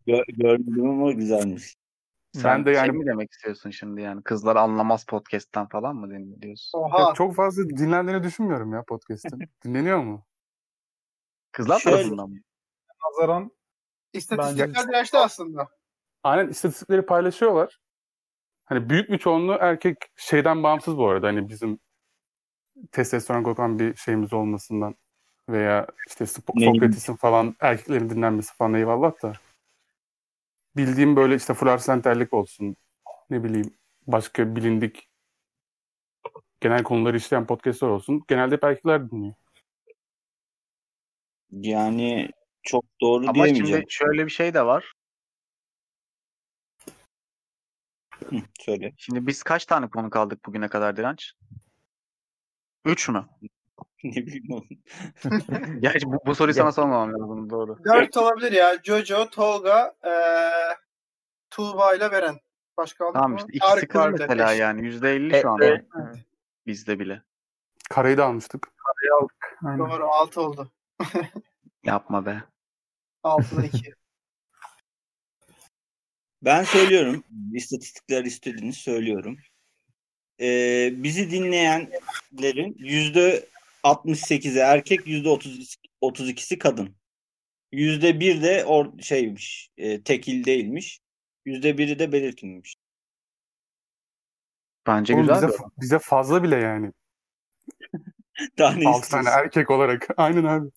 Gö- 0.07 0.24
görmedim 0.42 0.90
ama 0.90 1.12
güzelmiş. 1.12 1.76
Sen 2.33 2.44
Ben 2.44 2.66
de 2.66 2.74
şey 2.74 2.78
yani 2.87 2.92
mi 2.98 3.07
demek 3.07 3.33
istiyorsun 3.33 3.70
şimdi 3.70 4.00
yani? 4.02 4.22
Kızlar 4.22 4.57
anlamaz 4.57 5.07
podcast'ten 5.07 5.66
falan 5.68 5.96
mı 5.96 6.11
dinliyorsun? 6.11 6.78
Oha. 6.78 7.00
Ya 7.09 7.14
çok 7.14 7.35
fazla 7.35 7.62
dinlendiğini 7.68 8.22
düşünmüyorum 8.22 8.72
ya 8.72 8.83
podcast'in. 8.88 9.40
Dinleniyor 9.64 9.98
mu? 9.98 10.26
Kızlar 11.52 11.78
Şöyle- 11.78 11.96
tarafından 11.96 12.31
mı? 12.31 12.37
Nazaran 13.04 13.50
İstatistikler 14.12 14.88
dirençli 14.88 15.18
aslında. 15.18 15.68
Aynen 16.22 16.48
istatistikleri 16.48 17.07
paylaşıyorlar. 17.07 17.78
Hani 18.64 18.90
büyük 18.90 19.11
bir 19.11 19.18
çoğunluğu 19.18 19.57
erkek 19.61 19.96
şeyden 20.16 20.62
bağımsız 20.62 20.96
bu 20.96 21.09
arada. 21.09 21.26
Hani 21.26 21.48
bizim 21.48 21.78
testosteron 22.92 23.42
kokan 23.42 23.78
bir 23.78 23.96
şeyimiz 23.96 24.33
olmasından 24.33 24.94
veya 25.48 25.87
işte? 26.08 26.26
Sokrates'in 26.26 27.16
falan 27.16 27.56
erkeklerin 27.61 28.11
dinlenmesi 28.11 28.54
falan 28.54 28.74
eyvallah 28.74 29.22
da. 29.22 29.32
Bildiğim 30.76 31.16
böyle 31.16 31.34
işte 31.34 31.54
floresanterlik 31.54 32.34
olsun. 32.34 32.76
Ne 33.30 33.44
bileyim 33.44 33.74
başka 34.06 34.56
bilindik 34.56 35.08
genel 36.61 36.82
konuları 36.82 37.16
işleyen 37.16 37.46
podcastlar 37.46 37.88
olsun. 37.88 38.22
Genelde 38.28 38.54
hep 38.54 38.64
erkekler 38.64 39.11
dinliyor. 39.11 39.34
Yani 41.50 42.30
çok 42.62 42.84
doğru 43.00 43.28
Ama 43.28 43.34
diyemeyeceğim. 43.34 43.74
şimdi 43.74 43.84
şöyle 43.88 44.26
bir 44.26 44.30
şey 44.30 44.54
de 44.54 44.66
var. 44.66 44.92
Hı, 48.24 48.37
söyle. 48.61 48.92
Şimdi 48.96 49.26
biz 49.26 49.42
kaç 49.42 49.66
tane 49.66 49.88
konuk 49.88 50.16
aldık 50.16 50.46
bugüne 50.46 50.68
kadar 50.68 50.96
Direnç? 50.96 51.32
Üç 52.84 53.08
mü? 53.08 53.26
ne 54.04 54.16
bileyim 54.26 54.50
oğlum. 54.50 54.68
Gerçi 55.80 56.06
bu, 56.06 56.20
bu 56.26 56.34
soruyu 56.34 56.54
sana 56.54 56.72
sormamam 56.72 57.12
lazım 57.12 57.50
doğru. 57.50 57.78
Dört 57.84 58.16
olabilir 58.16 58.52
ya. 58.52 58.78
Jojo, 58.84 59.30
Tolga, 59.30 59.94
eee 60.04 60.76
Tuğba 61.50 61.94
ile 61.94 62.12
Beren. 62.12 62.40
Başka 62.76 63.04
aldık 63.04 63.14
Tamam 63.14 63.30
mı? 63.30 63.36
işte 63.38 63.52
ikisi 63.52 63.74
Tarık 63.74 63.90
kız 63.90 64.00
vardı, 64.00 64.26
mesela 64.28 64.52
yani. 64.52 64.86
Yüzde 64.86 65.10
elli 65.12 65.36
E, 65.36 65.42
şu 65.42 65.50
anda 65.50 65.66
e, 65.66 65.84
bizde 66.66 66.98
bile. 66.98 67.22
Karayı 67.90 68.16
da 68.16 68.24
almıştık. 68.24 68.68
aynen. 69.64 69.78
Doğru 69.78 70.06
6 70.08 70.40
oldu. 70.40 70.72
Yapma 71.84 72.26
be. 72.26 72.42
6'da 73.24 73.66
2. 73.66 73.94
Ben 76.42 76.62
söylüyorum. 76.64 77.24
İstatistikler 77.52 78.24
istediğini 78.24 78.72
söylüyorum. 78.72 79.38
Ee, 80.40 80.90
bizi 80.92 81.30
dinleyenlerin 81.30 82.76
yüzde 82.78 83.46
68'i 83.84 84.58
erkek, 84.58 85.06
yüzde 85.06 85.28
32'si 86.02 86.58
kadın. 86.58 86.96
Yüzde 87.72 88.20
bir 88.20 88.42
de 88.42 88.64
or 88.64 88.98
şeymiş, 88.98 89.70
e, 89.76 90.02
tekil 90.02 90.44
değilmiş. 90.44 91.00
Yüzde 91.44 91.78
biri 91.78 91.98
de 91.98 92.12
belirginmiş. 92.12 92.76
Bence 94.86 95.14
Oğlum 95.14 95.22
güzel 95.26 95.36
bize, 95.36 95.48
bir 95.48 95.64
bize 95.80 95.98
fazla 95.98 96.42
bile 96.42 96.56
yani. 96.56 96.92
Daha 98.58 98.74
ne 98.74 98.88
6 98.88 99.10
tane 99.10 99.28
erkek 99.28 99.70
olarak. 99.70 100.08
Aynen 100.16 100.44
abi. 100.44 100.68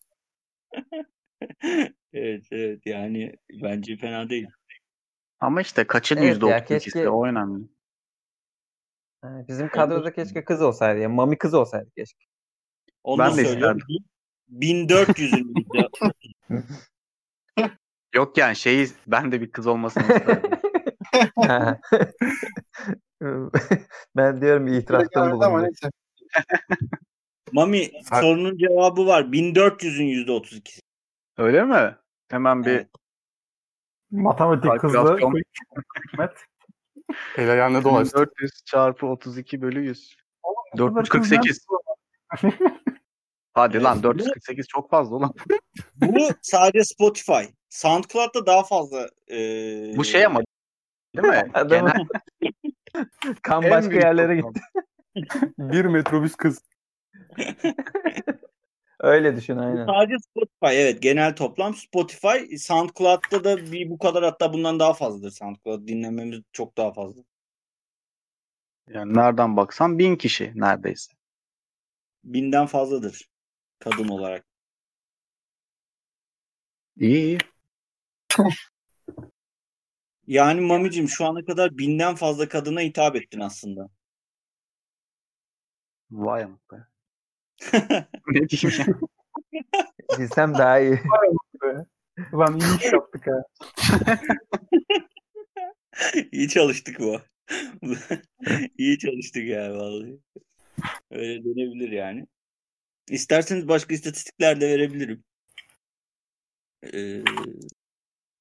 Evet, 2.14 2.44
evet. 2.52 2.86
Yani 2.86 3.34
bence 3.62 3.98
fena 3.98 4.30
değil. 4.30 4.48
Ama 5.40 5.62
işte 5.62 5.88
kaçın 5.88 6.18
Evet 6.18 6.34
yüzde 6.34 6.46
ya, 6.46 6.66
keşke- 6.66 7.10
o 7.10 7.26
önemli. 7.26 7.66
Bizim 9.24 9.70
kadroda 9.70 10.14
keşke 10.14 10.44
kız 10.46 10.62
olsaydı 10.62 11.00
ya. 11.00 11.10
Mami 11.10 11.38
kız 11.38 11.54
olsaydı 11.54 11.92
keşke. 11.98 12.26
Onu 13.04 13.20
Ben 13.20 13.38
de 13.38 13.46
söylüyorum. 13.46 13.82
1400'ün 14.52 15.54
yüzde 15.56 15.90
Yok 18.16 18.38
yani 18.38 18.56
şeyi 18.56 18.88
ben 19.08 19.32
de 19.32 19.42
bir 19.42 19.52
kız 19.52 19.68
olmasını 19.68 20.04
isterdim. 20.04 20.52
Ben 24.16 24.42
diyorum 24.42 24.68
bir 24.68 24.72
itirafta 24.72 25.32
bulundum. 25.32 25.70
Mami 27.52 27.92
sorunun 28.04 28.58
cevabı 28.58 29.08
var. 29.08 29.22
1400'ün 29.24 30.06
yüzde 30.06 30.32
32'si. 30.32 30.80
Öyle 31.38 31.64
mi? 31.64 31.96
Hemen 32.30 32.66
bir 32.66 32.72
Evet. 32.72 32.88
Matematik 34.12 34.64
Kalkülasyon. 34.64 35.34
Hikmet. 36.08 36.32
El 37.38 37.52
ayağına 37.52 37.84
dolaştı. 37.84 38.18
400 38.18 38.52
çarpı 38.66 39.08
32 39.08 39.62
bölü 39.62 39.82
100. 39.82 40.16
Bu 40.74 40.88
kadar 40.88 41.06
kız 41.06 41.32
448. 41.32 41.66
Hadi 43.54 43.78
Evet, 43.78 43.86
lan 43.86 44.00
bu- 44.00 44.04
448 44.04 44.68
çok 44.68 44.90
fazla 44.90 45.16
ulan. 45.16 45.34
Bu 45.96 46.28
sadece 46.42 46.84
Spotify. 46.84 47.44
SoundCloud'da 47.70 48.46
daha 48.46 48.64
fazla 48.64 49.10
e, 49.32 49.38
Bu 49.98 50.04
şey 50.04 50.26
ama 50.26 50.42
değil 51.16 51.28
mi? 51.28 51.52
Adamı- 51.54 51.92
Genel 51.92 52.06
Kan 53.42 53.64
en 53.64 53.72
başka 53.72 53.94
yerlere 53.94 54.36
gitti. 54.36 54.62
Bir 55.58 55.86
metrobüs 55.86 56.36
kız. 56.36 56.62
Öyle 59.00 59.36
düşün 59.36 59.58
aynen. 59.58 59.86
Sadece 59.86 60.16
Spotify 60.20 60.82
evet 60.82 61.02
genel 61.02 61.36
toplam 61.36 61.76
Spotify 61.76 62.58
SoundCloud'da 62.58 63.44
da 63.44 63.58
bir 63.72 63.90
bu 63.90 63.98
kadar 63.98 64.24
hatta 64.24 64.54
bundan 64.54 64.80
daha 64.80 64.94
fazladır 64.94 65.32
SoundCloud 65.32 65.88
dinlememiz 65.88 66.42
çok 66.52 66.78
daha 66.78 66.94
fazla. 66.94 67.22
Yani 68.90 69.14
nereden 69.14 69.58
baksan 69.58 70.00
1000 70.00 70.16
kişi 70.16 70.52
neredeyse. 70.56 71.12
Binden 72.24 72.66
fazladır 72.66 73.30
kadın 73.82 74.08
olarak. 74.08 74.46
İyi 76.98 77.18
iyi. 77.24 77.38
Yani 80.28 80.62
Mamicim 80.62 81.10
şu 81.10 81.26
ana 81.26 81.46
kadar 81.46 81.78
binden 81.78 82.16
fazla 82.16 82.50
kadına 82.50 82.82
hitap 82.82 83.16
ettin 83.16 83.40
aslında. 83.40 83.90
Vay 86.12 86.44
amk 86.44 86.72
be. 86.72 86.76
ne 88.28 88.50
diyeyim 88.50 88.80
ya? 88.88 88.96
Bilsem 90.20 90.54
daha 90.54 90.80
iyi. 90.80 91.00
Ulan 92.34 92.60
iyi 92.60 92.78
iş 92.80 92.94
yaptık 92.94 93.28
ha. 93.28 93.44
İyi 96.32 96.50
çalıştık 96.50 97.00
bu. 97.00 97.22
İyi 98.78 99.00
çalıştık 99.00 99.44
ya 99.44 99.74
vallahi. 99.74 100.20
Öyle 101.12 101.44
denebilir 101.44 101.92
yani. 101.92 102.28
İsterseniz 103.12 103.68
başka 103.68 103.94
istatistikler 103.94 104.62
de 104.62 104.70
verebilirim. 104.70 105.24
Ee, 106.94 107.24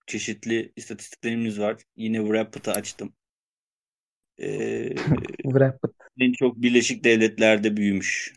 çeşitli 0.07 0.73
istatistiklerimiz 0.77 1.61
var. 1.61 1.83
Yine 1.97 2.19
Wrapped'ı 2.19 2.73
açtım. 2.73 3.13
Ee, 4.41 4.91
bu- 5.45 5.61
en 6.21 6.33
çok 6.33 6.57
Birleşik 6.57 7.05
Devletler'de 7.05 7.77
büyümüş. 7.77 8.35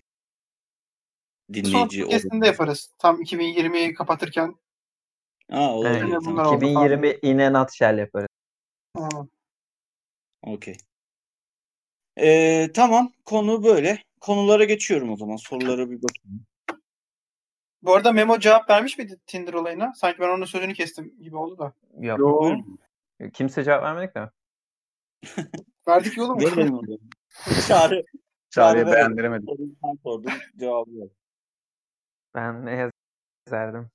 Son 1.50 1.54
Dinleyici 1.54 2.02
podcast'inde 2.02 2.36
oranı. 2.36 2.46
yaparız. 2.48 2.92
Tam 3.00 3.22
2020'yi 3.22 3.94
kapatırken. 3.94 4.56
Aa 5.50 5.74
olabilir. 5.76 6.02
Evet, 6.04 6.22
Tamam. 6.24 6.46
oldu 6.48 6.66
2020 6.66 7.18
inen 7.22 7.54
at 7.54 7.74
shell 7.74 7.98
yaparız. 7.98 8.28
Ha. 8.98 9.10
Okey. 10.42 10.78
Ee, 12.18 12.70
tamam. 12.74 13.14
Konu 13.26 13.64
böyle. 13.64 14.04
Konulara 14.24 14.64
geçiyorum 14.64 15.10
o 15.12 15.18
zaman. 15.18 15.36
Sorulara 15.36 15.90
bir 15.90 16.00
bakayım. 16.04 16.46
Bu 17.82 17.96
arada 17.96 18.12
Memo 18.12 18.40
cevap 18.40 18.70
vermiş 18.70 18.98
miydi 18.98 19.20
Tinder 19.28 19.54
olayına? 19.54 19.94
Sanki 19.96 20.20
ben 20.20 20.30
onun 20.30 20.46
sözünü 20.46 20.74
kestim 20.74 21.16
gibi 21.22 21.38
oldu 21.38 21.58
da. 21.58 21.74
Yok. 22.00 22.20
Yo. 22.20 22.58
Kimse 23.34 23.64
cevap 23.64 23.84
vermedik 23.84 24.16
mi? 24.16 24.30
Verdik 25.88 26.18
yolu 26.18 26.36
mu? 26.36 26.42
Verelim 26.42 26.74
o 26.74 26.82
zaman. 26.82 27.00
Çağrı. 27.68 28.04
Çağrı'ya 28.50 28.84
Çağrı 28.86 28.96
beğendiremedim. 28.96 29.46
Soruyu 29.48 29.76
sen 29.84 29.98
sordun. 30.04 30.32
Cevabı 30.60 30.92
yok. 30.92 31.12
Ben 32.36 32.66
ne 32.66 32.90
yazardım? 33.48 33.92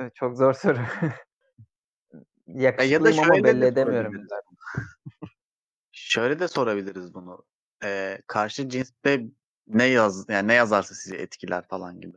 Evet, 0.00 0.14
Çok 0.14 0.36
zor 0.36 0.52
soru. 0.52 0.78
E 0.78 0.82
ya 2.46 2.78
da 2.78 2.84
Yakışıklıyım 2.84 3.18
ama 3.18 3.34
şöyle 3.34 3.44
belli 3.44 3.60
de 3.60 3.66
edemiyorum. 3.66 4.12
sorabiliriz. 4.12 4.30
Şöyle 5.92 6.38
de 6.38 6.48
sorabiliriz 6.48 7.14
bunu. 7.14 7.44
Ee, 7.84 8.18
karşı 8.26 8.68
cinste 8.68 9.22
ne 9.66 9.84
yaz 9.84 10.28
yani 10.28 10.48
ne 10.48 10.54
yazarsa 10.54 10.94
sizi 10.94 11.16
etkiler 11.16 11.68
falan 11.68 12.00
gibi. 12.00 12.16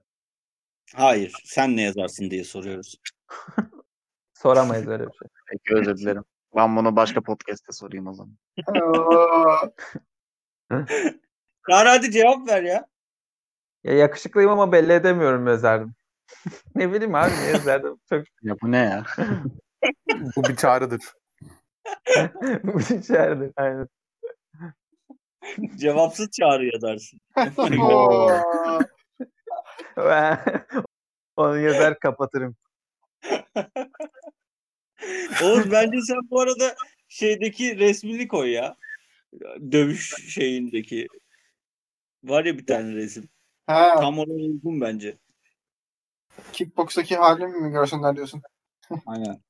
Hayır. 0.96 1.34
Sen 1.46 1.78
ne 1.78 1.82
yazarsın 1.82 2.30
diye 2.30 2.44
soruyoruz. 2.44 2.96
Soramayız 4.34 4.88
öyle 4.88 5.08
bir 5.08 5.14
şey. 5.14 5.28
Peki 5.50 5.76
özür 5.76 5.98
dilerim. 5.98 6.24
Ben 6.56 6.76
bunu 6.76 6.96
başka 6.96 7.22
podcast'te 7.22 7.72
sorayım 7.72 8.08
o 8.08 8.14
zaman. 8.14 8.38
Çağrı 11.70 11.90
hadi 11.90 12.12
cevap 12.12 12.48
ver 12.48 12.64
ya. 12.64 12.88
Ya 13.84 13.94
yakışıklıyım 13.94 14.52
ama 14.52 14.72
belli 14.72 14.94
edemiyorum 14.94 15.48
yazardım. 15.48 15.96
ne 16.76 16.94
bileyim 16.94 17.16
abi 17.16 17.32
ne 17.32 17.48
yazardım? 17.48 18.00
Çok 18.10 18.26
Ya 18.44 18.56
bu 18.62 18.72
ne 18.72 18.78
ya? 18.78 19.04
Bu 20.36 20.44
bir 20.44 20.56
çağrıdır. 20.56 21.02
bu 22.64 22.80
içeride. 22.80 23.52
Aynen. 23.56 23.88
Cevapsız 25.78 26.30
çağrı 26.32 26.66
yazarsın. 26.74 27.20
Oo. 27.82 28.30
Ben 29.98 30.40
Onu 31.38 31.60
yazar 31.60 32.00
kapatırım. 32.00 32.56
Oğuz 35.44 35.72
bence 35.72 36.02
sen 36.08 36.18
bu 36.30 36.42
arada 36.42 36.76
şeydeki 37.08 37.80
resmini 37.80 38.28
koy 38.28 38.50
ya. 38.52 38.76
Dövüş 39.72 40.34
şeyindeki. 40.34 41.08
Var 42.24 42.46
ya 42.46 42.58
bir 42.58 42.66
tane 42.66 42.96
resim. 42.96 43.30
Ha, 43.68 43.96
Tam 44.00 44.20
oraya 44.20 44.34
uygun 44.34 44.82
bence. 44.82 45.18
kickbox'taki 46.54 47.16
halimi 47.16 47.58
mi 47.62 47.72
görsünler 47.72 48.16
diyorsun? 48.16 48.42
Aynen. 49.06 49.42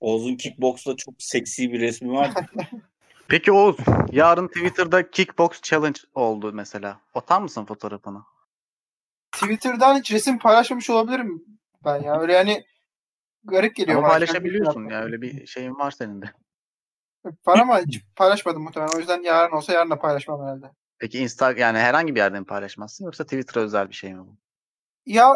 Oğuz'un 0.00 0.36
kickbox'ta 0.36 0.96
çok 0.96 1.14
seksi 1.18 1.72
bir 1.72 1.80
resmi 1.80 2.12
var. 2.12 2.32
Peki 3.28 3.52
Oğuz, 3.52 3.76
yarın 4.12 4.48
Twitter'da 4.48 5.10
Kickbox 5.10 5.62
Challenge 5.62 6.00
oldu 6.14 6.52
mesela. 6.52 7.00
Atar 7.14 7.40
mısın 7.42 7.64
fotoğrafını? 7.64 8.22
Twitter'dan 9.32 9.98
hiç 9.98 10.12
resim 10.12 10.38
paylaşmamış 10.38 10.90
olabilirim 10.90 11.44
ben 11.84 12.02
ya. 12.02 12.20
Öyle 12.20 12.32
yani 12.32 12.64
garip 13.44 13.76
geliyor. 13.76 13.98
Ama 13.98 14.08
paylaşabiliyorsun 14.08 14.88
ya 14.88 15.02
öyle 15.02 15.22
bir 15.22 15.46
şeyin 15.46 15.78
var 15.78 15.90
senin 15.90 16.22
de. 16.22 16.32
Var 17.46 17.58
ama 17.58 17.80
hiç 17.80 18.02
paylaşmadım 18.16 18.62
muhtemelen. 18.62 18.96
O 18.96 18.98
yüzden 18.98 19.22
yarın 19.22 19.52
olsa 19.56 19.72
yarın 19.72 19.90
da 19.90 19.98
paylaşmam 19.98 20.42
herhalde. 20.42 20.70
Peki 20.98 21.18
Insta 21.18 21.52
yani 21.52 21.78
herhangi 21.78 22.14
bir 22.14 22.20
yerde 22.20 22.40
mi 22.40 22.46
paylaşmazsın 22.46 23.04
yoksa 23.04 23.24
Twitter'a 23.24 23.64
özel 23.64 23.88
bir 23.88 23.94
şey 23.94 24.14
mi 24.14 24.20
bu? 24.20 24.36
Ya 25.06 25.32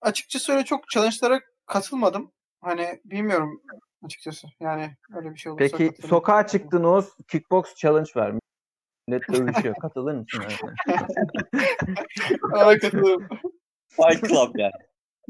açıkçası 0.00 0.52
öyle 0.52 0.64
çok 0.64 0.88
challenge'lara 0.88 1.40
katılmadım. 1.66 2.32
Hani 2.60 3.00
bilmiyorum 3.04 3.62
açıkçası. 4.04 4.48
Yani 4.60 4.96
öyle 5.16 5.34
bir 5.34 5.38
şey 5.38 5.52
olursa 5.52 5.64
Peki 5.64 5.88
katılırım. 5.88 6.08
sokağa 6.08 6.46
çıktınız 6.46 7.16
kickbox 7.28 7.74
challenge 7.74 8.10
var. 8.16 8.34
Millet 9.08 9.28
dövüşüyor. 9.32 9.74
Katılır 9.76 10.14
mısın? 10.14 10.44
Aa, 12.52 12.78
katılırım. 12.78 13.28
Fight 13.88 14.28
Club 14.28 14.56
yani. 14.56 14.72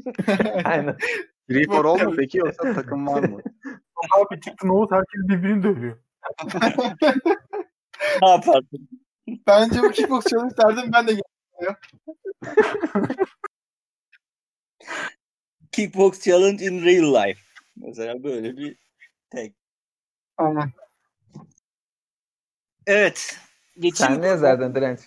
Aynen. 0.65 0.97
Free 1.47 1.65
for 1.65 1.85
all 1.85 1.99
mu 2.05 2.15
peki 2.17 2.37
yoksa 2.37 2.73
takım 2.73 3.07
var 3.07 3.23
mı? 3.23 3.41
Abi 4.17 4.41
çıktın 4.41 4.69
Oğuz 4.69 4.91
herkes 4.91 5.21
birbirini 5.23 5.63
dövüyor. 5.63 5.97
Ne 8.21 8.29
yaparsın? 8.29 8.89
Bence 9.47 9.83
bu 9.83 9.91
kickbox 9.91 10.25
challenge 10.25 10.55
derdim 10.57 10.91
ben 10.93 11.07
de 11.07 11.21
Kickbox 15.71 16.21
Challenge 16.21 16.65
in 16.65 16.85
real 16.85 17.27
life. 17.27 17.50
Mesela 17.75 18.23
böyle 18.23 18.57
bir 18.57 18.77
tek. 19.29 19.55
Aynen. 20.37 20.71
Evet. 22.87 23.37
Geçeyim. 23.79 24.13
Sen 24.13 24.21
ne 24.21 24.27
yazardın 24.27 24.75
Direnç? 24.75 24.99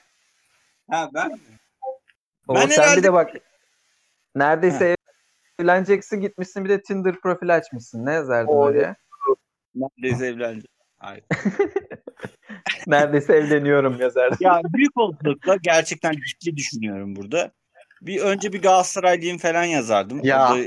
Ha 0.90 1.10
ben 1.14 1.40
O, 2.48 2.54
Ben 2.54 2.66
sen 2.66 2.82
herhalde- 2.82 2.98
bir 2.98 3.02
de 3.02 3.12
bak 3.12 3.30
neredeyse 4.34 4.96
evleneceksin 5.58 6.20
gitmişsin 6.20 6.64
bir 6.64 6.68
de 6.68 6.82
Tinder 6.82 7.20
profili 7.20 7.52
açmışsın. 7.52 8.06
Ne 8.06 8.12
yazardın 8.12 8.52
O- 8.52 8.56
oraya? 8.56 8.96
neredeyse. 9.74 10.58
Hayır. 10.98 11.24
Neredeyse 12.86 13.32
evleniyorum 13.34 14.00
yazardın. 14.00 14.36
Ya 14.40 14.60
büyük 14.64 14.96
olasılıkla 14.96 15.56
gerçekten 15.62 16.12
ciddi 16.12 16.56
düşünüyorum 16.56 17.16
burada. 17.16 17.52
Bir 18.02 18.20
önce 18.20 18.52
bir 18.52 18.62
Galatasaraylıyım 18.62 19.38
falan 19.38 19.64
yazardım. 19.64 20.24
Ya. 20.24 20.48
Orada 20.52 20.62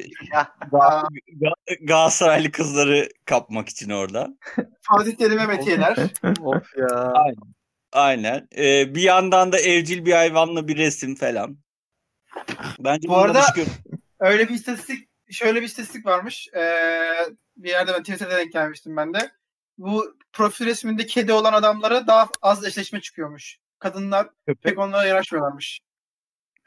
Ga- 0.71 1.07
Ga- 1.41 1.85
Galatasaraylı 1.85 2.51
kızları 2.51 3.09
kapmak 3.25 3.69
için 3.69 3.89
orada. 3.89 4.37
Fatih 4.81 5.15
Terim'e 5.15 5.45
metiyeler. 5.45 5.97
of 6.41 6.77
ya. 6.77 7.13
Aynen. 7.91 8.47
Ee, 8.57 8.95
bir 8.95 9.01
yandan 9.01 9.51
da 9.51 9.59
evcil 9.59 10.05
bir 10.05 10.13
hayvanla 10.13 10.67
bir 10.67 10.77
resim 10.77 11.15
falan. 11.15 11.57
Bence 12.79 13.07
Bu 13.07 13.17
arada- 13.17 13.53
Öyle 14.19 14.49
bir 14.49 14.53
istatistik, 14.53 15.09
şöyle 15.31 15.61
bir 15.61 15.65
istatistik 15.65 16.05
varmış. 16.05 16.47
Ee, 16.55 16.59
bir 17.57 17.69
yerde 17.69 17.93
ben 17.93 18.03
Twitter'da 18.03 18.37
denk 18.37 18.53
gelmiştim 18.53 18.97
ben 18.97 19.13
de. 19.13 19.31
Bu 19.77 20.17
profil 20.33 20.65
resminde 20.65 21.05
kedi 21.05 21.33
olan 21.33 21.53
adamlara 21.53 22.07
daha 22.07 22.29
az 22.41 22.65
eşleşme 22.65 23.01
çıkıyormuş. 23.01 23.57
Kadınlar 23.79 24.27
köpek, 24.47 24.63
pek 24.63 24.79
onlara 24.79 25.05
yanaşmıyorlarmış. 25.05 25.79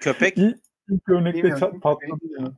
Köpek 0.00 0.38
İlk 0.38 1.08
örnekte 1.08 1.80
patladı 1.80 2.26
ya. 2.38 2.52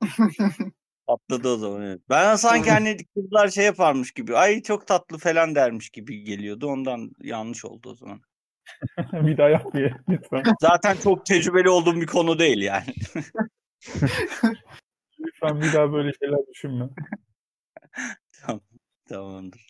atladı 1.06 1.48
o 1.48 1.56
zaman. 1.56 1.82
Evet. 1.82 2.00
Ben 2.10 2.36
sanki 2.36 2.70
hani 2.70 2.96
kızlar 3.14 3.48
şey 3.48 3.64
yaparmış 3.64 4.12
gibi. 4.12 4.36
Ay 4.36 4.62
çok 4.62 4.86
tatlı 4.86 5.18
falan 5.18 5.54
dermiş 5.54 5.90
gibi 5.90 6.24
geliyordu. 6.24 6.66
Ondan 6.66 7.10
yanlış 7.20 7.64
oldu 7.64 7.90
o 7.90 7.94
zaman. 7.94 8.20
bir 9.12 9.38
daha 9.38 9.48
yap 9.48 9.74
diye 9.74 9.94
lütfen. 10.08 10.42
Zaten 10.60 10.96
çok 10.96 11.26
tecrübeli 11.26 11.68
olduğum 11.68 12.00
bir 12.00 12.06
konu 12.06 12.38
değil 12.38 12.62
yani. 12.62 12.94
Lütfen 15.20 15.60
bir 15.60 15.72
daha 15.72 15.92
böyle 15.92 16.12
şeyler 16.22 16.46
düşünme. 16.54 16.88
Tamamdır. 19.08 19.66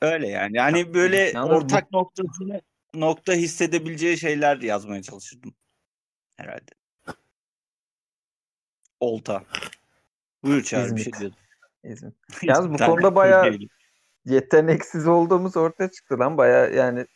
Öyle 0.00 0.28
yani. 0.28 0.56
Yani 0.56 0.94
böyle 0.94 1.40
ortak 1.40 1.92
noktasını 1.92 2.60
nokta 2.94 3.32
hissedebileceği 3.32 4.18
şeyler 4.18 4.56
yazmaya 4.60 5.02
çalışırdım. 5.02 5.54
Herhalde. 6.36 6.70
Olta. 9.00 9.44
Buyur 10.42 10.62
Çağrı 10.62 10.96
bir 10.96 11.02
şey 11.02 11.12
diyordun. 11.12 11.38
Yalnız 12.42 12.72
bu 12.72 12.76
konuda 12.86 13.14
bayağı- 13.14 13.44
Türkiye'li. 13.44 13.68
Yeteneksiz 14.24 15.06
olduğumuz 15.06 15.56
ortaya 15.56 15.90
çıktı 15.90 16.18
lan 16.18 16.36
baya 16.38 16.66
yani 16.66 17.06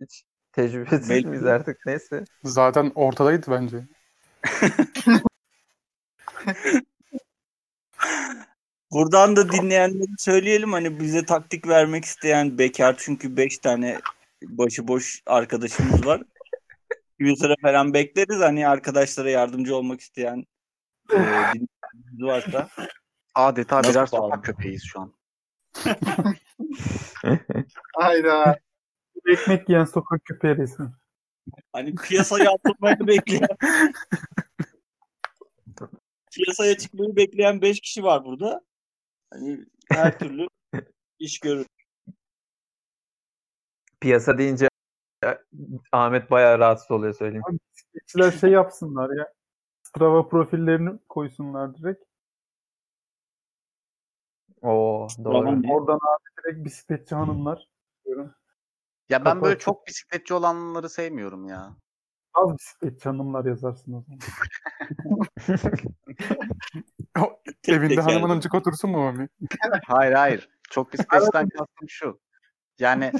hiç 0.00 0.24
tecrübesiz 0.52 1.10
Belki- 1.10 1.26
miyiz 1.26 1.44
artık 1.46 1.86
neyse. 1.86 2.24
Zaten 2.44 2.92
ortadaydı 2.94 3.50
bence. 3.50 3.86
Buradan 8.92 9.36
da 9.36 9.52
dinleyenlere 9.52 10.10
söyleyelim 10.18 10.72
hani 10.72 11.00
bize 11.00 11.24
taktik 11.24 11.68
vermek 11.68 12.04
isteyen 12.04 12.58
bekar 12.58 12.94
çünkü 12.98 13.36
5 13.36 13.58
tane 13.58 14.00
başıboş 14.48 15.22
arkadaşımız 15.26 16.06
var. 16.06 16.22
Twitter'a 17.20 17.54
falan 17.62 17.94
bekleriz 17.94 18.40
hani 18.40 18.68
arkadaşlara 18.68 19.30
yardımcı 19.30 19.76
olmak 19.76 20.00
isteyen 20.00 20.44
e, 21.12 21.16
varsa. 22.20 22.68
Adeta 23.34 23.78
Nasıl 23.78 23.90
birer 23.90 24.08
bağlı? 24.12 24.30
sokak 24.30 24.44
köpeğiyiz 24.44 24.82
şu 24.84 25.00
an. 25.00 25.14
Hayda. 27.96 28.58
Ekmek 29.26 29.68
yiyen 29.68 29.84
sokak 29.84 30.24
köpeği 30.24 30.56
resmi. 30.56 30.92
Hani 31.72 31.94
piyasaya 31.94 32.50
atılmayı 32.50 32.96
bekleyen 33.06 33.56
piyasaya 36.32 36.78
çıkmayı 36.78 37.16
bekleyen 37.16 37.62
5 37.62 37.80
kişi 37.80 38.02
var 38.02 38.24
burada. 38.24 38.60
Hani 39.32 39.66
her 39.92 40.18
türlü 40.18 40.46
iş 41.18 41.40
görür. 41.40 41.66
Piyasa 44.02 44.38
deyince 44.38 44.68
Ahmet 45.92 46.30
bayağı 46.30 46.58
rahatsız 46.58 46.90
oluyor 46.90 47.14
söyleyeyim. 47.14 47.42
Bisikletçiler 47.72 48.30
şey 48.30 48.50
yapsınlar 48.50 49.16
ya. 49.16 49.32
Strava 49.82 50.28
profillerini 50.28 50.98
koysunlar 51.08 51.74
direkt. 51.74 52.04
Oo 54.62 55.08
doğru. 55.24 55.32
Tamam. 55.32 55.62
Oradan 55.70 55.96
abi 55.96 56.24
direkt 56.38 56.64
bisikletçi 56.64 57.14
hanımlar. 57.14 57.68
diyorum. 58.04 58.34
Ya 59.08 59.24
ben 59.24 59.42
böyle 59.42 59.54
Kapat. 59.54 59.60
çok 59.60 59.86
bisikletçi 59.86 60.34
olanları 60.34 60.88
sevmiyorum 60.88 61.48
ya. 61.48 61.76
Az 62.34 62.58
bisikletçi 62.58 63.08
hanımlar 63.08 63.44
yazarsın 63.44 63.92
o 63.92 64.02
zaman. 64.02 64.18
Evinde 67.68 67.94
tek 67.94 68.04
hanımın 68.04 68.28
yani. 68.28 68.36
öncük 68.36 68.54
otursun 68.54 68.90
mu 68.90 68.98
Mami? 68.98 69.28
Hayır 69.86 70.12
hayır. 70.12 70.48
Çok 70.70 70.92
bisikletçiden 70.92 71.48
kastım 71.48 71.88
şu. 71.88 72.20
Yani 72.78 73.12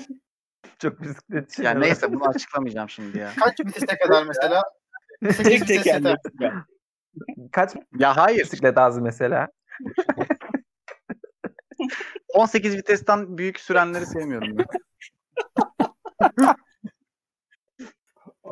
Çok 0.82 1.02
bisikletçi. 1.02 1.62
yani 1.62 1.80
neyse 1.80 2.12
bunu 2.12 2.28
açıklamayacağım 2.28 2.90
şimdi 2.90 3.18
ya. 3.18 3.30
Kaç 3.40 3.60
viteste 3.60 3.98
kadar 3.98 4.26
mesela? 4.26 4.62
Tek 5.20 5.46
vites 5.62 5.66
tek 5.68 5.86
yeter. 5.86 6.16
yani. 6.40 6.60
Kaç 7.52 7.74
Ya 7.98 8.16
hayır. 8.16 8.44
bisiklet 8.44 8.78
az 8.78 8.98
mesela? 8.98 9.48
18 12.34 12.76
vitesten 12.76 13.38
büyük 13.38 13.60
sürenleri 13.60 14.06
sevmiyorum 14.06 14.58
ben. 14.58 14.66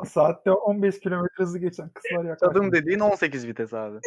Saatte 0.05 0.51
15 0.51 0.99
kilometre 0.99 1.43
hızı 1.43 1.59
geçen 1.59 1.89
kızlar 1.89 2.23
yaklaşık. 2.25 2.39
Tadım 2.39 2.71
dediğin 2.71 2.99
18 2.99 3.47
vites 3.47 3.73
abi. 3.73 3.99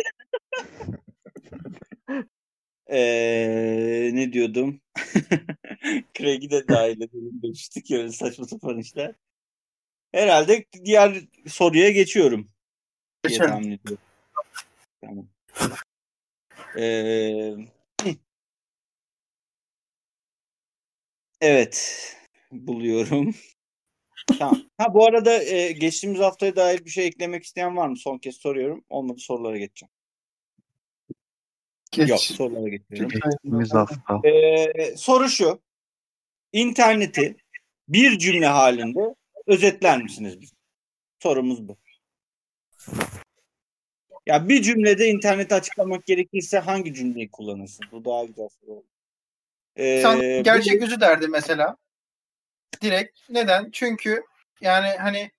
Ee, 2.91 4.11
ne 4.13 4.33
diyordum? 4.33 4.81
Craig'i 6.15 6.51
de 6.51 6.69
dahil 6.69 6.97
edelim 6.97 7.43
demiştik 7.43 7.91
ya 7.91 7.99
öyle 7.99 8.13
saçma 8.13 8.47
sapan 8.47 8.79
işler. 8.79 9.15
Herhalde 10.13 10.65
diğer 10.85 11.25
soruya 11.47 11.91
geçiyorum 11.91 12.55
Geçelim. 13.25 13.79
Tamam. 15.01 15.29
Ee, 16.79 17.55
evet. 21.41 22.11
Buluyorum. 22.53 23.35
Tamam. 24.39 24.63
Ha 24.79 24.95
bu 24.95 25.07
arada 25.07 25.43
e, 25.43 25.73
geçtiğimiz 25.73 26.21
haftaya 26.21 26.57
dair 26.57 26.85
bir 26.85 26.91
şey 26.91 27.07
eklemek 27.07 27.45
isteyen 27.45 27.77
var 27.77 27.89
mı? 27.89 27.97
Son 27.97 28.19
kez 28.19 28.37
soruyorum. 28.37 28.85
Olmadı 28.89 29.19
sorulara 29.21 29.59
geçeceğim. 29.59 29.91
Geç. 31.91 32.09
Yok 32.09 32.21
sorulara 32.21 32.69
geçiyorum. 32.69 33.09
Geçtiğimiz 33.09 33.75
hafta. 33.75 34.29
Ee, 34.29 34.97
soru 34.97 35.29
şu. 35.29 35.63
İnterneti 36.55 37.37
bir 37.89 38.19
cümle 38.19 38.47
halinde 38.47 39.15
özetler 39.47 40.03
misiniz? 40.03 40.53
Sorumuz 41.19 41.69
bu. 41.69 41.77
Ya 44.27 44.49
bir 44.49 44.63
cümlede 44.63 45.09
interneti 45.09 45.55
açıklamak 45.55 46.07
gerekirse 46.07 46.59
hangi 46.59 46.95
cümleyi 46.95 47.31
kullanırsın? 47.31 47.87
Bu 47.93 48.05
daha 48.05 48.25
güzel 48.25 48.49
soru 48.49 48.71
oldu. 48.73 48.87
Ee, 49.77 50.03
Sen 50.03 50.43
gerçek 50.43 50.83
yüzü 50.83 51.01
derdi 51.01 51.29
mesela. 51.29 51.77
Direkt. 52.83 53.19
Neden? 53.31 53.71
Çünkü 53.71 54.23
yani 54.61 54.89
hani 54.89 55.31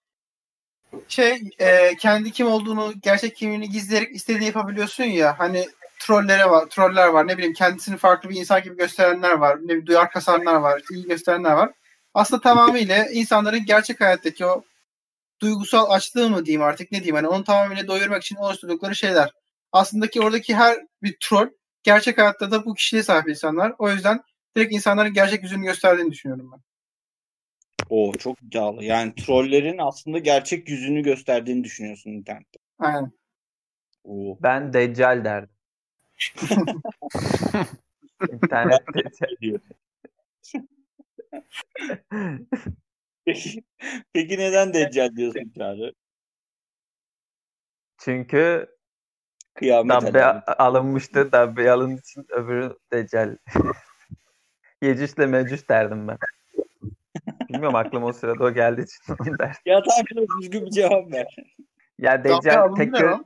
şey 1.07 1.41
e, 1.59 1.95
kendi 1.95 2.31
kim 2.31 2.47
olduğunu 2.47 2.93
gerçek 3.01 3.35
kimliğini 3.35 3.69
gizleyerek 3.69 4.15
istediğini 4.15 4.45
yapabiliyorsun 4.45 5.03
ya 5.03 5.39
hani 5.39 5.65
trollere 6.07 6.49
var, 6.49 6.65
troller 6.65 7.07
var. 7.07 7.27
Ne 7.27 7.37
bileyim 7.37 7.53
kendisini 7.53 7.97
farklı 7.97 8.29
bir 8.29 8.35
insan 8.35 8.63
gibi 8.63 8.77
gösterenler 8.77 9.31
var. 9.31 9.57
Ne 9.57 9.63
bileyim 9.63 9.85
duyar 9.85 10.11
kasanlar 10.11 10.55
var. 10.55 10.79
işte 10.79 10.95
iyi 10.95 11.07
gösterenler 11.07 11.53
var. 11.53 11.71
Aslında 12.13 12.41
tamamıyla 12.41 13.05
insanların 13.05 13.65
gerçek 13.65 14.01
hayattaki 14.01 14.45
o 14.45 14.63
duygusal 15.41 15.91
açlığı 15.91 16.29
mı 16.29 16.45
diyeyim 16.45 16.61
artık 16.61 16.91
ne 16.91 16.97
diyeyim 16.97 17.15
hani 17.15 17.27
onu 17.27 17.43
tamamıyla 17.43 17.87
doyurmak 17.87 18.23
için 18.23 18.35
oluşturdukları 18.35 18.95
şeyler. 18.95 19.29
Aslında 19.71 20.07
ki 20.07 20.21
oradaki 20.21 20.55
her 20.55 20.77
bir 21.03 21.17
troll 21.21 21.49
gerçek 21.83 22.17
hayatta 22.17 22.51
da 22.51 22.65
bu 22.65 22.73
kişiliğe 22.73 23.03
sahip 23.03 23.29
insanlar. 23.29 23.73
O 23.77 23.89
yüzden 23.89 24.21
direkt 24.57 24.73
insanların 24.73 25.13
gerçek 25.13 25.43
yüzünü 25.43 25.63
gösterdiğini 25.63 26.11
düşünüyorum 26.11 26.51
ben. 26.51 26.59
O 27.89 28.13
çok 28.13 28.41
iddialı. 28.41 28.83
Yani 28.83 29.15
trollerin 29.15 29.77
aslında 29.77 30.19
gerçek 30.19 30.69
yüzünü 30.69 31.01
gösterdiğini 31.01 31.63
düşünüyorsun 31.63 32.11
internette. 32.11 32.59
Aynen. 32.79 33.11
Oo. 34.03 34.37
Ben 34.41 34.73
Deccal 34.73 35.25
derdim. 35.25 35.54
İnternet 38.31 38.93
Deccal. 38.93 39.35
diyor. 39.41 39.59
Peki, 43.25 43.63
peki 44.13 44.37
neden 44.37 44.73
Deccal 44.73 45.15
diyorsun 45.15 45.51
Çağrı? 45.57 45.93
Çünkü 47.97 48.67
Kıyamet 49.53 50.13
Dabbe 50.13 50.23
alınmıştı. 50.45 51.31
Dabbe 51.31 51.71
alındığı 51.71 51.99
için 51.99 52.25
öbürü 52.29 52.77
Deccal. 52.91 53.37
Yecüs'le 54.81 55.17
Mecüs 55.17 55.69
derdim 55.69 56.07
ben. 56.07 56.17
Bilmiyorum 57.49 57.75
aklıma 57.75 58.07
o 58.07 58.13
sırada 58.13 58.43
o 58.43 58.53
geldiği 58.53 58.83
için 58.83 59.13
onu 59.19 59.39
derdim. 59.39 59.61
Ya 59.65 59.83
tamam 59.83 60.27
düzgün 60.41 60.65
bir 60.65 60.71
cevap 60.71 61.13
ver. 61.13 61.35
Ya 61.99 62.23
Dabbe 62.23 62.29
Deccal 62.29 62.63
alındı 62.63 62.77
tek 62.77 62.93
gö- 62.93 63.25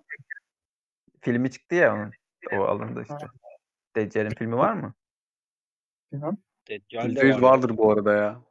filmi 1.21 1.51
çıktı 1.51 1.75
ya 1.75 1.95
onun. 1.95 2.11
O 2.53 2.55
alındı 2.55 3.01
işte. 3.01 3.27
Deccal'in 3.95 4.29
filmi 4.29 4.57
var 4.57 4.73
mı? 4.73 4.93
Bilmem. 6.11 6.37
Deccal 6.69 7.15
de 7.15 7.19
%100 7.19 7.33
var. 7.33 7.41
vardır 7.41 7.77
bu 7.77 7.91
arada 7.91 8.13
ya. 8.13 8.41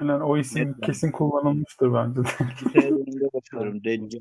Yani 0.00 0.24
o 0.24 0.36
isim 0.36 0.68
Net 0.68 0.80
kesin 0.80 1.12
kullanılmıştır 1.12 1.94
bence 1.94 2.20
de. 2.20 2.84
Önünde 2.84 3.32
bakıyorum. 3.32 3.84
Deccal. 3.84 4.20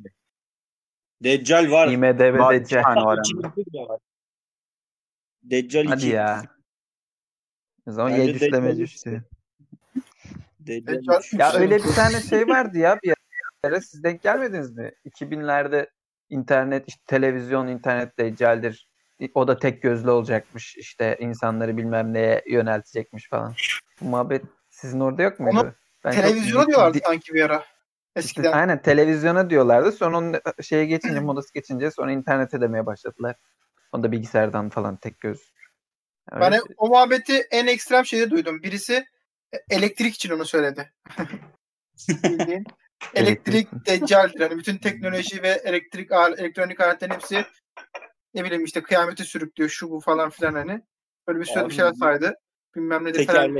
Deccal 1.23 1.71
var. 1.71 1.88
IMDB 1.88 2.39
Var, 2.39 2.60
Deccal. 2.60 3.06
var 3.06 3.17
de. 3.17 3.63
De 3.73 3.79
var. 3.79 3.99
Deccal 5.43 5.86
Hadi 5.86 6.06
2. 6.06 6.08
ya. 6.08 6.43
O 7.88 7.91
zaman 7.91 8.12
Bence 8.12 8.34
Deccal. 8.39 8.77
Deccal 8.77 8.88
Deccal 10.60 11.19
üç. 11.19 11.34
Ya 11.34 11.53
öyle 11.53 11.77
bir 11.77 11.93
tane 11.95 12.21
şey 12.21 12.47
vardı 12.47 12.77
ya 12.77 12.99
bir 13.03 13.13
ara. 13.63 13.82
Siz 13.82 14.03
denk 14.03 14.21
gelmediniz 14.21 14.71
mi? 14.71 14.91
2000'lerde 15.06 15.89
internet, 16.34 16.88
işte 16.88 17.02
televizyon, 17.08 17.67
internet 17.67 18.17
Deccal'dir. 18.19 18.89
O 19.34 19.48
da 19.48 19.60
tek 19.60 19.82
gözlü 19.82 20.10
olacakmış. 20.10 20.78
İşte 20.78 21.17
insanları 21.19 21.78
bilmem 21.78 22.13
neye 22.13 22.43
yöneltecekmiş 22.50 23.30
falan. 23.30 23.54
Bu 24.02 24.06
muhabbet 24.06 24.41
sizin 24.69 25.00
orada 25.00 25.22
yok 25.24 25.39
muydu? 25.39 25.56
Onu 25.60 25.74
Ben 26.06 26.12
çok 26.12 26.24
Televizyona 26.24 26.63
di- 26.63 26.67
diyorlardı 26.67 26.93
di- 26.98 27.02
sanki 27.06 27.34
bir 27.34 27.41
ara. 27.41 27.58
işte 27.58 27.69
Eskiden. 28.15 28.52
aynen 28.52 28.82
televizyona 28.82 29.50
diyorlardı. 29.50 29.91
Sonra 29.91 30.17
onun 30.17 30.36
şeye 30.62 30.86
geçince, 30.86 31.19
modası 31.19 31.54
geçince 31.54 31.91
sonra 31.91 32.12
internete 32.12 32.62
demeye 32.62 32.86
başladılar. 32.86 33.36
Onu 33.91 34.04
da 34.04 34.12
bilgisayardan 34.12 34.69
falan 34.69 34.96
tek 34.96 35.19
göz. 35.19 35.54
Öyle 36.32 36.46
Ben 36.46 36.52
şey. 36.52 36.62
o 36.78 36.88
muhabbeti 36.88 37.38
en 37.52 37.67
ekstrem 37.67 38.06
şeyde 38.06 38.30
duydum. 38.30 38.63
Birisi 38.63 39.06
elektrik 39.69 40.15
için 40.15 40.30
onu 40.30 40.46
söyledi. 40.46 40.93
Elektrik 43.15 43.67
deccaldir. 43.85 44.39
Yani 44.39 44.57
bütün 44.57 44.77
teknoloji 44.77 45.43
ve 45.43 45.49
elektrik 45.49 46.11
elektronik 46.11 46.81
aletlerin 46.81 47.13
hepsi 47.13 47.45
ne 48.33 48.43
bileyim 48.43 48.63
işte 48.65 48.83
kıyameti 48.83 49.23
sürüklüyor 49.23 49.69
şu 49.69 49.89
bu 49.89 49.99
falan 49.99 50.29
filan 50.29 50.53
hani. 50.53 50.81
Böyle 51.27 51.39
bir 51.39 51.45
sürü 51.45 51.69
bir 51.69 51.73
şeyler 51.73 51.93
saydı. 51.93 52.35
Bilmem 52.75 53.03
ne 53.03 53.13
de 53.13 53.25
falan. 53.25 53.57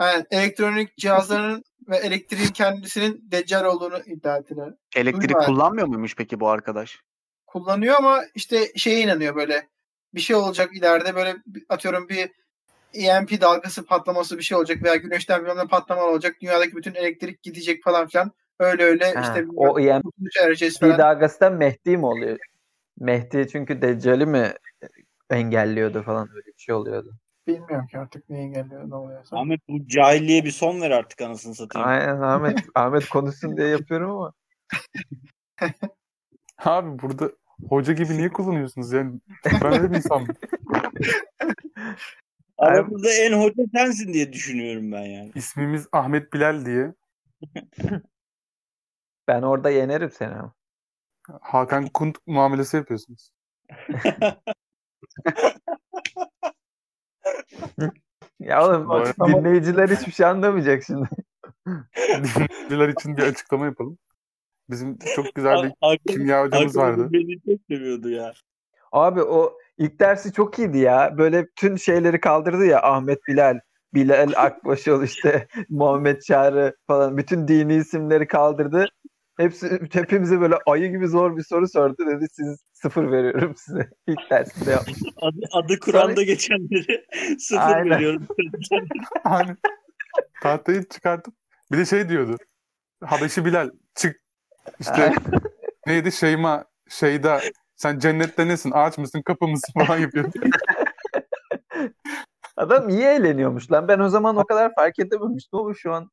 Yani 0.00 0.24
elektronik 0.30 0.96
cihazların 0.96 1.64
ve 1.88 1.96
elektriğin 1.96 2.48
kendisinin 2.48 3.30
deccal 3.30 3.64
olduğunu 3.64 3.98
iddia 4.06 4.36
ettiler. 4.36 4.74
Elektrik 4.96 5.30
Duyma. 5.30 5.46
kullanmıyor 5.46 5.86
muymuş 5.86 6.16
peki 6.16 6.40
bu 6.40 6.48
arkadaş? 6.48 7.00
kullanıyor 7.46 7.94
ama 7.94 8.22
işte 8.34 8.72
şeye 8.76 9.00
inanıyor 9.00 9.36
böyle 9.36 9.68
bir 10.14 10.20
şey 10.20 10.36
olacak 10.36 10.76
ileride 10.76 11.14
böyle 11.14 11.36
bir- 11.46 11.64
atıyorum 11.68 12.08
bir 12.08 12.30
EMP 12.94 13.40
dalgası 13.40 13.86
patlaması 13.86 14.38
bir 14.38 14.42
şey 14.42 14.58
olacak 14.58 14.82
veya 14.82 14.96
güneşten 14.96 15.40
bilmem 15.40 15.56
ne 15.56 15.66
patlama 15.66 16.02
olacak 16.02 16.36
dünyadaki 16.40 16.76
bütün 16.76 16.94
elektrik 16.94 17.42
gidecek 17.42 17.84
falan 17.84 18.08
filan 18.08 18.32
öyle 18.58 18.84
öyle 18.84 19.04
Ha, 19.04 19.20
işte 19.20 19.46
o 19.56 20.98
dalgası 20.98 21.40
da 21.40 21.50
Mehdi 21.50 21.96
mi 21.96 22.06
oluyor? 22.06 22.38
Mehdi 23.00 23.48
çünkü 23.52 23.82
Deccal'i 23.82 24.26
mi 24.26 24.52
engelliyordu 25.30 26.02
falan 26.02 26.28
öyle 26.34 26.46
bir 26.46 26.58
şey 26.58 26.74
oluyordu. 26.74 27.14
Bilmiyorum 27.46 27.86
ki 27.86 27.98
artık 27.98 28.30
neyi 28.30 28.42
engelliyor 28.42 28.90
ne 28.90 28.94
oluyorsa. 28.94 29.36
Ahmet 29.36 29.60
bu 29.68 29.88
cahilliğe 29.88 30.44
bir 30.44 30.50
son 30.50 30.80
ver 30.80 30.90
artık 30.90 31.20
anasını 31.20 31.54
satayım. 31.54 31.88
Aynen 31.88 32.20
Ahmet 32.20 32.58
Ahmet 32.74 33.08
konuşsun 33.08 33.56
diye 33.56 33.68
yapıyorum 33.68 34.10
ama. 34.10 34.32
Abi 36.58 37.02
burada 37.02 37.32
hoca 37.68 37.92
gibi 37.92 38.16
niye 38.16 38.28
kullanıyorsunuz 38.28 38.92
yani? 38.92 39.20
Ben 39.62 39.72
öyle 39.72 39.90
bir 39.90 39.96
insanım. 39.96 40.26
Aramızda 42.58 43.10
en 43.10 43.32
hoca 43.32 43.62
sensin 43.74 44.12
diye 44.12 44.32
düşünüyorum 44.32 44.92
ben 44.92 45.04
yani. 45.04 45.32
İsmimiz 45.34 45.88
Ahmet 45.92 46.32
Bilal 46.32 46.66
diye. 46.66 46.94
Ben 49.28 49.42
orada 49.42 49.70
yenerim 49.70 50.10
seni 50.10 50.34
ama. 50.34 50.52
Hakan 51.40 51.86
Kunt 51.86 52.18
muamelesi 52.26 52.76
yapıyorsunuz. 52.76 53.30
Ya 58.40 58.66
oğlum 58.66 58.90
Açıklama- 58.90 59.38
dinleyiciler 59.38 59.88
hiçbir 59.88 60.12
şey 60.12 60.26
anlamayacak 60.26 60.82
şimdi. 60.84 61.08
Dinleyiciler 61.96 62.88
için 62.88 63.16
bir 63.16 63.22
açıklama 63.22 63.64
yapalım. 63.64 63.98
Bizim 64.70 64.98
çok 65.16 65.34
güzel 65.34 65.62
bir 65.62 65.72
Hakan- 65.80 65.98
kimya 66.12 66.42
hocamız 66.42 66.76
Hakan 66.76 66.88
vardı. 66.90 67.08
Beni 67.12 67.40
çok 67.40 67.66
seviyordu 67.70 68.10
ya. 68.10 68.32
Abi 68.92 69.22
o 69.22 69.58
ilk 69.78 70.00
dersi 70.00 70.32
çok 70.32 70.58
iyiydi 70.58 70.78
ya. 70.78 71.14
Böyle 71.18 71.46
tüm 71.56 71.78
şeyleri 71.78 72.20
kaldırdı 72.20 72.66
ya 72.66 72.82
Ahmet 72.82 73.26
Bilal, 73.28 73.60
Bilal 73.94 74.32
Akbaşoğlu 74.36 75.04
işte 75.04 75.48
Muhammed 75.68 76.20
Çağrı 76.20 76.76
falan 76.86 77.16
bütün 77.16 77.48
dini 77.48 77.74
isimleri 77.74 78.26
kaldırdı. 78.26 78.86
Hepsi 79.36 79.80
hepimize 79.92 80.40
böyle 80.40 80.54
ayı 80.66 80.90
gibi 80.90 81.08
zor 81.08 81.36
bir 81.36 81.42
soru 81.42 81.68
sordu 81.68 82.06
dedi. 82.06 82.26
Siz 82.32 82.58
sıfır 82.72 83.10
veriyorum 83.10 83.54
size. 83.56 83.90
İlk 84.06 84.30
dersinde 84.30 84.70
yapmış. 84.70 84.98
Adı, 85.16 85.40
adı 85.52 85.78
Kur'an'da 85.78 86.22
geçenleri 86.22 87.04
sıfır 87.38 87.62
Aynen. 87.62 87.90
veriyorum. 87.90 88.26
Hani 89.24 89.56
tahtayı 90.42 90.88
çıkartıp 90.88 91.34
bir 91.72 91.78
de 91.78 91.84
şey 91.84 92.08
diyordu. 92.08 92.36
Habeşi 93.04 93.44
Bilal 93.44 93.70
çık 93.94 94.22
işte 94.80 95.12
neydi 95.86 96.12
Şeyma 96.12 96.64
Şeyda 96.88 97.40
sen 97.76 97.98
cennette 97.98 98.48
nesin 98.48 98.70
ağaç 98.74 98.98
mısın 98.98 99.22
kapı 99.22 99.48
mısın 99.48 99.72
falan 99.86 99.98
yapıyordu. 99.98 100.38
Adam 102.56 102.88
iyi 102.88 103.02
eğleniyormuş 103.02 103.72
lan. 103.72 103.88
Ben 103.88 103.98
o 103.98 104.08
zaman 104.08 104.36
o 104.36 104.44
kadar 104.44 104.74
fark 104.74 104.98
edememiştim 104.98 105.58
ama 105.58 105.74
şu 105.74 105.92
an 105.92 106.10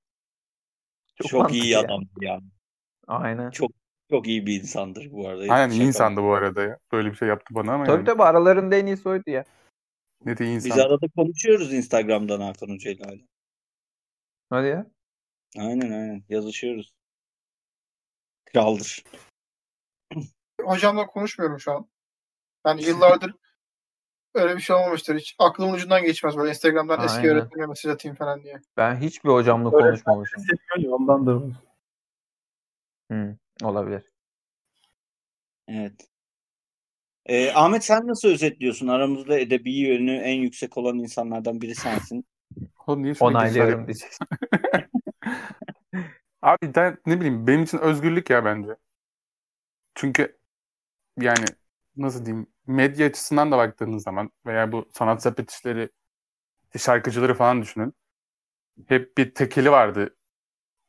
çok, 1.15 1.27
Çok, 1.31 1.53
iyi 1.53 1.77
adam 1.77 2.01
ya. 2.21 2.39
Aynen. 3.07 3.49
Çok 4.09 4.27
iyi 4.27 4.45
bir 4.45 4.61
insandır 4.61 5.11
bu 5.11 5.27
arada. 5.27 5.53
Aynen 5.53 5.69
iyi 5.69 5.77
Şaka. 5.77 5.87
insandı 5.87 6.21
bu 6.23 6.33
arada 6.33 6.61
ya. 6.63 6.77
Böyle 6.91 7.11
bir 7.11 7.15
şey 7.15 7.27
yaptı 7.27 7.55
bana 7.55 7.73
ama 7.73 7.83
Tabii 7.83 7.95
yani. 7.95 8.05
tabii 8.05 8.23
aralarında 8.23 8.75
en 8.75 8.85
iyisi 8.85 9.09
oydu 9.09 9.29
ya. 9.29 9.43
Ne 10.25 10.37
de 10.37 10.45
iyi 10.45 10.55
Biz 10.57 10.65
insan. 10.65 10.79
arada 10.79 11.05
konuşuyoruz 11.15 11.73
Instagram'dan 11.73 12.41
Hakan 12.41 12.67
Hoca 12.69 12.91
ile 12.91 13.03
hala. 13.03 13.19
Hadi 14.49 14.67
ya. 14.67 14.85
Aynen 15.57 15.91
aynen 15.91 16.23
yazışıyoruz. 16.29 16.93
Kraldır. 18.45 19.03
Hocamla 20.61 21.05
konuşmuyorum 21.07 21.59
şu 21.59 21.71
an. 21.71 21.87
Yani 22.67 22.83
yıllardır 22.83 23.33
öyle 24.33 24.55
bir 24.55 24.61
şey 24.61 24.75
olmamıştır 24.75 25.15
hiç. 25.19 25.35
Aklımın 25.39 25.73
ucundan 25.73 26.03
geçmez 26.03 26.37
böyle 26.37 26.49
Instagram'dan 26.49 27.03
eski 27.03 27.17
Aynen. 27.19 27.31
öğretmenime 27.35 27.67
mesaj 27.67 27.91
atayım 27.93 28.15
falan 28.15 28.43
diye. 28.43 28.61
Ben 28.77 28.95
hiçbir 28.95 29.29
hocamla 29.29 29.75
Öyle- 29.75 29.87
konuşmamışım. 29.87 30.43
Ondandır. 30.89 31.43
Hı, 33.11 33.37
olabilir. 33.63 34.03
Evet. 35.67 36.09
Ee, 37.25 37.51
Ahmet 37.51 37.83
sen 37.83 38.07
nasıl 38.07 38.29
özetliyorsun? 38.29 38.87
Aramızda 38.87 39.39
edebi 39.39 39.71
yönü 39.71 40.15
en 40.15 40.41
yüksek 40.41 40.77
olan 40.77 40.99
insanlardan 40.99 41.61
biri 41.61 41.75
sensin. 41.75 42.25
Oğlum 42.87 43.03
niye 43.03 43.15
Onaylıyorum 43.19 43.87
diyeceksin. 43.87 44.27
Abi 46.41 46.75
ben 46.75 46.97
ne 47.05 47.19
bileyim 47.19 47.47
benim 47.47 47.63
için 47.63 47.77
özgürlük 47.77 48.29
ya 48.29 48.45
bence. 48.45 48.75
Çünkü 49.95 50.37
yani 51.19 51.45
nasıl 51.97 52.25
diyeyim 52.25 52.47
medya 52.67 53.07
açısından 53.07 53.51
da 53.51 53.57
baktığınız 53.57 54.03
zaman 54.03 54.31
veya 54.45 54.71
bu 54.71 54.89
sanat 54.93 55.23
sepet 55.23 55.51
işleri 55.51 55.89
şarkıcıları 56.77 57.35
falan 57.35 57.61
düşünün. 57.61 57.93
Hep 58.87 59.17
bir 59.17 59.33
tekeli 59.33 59.71
vardı 59.71 60.15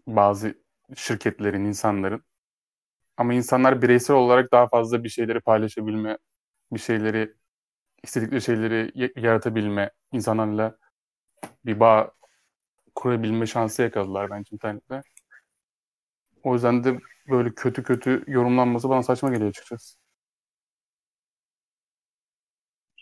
bazı 0.07 0.64
şirketlerin, 0.97 1.65
insanların. 1.65 2.25
Ama 3.17 3.35
insanlar 3.35 3.83
bireysel 3.83 4.17
olarak 4.17 4.53
daha 4.53 4.69
fazla 4.69 5.05
bir 5.05 5.09
şeyleri 5.09 5.41
paylaşabilme, 5.41 6.19
bir 6.73 6.81
şeyleri 6.81 7.35
istedikleri 8.03 8.43
şeyleri 8.43 9.11
yaratabilme, 9.17 9.91
insanlarla 10.13 10.79
bir 11.65 11.81
bağ 11.81 12.13
kurabilme 12.95 13.47
şansı 13.47 13.83
yakaladılar 13.83 14.31
bence 14.31 14.49
internette. 14.53 15.03
O 16.43 16.55
yüzden 16.55 16.85
de 16.85 17.01
böyle 17.29 17.55
kötü 17.55 17.83
kötü 17.83 18.25
yorumlanması 18.27 18.89
bana 18.89 19.03
saçma 19.03 19.31
geliyor 19.31 19.51
açıkçası. 19.51 19.99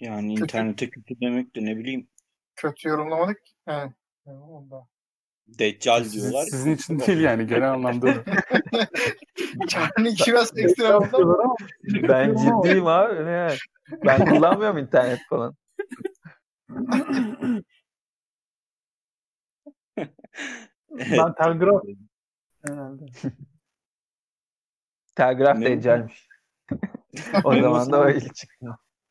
Yani 0.01 0.33
internete 0.33 0.91
kötü 0.91 1.21
demek 1.21 1.57
de 1.57 1.65
ne 1.65 1.77
bileyim 1.77 2.09
Kötü 2.57 2.89
yorumlamadık. 2.89 3.43
He. 3.67 3.73
Yani 4.27 4.43
onda. 4.43 4.89
Deccal 5.59 6.03
Siz- 6.05 6.13
diyorlar. 6.15 6.45
sizin 6.45 6.75
için 6.75 6.99
değil 7.07 7.21
yani 7.21 7.47
genel 7.47 7.73
anlamda. 7.73 8.07
da. 8.07 8.23
Yani 9.97 10.09
iki 10.09 10.31
biraz 10.33 10.59
ekstra 10.59 10.99
oldu. 10.99 11.39
Ben 12.09 12.35
ciddiyim 12.37 12.87
abi. 12.87 13.25
Ne? 13.27 13.49
Ben 14.07 14.25
kullanmıyorum 14.29 14.79
internet 14.79 15.21
falan. 15.31 15.55
Evet. 19.97 21.09
Ben 21.11 21.35
telgraf 21.35 21.83
herhalde. 22.67 23.05
Telgraf 25.15 25.61
deccalmiş. 25.61 26.29
O 27.45 27.55
zaman 27.55 27.93
da 27.93 28.01
o 28.01 28.11
ilk 28.11 28.35
çıktı. 28.35 28.67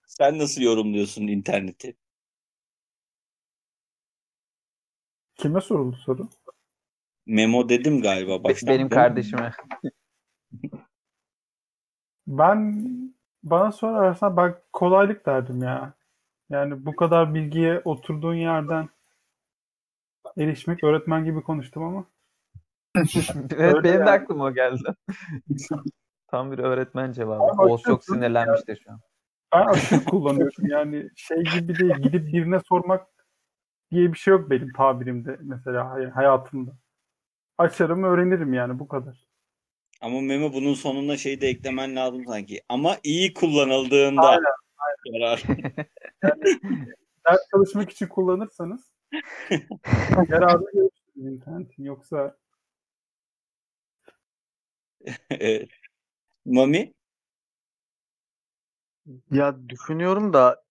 Sen 0.07 0.39
nasıl 0.39 0.61
yorumluyorsun 0.61 1.21
interneti? 1.27 1.95
Kime 5.41 5.61
soruldu 5.61 5.95
soru? 5.95 6.29
Memo 7.25 7.69
dedim 7.69 8.01
galiba 8.01 8.43
baştan. 8.43 8.69
benim 8.69 8.89
kardeşime. 8.89 9.51
Ben 12.27 12.85
bana 13.43 13.71
sorarsan 13.71 14.37
ben 14.37 14.55
kolaylık 14.73 15.25
derdim 15.25 15.63
ya. 15.63 15.93
Yani 16.49 16.85
bu 16.85 16.95
kadar 16.95 17.33
bilgiye 17.33 17.81
oturduğun 17.85 18.33
yerden 18.33 18.89
erişmek 20.37 20.83
öğretmen 20.83 21.25
gibi 21.25 21.41
konuştum 21.41 21.83
ama. 21.83 22.05
Evet 23.51 23.75
Öyle 23.75 23.83
benim 23.83 23.83
de 23.83 23.89
yani. 23.89 24.09
aklıma 24.09 24.43
o 24.43 24.53
geldi. 24.53 24.95
Tam 26.27 26.51
bir 26.51 26.59
öğretmen 26.59 27.11
cevabı. 27.11 27.43
Ama 27.43 27.63
Oğuz 27.63 27.81
çok 27.81 28.03
sinirlenmiştir 28.05 28.81
şu 28.83 28.91
an. 28.91 28.99
Ben 29.53 29.65
aşırı 29.65 30.03
kullanıyorum. 30.05 30.67
Yani 30.67 31.09
şey 31.15 31.43
gibi 31.43 31.79
değil. 31.79 31.95
Gidip 31.95 32.27
birine 32.27 32.59
sormak 32.59 33.07
diye 33.91 34.13
bir 34.13 34.17
şey 34.17 34.31
yok 34.31 34.49
benim 34.49 34.73
tabirimde 34.73 35.37
mesela 35.41 35.89
hay- 35.89 36.09
hayatımda. 36.09 36.71
Açarım 37.57 38.03
öğrenirim 38.03 38.53
yani 38.53 38.79
bu 38.79 38.87
kadar. 38.87 39.27
Ama 40.01 40.21
Memo 40.21 40.53
bunun 40.53 40.73
sonuna 40.73 41.17
şey 41.17 41.41
de 41.41 41.47
eklemen 41.47 41.95
lazım 41.95 42.25
sanki. 42.25 42.61
Ama 42.69 42.97
iyi 43.03 43.33
kullanıldığında 43.33 44.27
Aynen, 44.27 44.43
yarar. 45.05 45.43
Ders 47.27 47.39
çalışmak 47.51 47.89
için 47.89 48.07
kullanırsanız 48.07 48.91
yararlı 50.29 50.71
görürsünüz 50.73 51.33
internetin. 51.33 51.83
Yoksa 51.83 52.37
Evet. 55.29 55.69
Mami? 56.45 56.93
Ya 59.31 59.69
düşünüyorum 59.69 60.33
da 60.33 60.63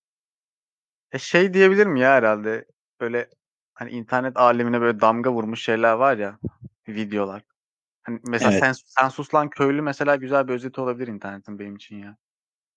e, 1.12 1.18
şey 1.18 1.54
diyebilirim 1.54 1.96
ya 1.96 2.12
herhalde. 2.12 2.64
Böyle 3.00 3.30
hani 3.74 3.90
internet 3.90 4.36
alemine 4.36 4.80
böyle 4.80 5.00
damga 5.00 5.32
vurmuş 5.32 5.62
şeyler 5.62 5.92
var 5.92 6.16
ya 6.16 6.38
videolar. 6.88 7.42
Hani 8.02 8.20
mesela 8.26 8.50
Evet. 8.52 8.60
sen, 8.60 8.72
sen 8.72 9.08
sus 9.08 9.34
lan 9.34 9.50
köylü 9.50 9.82
mesela 9.82 10.16
güzel 10.16 10.48
bir 10.48 10.52
özeti 10.52 10.80
olabilir 10.80 11.08
internetin 11.08 11.58
benim 11.58 11.76
için 11.76 11.96
ya. 11.98 12.16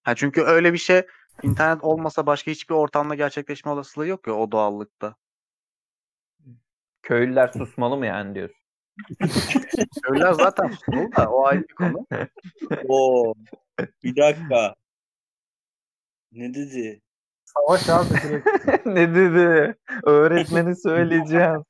Ha 0.03 0.15
çünkü 0.15 0.41
öyle 0.41 0.73
bir 0.73 0.77
şey 0.77 1.05
internet 1.43 1.83
olmasa 1.83 2.25
başka 2.25 2.51
hiçbir 2.51 2.75
ortamda 2.75 3.15
gerçekleşme 3.15 3.71
olasılığı 3.71 4.07
yok 4.07 4.27
ya 4.27 4.33
o 4.33 4.51
doğallıkta. 4.51 5.15
Köylüler 7.01 7.47
susmalı 7.47 7.97
mı 7.97 8.05
yani 8.05 8.35
diyorsun? 8.35 8.57
Köylüler 10.03 10.33
zaten 10.33 10.67
susmalı 10.67 11.15
da 11.15 11.29
o 11.29 11.45
ayrı 11.45 11.61
bir 11.61 11.73
konu. 11.73 12.07
Oo. 12.87 13.33
Bir 14.03 14.15
dakika. 14.15 14.75
Ne 16.31 16.53
dedi? 16.53 17.01
Savaş 17.55 17.89
abi 17.89 18.09
direkt. 18.09 18.47
ne 18.85 19.15
dedi? 19.15 19.75
Öğretmeni 20.03 20.75
söyleyeceğim. 20.83 21.63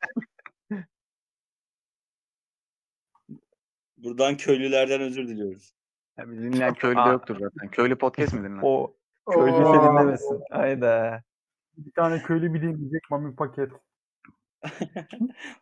Buradan 3.98 4.38
köylülerden 4.38 5.02
özür 5.02 5.28
diliyoruz. 5.28 5.74
Ya 6.18 6.32
bir 6.32 6.38
dinleyen 6.38 6.74
köylü 6.74 6.96
de 6.96 7.10
yoktur 7.10 7.38
zaten. 7.40 7.72
Köylü 7.72 7.98
podcast 7.98 8.34
mi 8.34 8.44
dinler? 8.44 8.60
O 8.64 8.96
köylü 9.32 9.52
Oo. 9.52 9.74
şey 9.74 9.90
dinlemesin. 9.90 10.42
Hayda. 10.52 11.24
Bir 11.78 11.92
tane 11.92 12.22
köylü 12.22 12.54
bileyim 12.54 12.80
diyecek 12.80 13.02
mami 13.10 13.36
paket. 13.36 13.72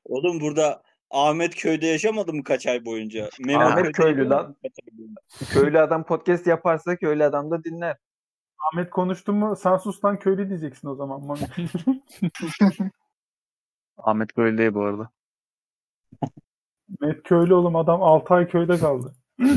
Oğlum 0.06 0.42
burada 0.42 0.84
Ahmet 1.10 1.56
köyde 1.56 1.88
yaşamadı 1.88 2.34
mı 2.34 2.44
kaç 2.44 2.68
ay 2.68 2.86
boyunca? 2.86 3.30
Memo 3.40 3.62
Ahmet 3.62 3.92
köylü 3.92 4.30
lan. 4.30 4.56
Köylü 5.50 5.80
adam 5.80 6.06
podcast 6.06 6.48
yaparsa 6.48 6.96
köylü 6.96 7.24
adam 7.24 7.52
da 7.52 7.64
dinler. 7.64 7.98
Ahmet 8.62 8.90
konuştu 8.90 9.34
mu 9.34 9.56
sen 9.56 9.78
sus 9.78 10.06
lan 10.06 10.20
köylü 10.20 10.50
diyeceksin 10.50 10.88
o 10.88 10.96
zaman 10.96 11.26
mami. 11.26 11.40
Ahmet 13.98 14.34
köylü 14.34 14.58
değil 14.58 14.74
bu 14.74 14.86
arada. 14.86 15.10
Ahmet 17.02 17.24
köylü 17.24 17.54
oğlum 17.54 17.76
adam 17.76 18.04
6 18.04 18.34
ay 18.34 18.48
köyde 18.48 18.78
kaldı. 18.78 19.14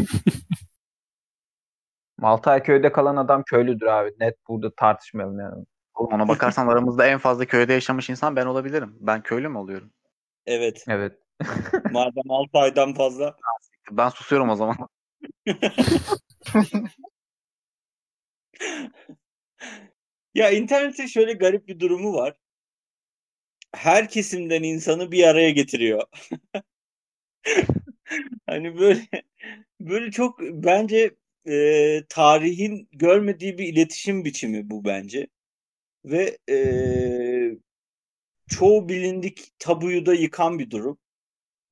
Maltay 2.18 2.62
köyde 2.62 2.92
kalan 2.92 3.16
adam 3.16 3.42
köylüdür 3.42 3.86
abi. 3.86 4.11
Net 4.20 4.34
burada 4.48 4.70
tartışmayalım 4.76 5.40
yani. 5.40 5.64
Oğlum 5.94 6.12
ona 6.12 6.28
bakarsan 6.28 6.68
aramızda 6.72 7.07
en 7.07 7.18
fazla 7.18 7.44
köyde 7.44 7.72
yaşamış 7.72 8.11
insan 8.11 8.36
ben 8.36 8.46
olabilirim. 8.46 8.96
Ben 9.00 9.22
köylü 9.22 9.48
mü 9.48 9.59
oluyorum? 9.59 9.90
Evet. 10.46 10.84
Evet. 10.88 11.18
Madem 11.92 12.30
6 12.30 12.59
aydan 12.59 12.94
fazla. 12.94 13.36
Ben 13.90 14.09
susuyorum 14.09 14.50
o 14.50 14.55
zaman. 14.57 14.76
Ya 20.34 20.50
internetin 20.50 21.07
şöyle 21.07 21.32
garip 21.32 21.68
bir 21.68 21.80
durumu 21.80 22.14
var. 22.14 22.36
Her 23.74 24.09
kesimden 24.09 24.62
insanı 24.62 25.12
bir 25.12 25.24
araya 25.24 25.50
getiriyor. 25.50 26.02
Hani 28.46 28.78
böyle 28.78 29.00
böyle 29.80 30.11
çok 30.11 30.40
bence 30.42 31.14
e, 31.48 32.05
tarihin 32.09 32.88
görmediği 32.92 33.59
bir 33.59 33.64
iletişim 33.68 34.24
biçimi 34.24 34.70
bu 34.70 34.84
bence. 34.84 35.26
Ve 36.05 36.38
e, 36.50 36.57
çoğu 38.48 38.88
bilindik 38.88 39.52
tabuyu 39.59 40.07
da 40.07 40.14
yıkan 40.14 40.59
bir 40.59 40.70
durum. 40.70 40.98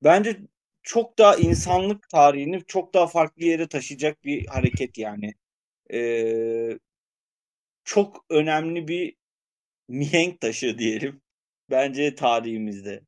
Bence 0.04 0.40
çok 0.82 1.18
daha 1.18 1.36
insanlık 1.36 2.08
tarihini 2.10 2.62
çok 2.66 2.94
daha 2.94 3.06
farklı 3.08 3.44
yere 3.44 3.68
taşıyacak 3.68 4.24
bir 4.24 4.46
hareket 4.46 4.98
yani. 4.98 5.34
E, 5.92 6.78
çok 7.84 8.24
önemli 8.30 8.88
bir 8.88 9.16
mihenk 9.88 10.40
taşı 10.40 10.78
diyelim. 10.78 11.22
Bence 11.70 12.14
tarihimizde. 12.14 13.00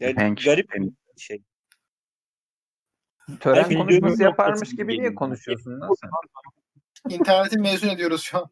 Yani 0.00 0.14
Mihenk 0.14 0.44
garip 0.44 0.70
bir 0.74 1.20
şey. 1.20 1.42
Tören 3.40 3.64
Ay, 3.64 3.74
konuşması 3.74 4.22
yaparmış 4.22 4.70
gibi 4.70 4.98
niye 4.98 5.14
konuşuyorsun 5.14 5.80
lan 5.80 5.94
sen? 6.00 6.10
İnterneti 7.18 7.58
mezun 7.58 7.88
ediyoruz 7.88 8.22
şu 8.22 8.38
an. 8.38 8.50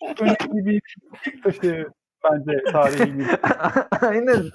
Çok 0.00 0.20
önemli 0.20 0.66
bir 0.66 0.82
ilk 1.26 1.42
taşı 1.44 1.86
bence 2.24 2.62
tarihimiz. 2.72 3.28
Aynen. 4.00 4.50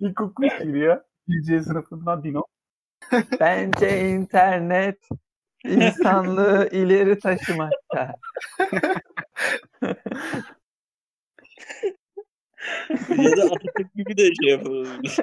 İlkokul 0.00 0.44
gibi 0.62 0.78
ya. 0.78 1.04
İlce 1.28 1.62
sınıfından 1.62 2.24
Dino. 2.24 2.44
Bence 3.40 4.08
internet 4.08 5.08
insanlığı 5.64 6.68
ileri 6.72 7.18
taşımakta. 7.18 8.14
ya 13.18 13.36
da 13.36 13.44
Atatürk 13.44 13.94
gibi 13.94 14.16
de 14.16 14.34
şey 14.34 14.50
yapabilir. 14.50 15.16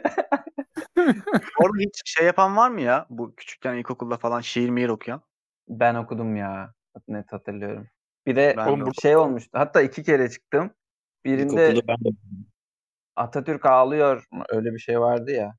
Orada 1.59 1.77
hiç 1.79 2.01
şey 2.05 2.25
yapan 2.25 2.57
var 2.57 2.69
mı 2.69 2.81
ya? 2.81 3.05
Bu 3.09 3.35
küçükken 3.35 3.75
ilkokulda 3.75 4.17
falan 4.17 4.41
şiir 4.41 4.69
mihir 4.69 4.89
okuyan. 4.89 5.21
Ben 5.67 5.95
okudum 5.95 6.35
ya. 6.35 6.73
Net 7.07 7.31
hatırlıyorum. 7.33 7.87
Bir 8.25 8.35
de 8.35 8.53
Ben 8.57 8.85
de 8.85 8.89
şey 9.01 9.15
olmuştu. 9.15 9.49
Hatta 9.53 9.81
iki 9.81 10.03
kere 10.03 10.29
çıktım. 10.29 10.71
Birinde 11.25 11.69
İlkokulda 11.69 11.87
ben 11.87 11.97
de 12.11 12.17
Atatürk 13.15 13.65
ağlıyor. 13.65 14.25
Öyle 14.49 14.73
bir 14.73 14.79
şey 14.79 14.99
vardı 14.99 15.31
ya. 15.31 15.55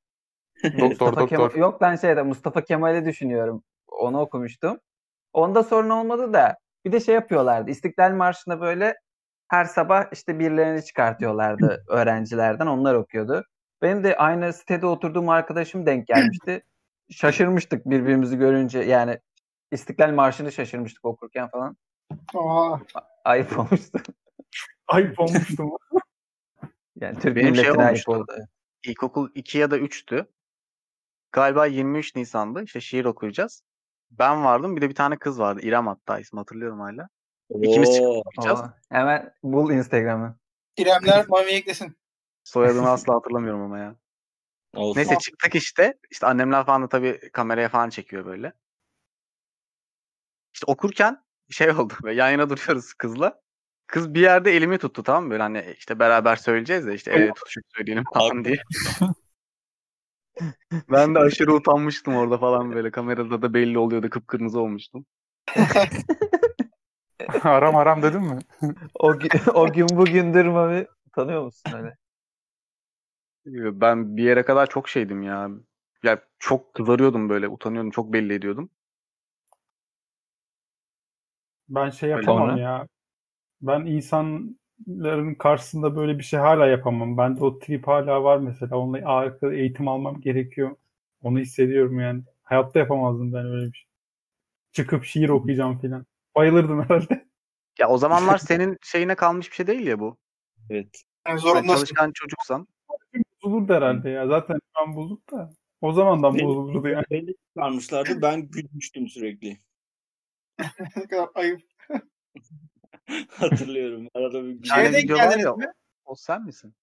Doktor 0.64 1.06
Mustafa 1.06 1.26
Kemal 1.26 1.44
doktor. 1.44 1.60
yok 1.60 1.80
ben 1.80 1.96
şeyde 1.96 2.22
Mustafa 2.22 2.64
Kemal'i 2.64 3.04
düşünüyorum. 3.04 3.64
Onu 4.00 4.20
okumuştum. 4.20 4.78
Onda 5.32 5.62
sorun 5.62 5.90
olmadı 5.90 6.32
da 6.32 6.58
bir 6.84 6.92
de 6.92 7.00
şey 7.00 7.14
yapıyorlardı. 7.14 7.70
İstiklal 7.70 8.10
Marşı'nda 8.10 8.60
böyle 8.60 8.94
her 9.48 9.64
sabah 9.64 10.12
işte 10.12 10.38
birilerini 10.38 10.84
çıkartıyorlardı 10.84 11.84
öğrencilerden. 11.88 12.66
Onlar 12.66 12.94
okuyordu. 12.94 13.44
Benim 13.82 14.04
de 14.04 14.16
aynı 14.16 14.52
sitede 14.52 14.86
oturduğum 14.86 15.28
arkadaşım 15.28 15.86
denk 15.86 16.06
gelmişti. 16.06 16.62
Şaşırmıştık 17.10 17.86
birbirimizi 17.86 18.38
görünce. 18.38 18.78
Yani 18.78 19.18
İstiklal 19.70 20.12
Marşı'nı 20.12 20.52
şaşırmıştık 20.52 21.04
okurken 21.04 21.48
falan. 21.48 21.76
Aa, 22.34 22.78
Ayıp 23.24 23.58
olmuştu. 23.58 23.98
Ayıp 24.88 25.20
olmuştu 25.20 25.62
mu? 25.64 25.78
Yani 27.00 27.18
Türk 27.18 27.36
Benim 27.36 27.54
şey 27.54 27.70
ayıp 27.70 28.08
oldu. 28.08 28.32
İlkokul 28.84 29.30
2 29.34 29.58
ya 29.58 29.70
da 29.70 29.78
3'tü. 29.78 30.26
Galiba 31.32 31.66
23 31.66 32.16
Nisan'dı. 32.16 32.62
İşte 32.62 32.80
şiir 32.80 33.04
okuyacağız. 33.04 33.62
Ben 34.18 34.44
vardım. 34.44 34.76
Bir 34.76 34.80
de 34.80 34.88
bir 34.88 34.94
tane 34.94 35.16
kız 35.16 35.38
vardı. 35.38 35.60
İrem 35.62 35.86
hatta 35.86 36.18
ismi 36.18 36.38
hatırlıyorum 36.38 36.80
hala. 36.80 37.08
İkimiz. 37.50 38.00
Aa, 38.38 38.74
hemen 38.88 39.34
bul 39.42 39.70
Instagram'ı. 39.70 40.38
İremler 40.76 41.28
Mami 41.28 41.50
eklesin. 41.50 41.96
Soyadını 42.44 42.90
asla 42.90 43.14
hatırlamıyorum 43.14 43.62
ama 43.62 43.78
ya. 43.78 43.96
olsun. 44.74 45.00
Neyse 45.00 45.18
çıktık 45.18 45.54
işte. 45.54 45.94
İşte 46.10 46.26
annemler 46.26 46.66
falan 46.66 46.82
da 46.82 46.88
tabii 46.88 47.30
kameraya 47.32 47.68
falan 47.68 47.90
çekiyor 47.90 48.26
böyle. 48.26 48.52
İşte 50.54 50.64
okurken 50.66 51.24
şey 51.50 51.70
oldu. 51.78 51.94
Böyle 52.02 52.20
yan 52.20 52.30
yana 52.30 52.50
duruyoruz 52.50 52.94
kızla. 52.94 53.42
Kız 53.86 54.14
bir 54.14 54.20
yerde 54.20 54.56
elimi 54.56 54.78
tuttu 54.78 55.02
tamam 55.02 55.24
mı? 55.24 55.30
Böyle 55.30 55.42
hani 55.42 55.74
işte 55.78 55.98
beraber 55.98 56.36
söyleyeceğiz 56.36 56.86
de 56.86 56.94
işte 56.94 57.12
ele 57.12 57.32
tutuşup 57.32 57.64
söyleyelim 57.76 58.04
falan 58.14 58.44
diye. 58.44 58.56
Ben 60.90 61.14
de 61.14 61.18
aşırı 61.18 61.54
utanmıştım 61.54 62.16
orada 62.16 62.38
falan 62.38 62.72
böyle. 62.74 62.90
Kamerada 62.90 63.42
da 63.42 63.54
belli 63.54 63.78
oluyordu. 63.78 64.10
Kıpkırmızı 64.10 64.60
olmuştum. 64.60 65.06
haram 67.28 67.74
haram 67.74 68.02
dedin 68.02 68.22
mi? 68.22 68.38
O, 68.94 69.18
gün- 69.18 69.30
o 69.54 69.72
gün 69.72 69.88
bugündür 69.88 70.46
Mami 70.46 70.86
tanıyor 71.12 71.42
musun 71.42 71.70
hani? 71.72 71.92
Ben 73.80 74.16
bir 74.16 74.24
yere 74.24 74.44
kadar 74.44 74.66
çok 74.66 74.88
şeydim 74.88 75.22
ya. 75.22 75.50
Ya 76.02 76.22
çok 76.38 76.74
kızarıyordum 76.74 77.28
böyle. 77.28 77.48
Utanıyordum. 77.48 77.90
Çok 77.90 78.12
belli 78.12 78.34
ediyordum. 78.34 78.70
Ben 81.68 81.90
şey 81.90 82.12
Öyle 82.12 82.20
yapamam 82.20 82.50
ona. 82.50 82.58
ya. 82.58 82.86
Ben 83.62 83.86
insanların 84.86 85.34
karşısında 85.34 85.96
böyle 85.96 86.18
bir 86.18 86.24
şey 86.24 86.40
hala 86.40 86.66
yapamam. 86.66 87.16
Bende 87.18 87.44
o 87.44 87.58
trip 87.58 87.86
hala 87.86 88.24
var 88.24 88.38
mesela. 88.38 88.76
Onunla 88.76 89.08
arka 89.08 89.52
eğitim 89.52 89.88
almam 89.88 90.20
gerekiyor. 90.20 90.76
Onu 91.22 91.38
hissediyorum 91.38 92.00
yani. 92.00 92.22
Hayatta 92.42 92.78
yapamazdım 92.78 93.32
ben 93.32 93.46
öyle 93.46 93.66
bir 93.72 93.76
şey. 93.76 93.86
Çıkıp 94.72 95.04
şiir 95.04 95.28
okuyacağım 95.28 95.78
filan. 95.78 96.06
Bayılırdım 96.36 96.82
herhalde. 96.88 97.26
Ya 97.78 97.88
o 97.88 97.98
zamanlar 97.98 98.38
senin 98.38 98.78
şeyine 98.82 99.14
kalmış 99.14 99.50
bir 99.50 99.54
şey 99.56 99.66
değil 99.66 99.86
ya 99.86 100.00
bu. 100.00 100.16
Evet. 100.70 101.02
Yani 101.26 101.32
Yani 101.32 101.40
zorundasın. 101.40 101.74
çalışkan 101.74 102.12
çocuksan. 102.14 102.68
Bozulurdu 103.44 103.74
herhalde 103.74 104.10
ya. 104.10 104.26
Zaten 104.26 104.54
şu 104.54 104.82
an 104.82 104.96
bozuk 104.96 105.30
da. 105.32 105.50
O 105.80 105.92
zamandan 105.92 106.34
Ne- 106.36 106.44
bozulurdu 106.44 106.88
yani. 106.88 107.04
Beni 107.10 107.34
çıkarmışlardı. 107.48 108.22
Ben 108.22 108.48
gülmüştüm 108.48 109.08
sürekli. 109.08 109.58
ne 110.96 111.06
kadar 111.06 111.28
ayıp. 111.34 111.60
Hatırlıyorum. 113.30 114.08
Arada 114.14 114.44
bir 114.44 114.54
video 114.54 115.18
var 115.18 115.24
geldiniz 115.24 115.44
ya, 115.44 115.54
mi? 115.54 115.72
O 116.04 116.14
sen 116.14 116.42
misin? 116.42 116.74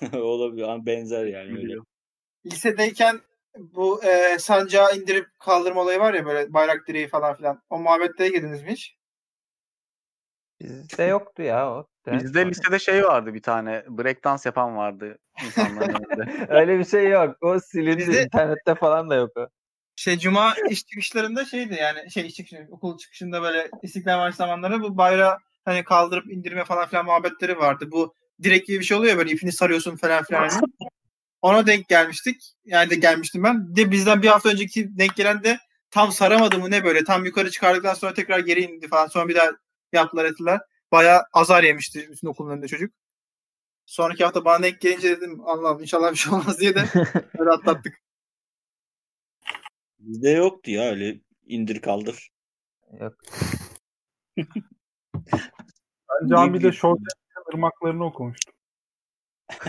olabilir. 0.12 0.62
Ama 0.62 0.86
benzer 0.86 1.26
yani 1.26 1.58
öyle. 1.58 1.74
Lisedeyken 2.46 3.20
bu 3.58 4.04
e, 4.04 4.38
sancağı 4.38 4.96
indirip 4.96 5.26
kaldırma 5.38 5.80
olayı 5.80 6.00
var 6.00 6.14
ya 6.14 6.26
böyle 6.26 6.52
bayrak 6.52 6.88
direği 6.88 7.08
falan 7.08 7.36
filan. 7.36 7.62
O 7.70 7.78
muhabbetlere 7.78 8.28
girdiniz 8.28 8.62
mi 8.62 8.72
hiç? 8.72 8.96
Bizde 10.60 11.02
yoktu 11.02 11.42
ya 11.42 11.70
o. 11.70 11.86
Bizde 12.06 12.46
lisede 12.46 12.78
şey 12.78 13.04
vardı 13.04 13.34
bir 13.34 13.42
tane. 13.42 13.84
Breakdance 13.88 14.42
yapan 14.44 14.76
vardı 14.76 15.18
insanların 15.44 15.94
önünde. 16.10 16.46
Öyle 16.48 16.78
bir 16.78 16.84
şey 16.84 17.08
yok. 17.08 17.36
O 17.40 17.60
silindi. 17.60 17.98
Bizde- 17.98 18.24
İnternette 18.24 18.74
falan 18.74 19.10
da 19.10 19.14
yok 19.14 19.30
o. 19.36 19.48
Şey 19.96 20.18
cuma 20.18 20.54
iş 20.70 20.86
çıkışlarında 20.86 21.44
şeydi 21.44 21.74
yani 21.74 22.10
şey 22.10 22.26
iş 22.26 22.34
çıkışı, 22.34 22.66
okul 22.70 22.98
çıkışında 22.98 23.42
böyle 23.42 23.70
İstiklal 23.82 24.18
Marşı 24.18 24.36
zamanları 24.36 24.82
bu 24.82 24.96
bayrağı 24.96 25.38
hani 25.64 25.84
kaldırıp 25.84 26.32
indirme 26.32 26.64
falan 26.64 26.88
filan 26.88 27.04
muhabbetleri 27.04 27.58
vardı. 27.58 27.88
Bu 27.92 28.14
direkt 28.42 28.68
gibi 28.68 28.80
bir 28.80 28.84
şey 28.84 28.96
oluyor 28.96 29.16
böyle 29.16 29.30
ipini 29.30 29.52
sarıyorsun 29.52 29.96
falan 29.96 30.24
filan. 30.24 30.48
hani. 30.48 30.62
Ona 31.42 31.66
denk 31.66 31.88
gelmiştik. 31.88 32.42
Yani 32.64 32.90
de 32.90 32.94
gelmiştim 32.94 33.42
ben. 33.42 33.76
De 33.76 33.90
bizden 33.90 34.22
bir 34.22 34.28
hafta 34.28 34.48
önceki 34.48 34.98
denk 34.98 35.16
gelen 35.16 35.44
de 35.44 35.58
tam 35.90 36.12
saramadı 36.12 36.58
mı 36.58 36.70
ne 36.70 36.84
böyle. 36.84 37.04
Tam 37.04 37.24
yukarı 37.24 37.50
çıkardıktan 37.50 37.94
sonra 37.94 38.14
tekrar 38.14 38.38
geri 38.38 38.60
indi 38.60 38.88
falan. 38.88 39.06
Sonra 39.06 39.28
bir 39.28 39.34
daha 39.34 39.50
yaptılar 39.92 40.24
ettiler. 40.24 40.60
Bayağı 40.92 41.22
azar 41.32 41.62
yemişti 41.62 42.08
bütün 42.10 42.28
okulun 42.28 42.50
önünde 42.50 42.68
çocuk. 42.68 42.94
Sonraki 43.86 44.24
hafta 44.24 44.44
bana 44.44 44.62
denk 44.62 44.80
gelince 44.80 45.10
dedim 45.10 45.40
Allah'ım 45.44 45.82
inşallah 45.82 46.12
bir 46.12 46.16
şey 46.16 46.32
olmaz 46.32 46.60
diye 46.60 46.74
de 46.74 46.84
öyle 47.38 47.50
atlattık. 47.50 48.01
Bizde 50.02 50.30
yoktu 50.30 50.70
ya 50.70 50.90
öyle 50.90 51.20
indir 51.46 51.80
kaldır. 51.80 52.30
Yok. 53.00 53.16
Ben 56.20 56.28
camide 56.28 56.72
şort 56.72 57.00
ırmaklarını 57.54 58.04
okumuştum. 58.04 58.54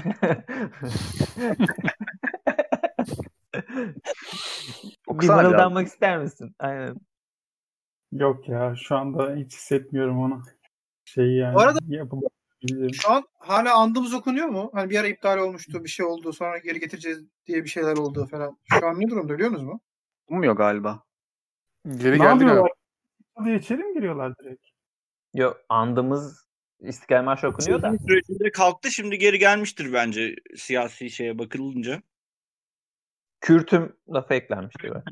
bir 3.53 4.97
Okusana 5.07 5.39
biraz. 5.39 5.51
mırıldanmak 5.51 5.87
ister 5.87 6.17
misin? 6.17 6.55
Aynen. 6.59 6.95
Yok 8.11 8.49
ya 8.49 8.75
şu 8.75 8.95
anda 8.95 9.35
hiç 9.35 9.53
hissetmiyorum 9.53 10.19
onu. 10.19 10.43
Şey 11.05 11.35
yani. 11.35 11.55
Bu 11.55 11.59
arada- 11.59 11.79
yapıp 11.87 12.23
bilmiyorum. 12.63 12.93
Şu 12.93 13.11
an 13.11 13.23
hala 13.39 13.75
andımız 13.75 14.13
okunuyor 14.13 14.47
mu? 14.47 14.69
Hani 14.73 14.89
bir 14.89 14.99
ara 14.99 15.07
iptal 15.07 15.37
olmuştu, 15.37 15.83
bir 15.83 15.89
şey 15.89 16.05
oldu, 16.05 16.33
sonra 16.33 16.57
geri 16.57 16.79
getireceğiz 16.79 17.23
diye 17.45 17.63
bir 17.63 17.69
şeyler 17.69 17.97
oldu 17.97 18.27
falan. 18.31 18.57
Şu 18.79 18.87
an 18.87 18.99
ne 18.99 19.09
durumda 19.09 19.33
biliyor 19.33 19.49
musunuz 19.49 19.71
mu? 19.73 19.81
Olmuyor 20.27 20.55
galiba. 20.55 21.03
Geri 21.85 22.11
Ne 22.11 22.17
geldi 22.17 22.45
galiba. 22.45 22.67
Hadi 23.35 23.51
içeri 23.51 23.83
mi 23.83 23.93
giriyorlar 23.93 24.37
direkt? 24.37 24.65
Yok 25.33 25.61
andımız 25.69 26.43
İstiklal 26.79 27.23
Marşı 27.23 27.47
okunuyor 27.47 27.81
da. 27.81 27.97
Sürecinde 27.97 28.51
kalktı 28.51 28.91
şimdi 28.91 29.17
geri 29.17 29.39
gelmiştir 29.39 29.93
bence 29.93 30.35
siyasi 30.55 31.09
şeye 31.09 31.39
bakılınca. 31.39 32.01
Kürtüm 33.41 33.95
lafı 34.09 34.33
eklenmişti. 34.33 34.83
böyle. 34.83 35.03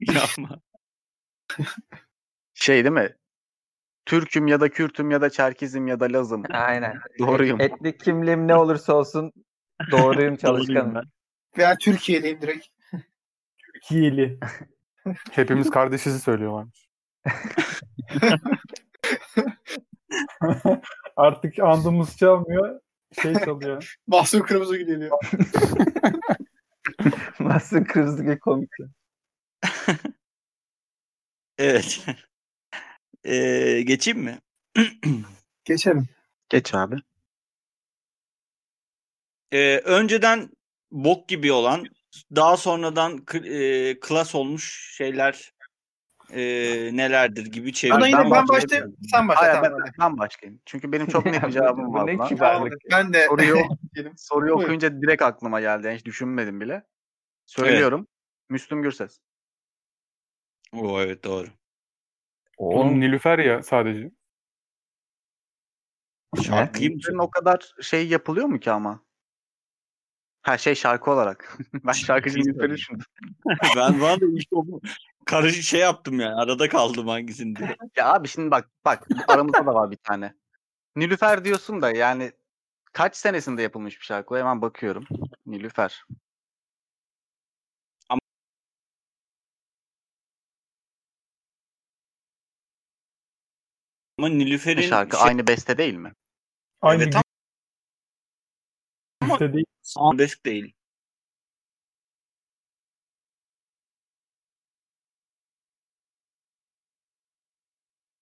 Yapma. 0.18 0.60
Şey 2.54 2.84
değil 2.84 2.94
mi? 2.94 3.16
Türk'üm 4.06 4.46
ya 4.46 4.60
da 4.60 4.68
Kürt'üm 4.70 5.10
ya 5.10 5.20
da 5.20 5.30
Çerkez'im 5.30 5.86
ya 5.86 6.00
da 6.00 6.04
Laz'ım. 6.12 6.42
Aynen. 6.50 7.00
Doğruyum. 7.18 7.60
Etnik 7.60 8.00
kimliğim 8.00 8.48
ne 8.48 8.54
olursa 8.56 8.94
olsun 8.94 9.32
doğruyum 9.90 10.36
çalışkanım. 10.36 10.94
ben. 10.94 11.04
Veya 11.58 11.76
Türkiye'deyim 11.80 12.40
direkt. 12.40 12.66
Türkiye'li. 13.82 14.38
Hepimiz 15.30 15.70
kardeşizi 15.70 16.20
söylüyorlarmış. 16.20 16.88
Artık 21.16 21.58
andımız 21.58 22.16
çalmıyor. 22.16 22.80
Şey 23.22 23.34
çalıyor. 23.34 23.96
Mahsun 24.06 24.40
Kırmızı 24.40 24.76
geliyor. 24.76 25.18
Nasıl 27.40 27.84
kırızlık 27.84 28.42
komik. 28.42 28.70
Evet. 31.58 32.06
Ee, 33.24 33.82
geçeyim 33.86 34.20
mi? 34.20 34.38
Geçelim. 35.64 36.08
Geç 36.48 36.74
abi. 36.74 36.96
Ee, 39.52 39.80
önceden 39.84 40.50
bok 40.90 41.28
gibi 41.28 41.52
olan 41.52 41.86
daha 42.34 42.56
sonradan 42.56 43.24
e, 43.44 44.00
klas 44.00 44.34
olmuş 44.34 44.94
şeyler 44.96 45.52
e, 46.30 46.42
nelerdir 46.96 47.46
gibi 47.46 47.72
çevir. 47.72 47.94
Buna 47.94 48.06
yine 48.06 48.18
ben 48.18 48.24
ben, 48.24 48.30
başlayayım. 48.30 48.64
başlayayım. 48.64 48.96
Sen 49.10 49.28
başla. 49.28 49.42
Hayır, 49.42 49.54
tamam, 49.54 49.80
ben, 49.84 49.92
ben 50.00 50.18
başlayayım. 50.18 50.60
Çünkü 50.66 50.92
benim 50.92 51.06
çok 51.06 51.26
net 51.26 51.42
bir 51.42 51.50
cevabım 51.52 51.94
var. 51.94 52.06
ne 52.06 52.28
kibarlık. 52.28 52.74
Ben 52.90 53.12
de 53.12 53.26
Soruyu, 53.26 53.56
soruyu 54.16 54.52
okuyunca 54.52 55.02
direkt 55.02 55.22
aklıma 55.22 55.60
geldi. 55.60 55.86
Yani 55.86 55.96
hiç 55.96 56.04
düşünmedim 56.04 56.60
bile. 56.60 56.84
Söylüyorum. 57.46 58.06
Müslüm 58.48 58.82
Gürses. 58.82 59.20
Oo, 60.72 61.00
evet 61.00 61.24
doğru. 61.24 61.48
Onun 62.56 63.00
Nilüfer 63.00 63.38
ya 63.38 63.62
sadece. 63.62 64.10
Şarkıyı 66.42 66.98
o 67.18 67.30
kadar 67.30 67.74
şey 67.80 68.08
yapılıyor 68.08 68.46
mu 68.46 68.60
ki 68.60 68.70
ama? 68.70 69.04
Ha 70.42 70.58
şey 70.58 70.74
şarkı 70.74 71.10
olarak. 71.10 71.58
ben 71.86 71.92
şarkıcı 71.92 72.38
Nilüfer'i 72.38 72.72
düşündüm. 72.72 73.04
ben 73.76 74.00
bana 74.00 74.20
da 74.20 74.26
ilk 74.26 74.48
o 74.52 74.80
karışık 75.24 75.62
şey 75.62 75.80
yaptım 75.80 76.20
yani. 76.20 76.34
Arada 76.34 76.68
kaldım 76.68 77.08
hangisini 77.08 77.56
diye. 77.56 77.76
Ya 77.96 78.14
abi 78.14 78.28
şimdi 78.28 78.50
bak 78.50 78.70
bak 78.84 79.06
aramızda 79.28 79.66
da 79.66 79.74
var 79.74 79.90
bir 79.90 79.96
tane. 79.96 80.34
Nilüfer 80.96 81.44
diyorsun 81.44 81.82
da 81.82 81.90
yani 81.90 82.32
kaç 82.92 83.16
senesinde 83.16 83.62
yapılmış 83.62 84.00
bir 84.00 84.04
şarkı? 84.04 84.36
Hemen 84.36 84.62
bakıyorum. 84.62 85.04
Nilüfer. 85.46 86.04
Ama 94.18 94.28
Nilüfer'in 94.28 94.82
şarkı? 94.82 95.16
şey, 95.16 95.26
Aynı 95.26 95.46
beste 95.46 95.78
değil 95.78 95.94
mi? 95.94 96.12
Aynı 96.82 97.02
Evet, 97.02 97.12
güçte 99.38 99.52
değil. 99.52 99.66
arabesk 99.96 100.46
değil. 100.46 100.74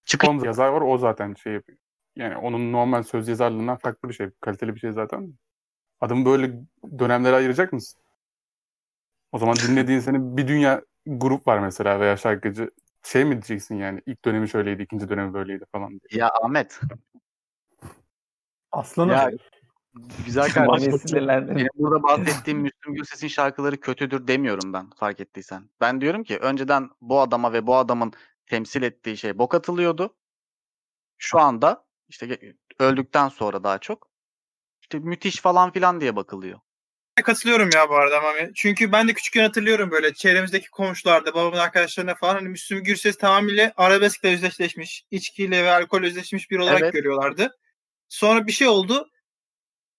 Çıkış 0.04 0.44
yazar 0.44 0.68
var 0.68 0.80
o 0.80 0.98
zaten 0.98 1.34
şey 1.34 1.52
yapıyor. 1.52 1.78
Yani 2.16 2.36
onun 2.36 2.72
normal 2.72 3.02
söz 3.02 3.28
yazarlığından 3.28 3.76
farklı 3.76 4.08
bir 4.08 4.14
şey. 4.14 4.30
Kaliteli 4.40 4.74
bir 4.74 4.80
şey 4.80 4.92
zaten. 4.92 5.34
Adamı 6.00 6.24
böyle 6.24 6.52
dönemlere 6.98 7.36
ayıracak 7.36 7.72
mısın? 7.72 8.02
O 9.32 9.38
zaman 9.38 9.56
dinlediğin 9.56 10.00
senin 10.00 10.36
bir 10.36 10.48
dünya 10.48 10.82
grup 11.06 11.46
var 11.46 11.58
mesela 11.58 12.00
veya 12.00 12.16
şarkıcı. 12.16 12.70
Şey 13.02 13.24
mi 13.24 13.32
diyeceksin 13.32 13.76
yani 13.76 14.02
ilk 14.06 14.24
dönemi 14.24 14.48
şöyleydi, 14.48 14.82
ikinci 14.82 15.08
dönemi 15.08 15.34
böyleydi 15.34 15.64
falan 15.72 15.90
diye. 15.90 16.20
Ya 16.20 16.30
Ahmet. 16.42 16.80
Aslanım. 18.72 19.10
Ya 19.10 19.30
güzel 20.26 20.52
kardeşim. 20.52 20.90
Mami 20.90 20.98
sinirlendi. 20.98 21.56
Benim 21.56 21.68
burada 21.74 22.02
bahsettiğim 22.02 22.60
Müslüm 22.62 22.94
Gürses'in 22.94 23.28
şarkıları 23.28 23.80
kötüdür 23.80 24.26
demiyorum 24.26 24.72
ben 24.72 24.90
fark 24.90 25.20
ettiysen. 25.20 25.70
Ben 25.80 26.00
diyorum 26.00 26.24
ki 26.24 26.38
önceden 26.38 26.90
bu 27.00 27.20
adama 27.20 27.52
ve 27.52 27.66
bu 27.66 27.76
adamın 27.76 28.12
temsil 28.46 28.82
ettiği 28.82 29.16
şey 29.16 29.38
bok 29.38 29.54
atılıyordu. 29.54 30.16
Şu 31.18 31.40
anda 31.40 31.84
işte 32.08 32.54
öldükten 32.78 33.28
sonra 33.28 33.64
daha 33.64 33.78
çok 33.78 34.10
işte 34.82 34.98
müthiş 34.98 35.40
falan 35.40 35.72
filan 35.72 36.00
diye 36.00 36.16
bakılıyor. 36.16 36.60
katılıyorum 37.24 37.70
ya 37.74 37.88
bu 37.88 37.94
arada 37.94 38.20
Mami. 38.20 38.50
Çünkü 38.54 38.92
ben 38.92 39.08
de 39.08 39.14
küçükken 39.14 39.42
hatırlıyorum 39.42 39.90
böyle 39.90 40.14
çevremizdeki 40.14 40.70
komşularda, 40.70 41.34
babamın 41.34 41.58
arkadaşlarına 41.58 42.14
falan 42.14 42.34
hani 42.34 42.48
Müslüm 42.48 42.84
Gürses 42.84 43.18
tamamıyla 43.18 43.72
arabeskle 43.76 44.32
özdeşleşmiş, 44.32 45.04
içkiyle 45.10 45.64
ve 45.64 45.70
alkol 45.70 46.02
özdeşleşmiş 46.02 46.50
bir 46.50 46.58
olarak 46.58 46.82
Evet. 46.82 46.92
görüyorlardı. 46.92 47.58
Sonra 48.08 48.46
bir 48.46 48.52
şey 48.52 48.68
oldu. 48.68 49.10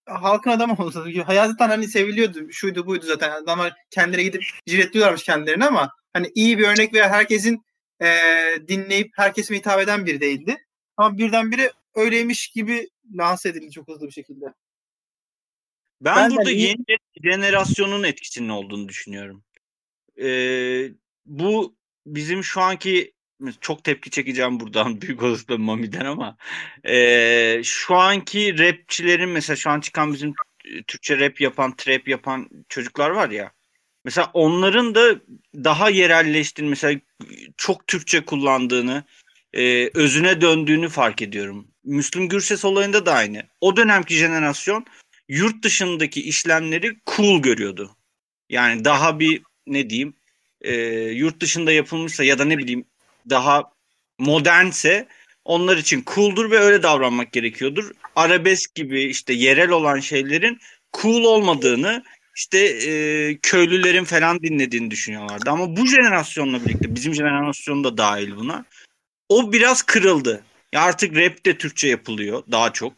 Halkın 0.05 0.51
adamı 0.51 0.73
oldu. 0.73 1.05
Hayattan 1.25 1.69
hani 1.69 1.87
seviliyordu. 1.87 2.51
Şuydu 2.51 2.85
buydu 2.87 3.05
zaten. 3.05 3.31
Adamlar 3.31 3.73
kendileri 3.89 4.23
gidip 4.23 4.43
ciletliyorlarmış 4.65 5.23
kendilerini 5.23 5.65
ama 5.65 5.91
hani 6.13 6.31
iyi 6.35 6.57
bir 6.57 6.67
örnek 6.67 6.93
veya 6.93 7.09
herkesin 7.09 7.65
eee, 8.01 8.63
dinleyip 8.67 9.11
herkese 9.15 9.55
hitap 9.55 9.79
eden 9.79 10.05
biri 10.05 10.21
değildi. 10.21 10.57
Ama 10.97 11.17
birdenbire 11.17 11.71
öyleymiş 11.95 12.47
gibi 12.47 12.89
lanse 13.17 13.49
edildi 13.49 13.71
çok 13.71 13.87
hızlı 13.87 14.07
bir 14.07 14.11
şekilde. 14.11 14.45
Ben, 16.01 16.15
Ben 16.15 16.31
burada 16.37 16.51
iyi- 16.51 16.67
yeni 16.67 16.97
jenerasyonun 17.23 18.03
etkisinin 18.03 18.49
olduğunu 18.49 18.87
düşünüyorum. 18.89 19.43
Ee, 20.21 20.89
bu 21.25 21.75
bizim 22.05 22.43
şu 22.43 22.61
anki 22.61 23.13
çok 23.61 23.83
tepki 23.83 24.09
çekeceğim 24.09 24.59
buradan 24.59 25.01
büyük 25.01 25.23
olasılıkla 25.23 25.57
Mami'den 25.57 26.05
ama 26.05 26.37
ee, 26.87 27.61
şu 27.63 27.95
anki 27.95 28.59
rapçilerin 28.59 29.29
mesela 29.29 29.57
şu 29.57 29.69
an 29.69 29.79
çıkan 29.79 30.13
bizim 30.13 30.33
e, 30.65 30.83
Türkçe 30.83 31.19
rap 31.19 31.41
yapan, 31.41 31.75
trap 31.75 32.07
yapan 32.07 32.49
çocuklar 32.69 33.09
var 33.09 33.29
ya. 33.29 33.51
Mesela 34.05 34.31
onların 34.33 34.95
da 34.95 35.15
daha 35.55 35.89
yerelleştiğini 35.89 36.69
mesela 36.69 36.99
çok 37.57 37.87
Türkçe 37.87 38.25
kullandığını, 38.25 39.03
e, 39.53 39.89
özüne 39.93 40.41
döndüğünü 40.41 40.89
fark 40.89 41.21
ediyorum. 41.21 41.67
Müslüm 41.83 42.29
Gürses 42.29 42.65
olayında 42.65 43.05
da 43.05 43.13
aynı. 43.13 43.43
O 43.61 43.77
dönemki 43.77 44.15
jenerasyon 44.15 44.85
yurt 45.27 45.63
dışındaki 45.63 46.21
işlemleri 46.21 46.97
cool 47.15 47.41
görüyordu. 47.41 47.95
Yani 48.49 48.85
daha 48.85 49.19
bir 49.19 49.43
ne 49.67 49.89
diyeyim 49.89 50.13
e, 50.61 50.73
yurt 51.11 51.41
dışında 51.41 51.71
yapılmışsa 51.71 52.23
ya 52.23 52.39
da 52.39 52.45
ne 52.45 52.57
bileyim 52.57 52.85
daha 53.29 53.63
modernse 54.19 55.07
onlar 55.45 55.77
için 55.77 56.03
cool'dur 56.15 56.51
ve 56.51 56.59
öyle 56.59 56.83
davranmak 56.83 57.31
gerekiyordur. 57.31 57.91
Arabesk 58.15 58.75
gibi 58.75 59.03
işte 59.03 59.33
yerel 59.33 59.69
olan 59.69 59.99
şeylerin 59.99 60.59
cool 61.01 61.23
olmadığını 61.23 62.03
işte 62.35 62.59
e, 62.59 63.37
köylülerin 63.41 64.03
falan 64.03 64.41
dinlediğini 64.41 64.91
düşünüyorlardı. 64.91 65.49
Ama 65.49 65.77
bu 65.77 65.87
jenerasyonla 65.87 66.65
birlikte 66.65 66.95
bizim 66.95 67.13
jenerasyon 67.13 67.83
da 67.83 67.97
dahil 67.97 68.35
buna. 68.35 68.65
O 69.29 69.53
biraz 69.53 69.81
kırıldı. 69.81 70.43
Ya 70.73 70.81
artık 70.81 71.15
rap 71.15 71.45
de 71.45 71.57
Türkçe 71.57 71.87
yapılıyor 71.87 72.43
daha 72.51 72.73
çok. 72.73 72.93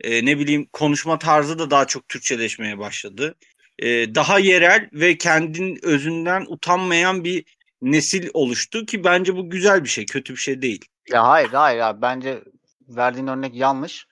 E, 0.00 0.26
ne 0.26 0.38
bileyim 0.38 0.68
konuşma 0.72 1.18
tarzı 1.18 1.58
da 1.58 1.70
daha 1.70 1.86
çok 1.86 2.08
Türkçeleşmeye 2.08 2.78
başladı. 2.78 3.34
E, 3.78 4.14
daha 4.14 4.38
yerel 4.38 4.88
ve 4.92 5.18
kendin 5.18 5.78
özünden 5.82 6.44
utanmayan 6.48 7.24
bir 7.24 7.44
nesil 7.82 8.28
oluştu 8.34 8.86
ki 8.86 9.04
bence 9.04 9.36
bu 9.36 9.50
güzel 9.50 9.84
bir 9.84 9.88
şey, 9.88 10.06
kötü 10.06 10.32
bir 10.32 10.38
şey 10.38 10.62
değil. 10.62 10.84
Ya 11.10 11.28
hayır 11.28 11.48
hayır 11.48 11.80
abi 11.80 12.02
bence 12.02 12.44
verdiğin 12.88 13.26
örnek 13.26 13.54
yanlış. 13.54 14.06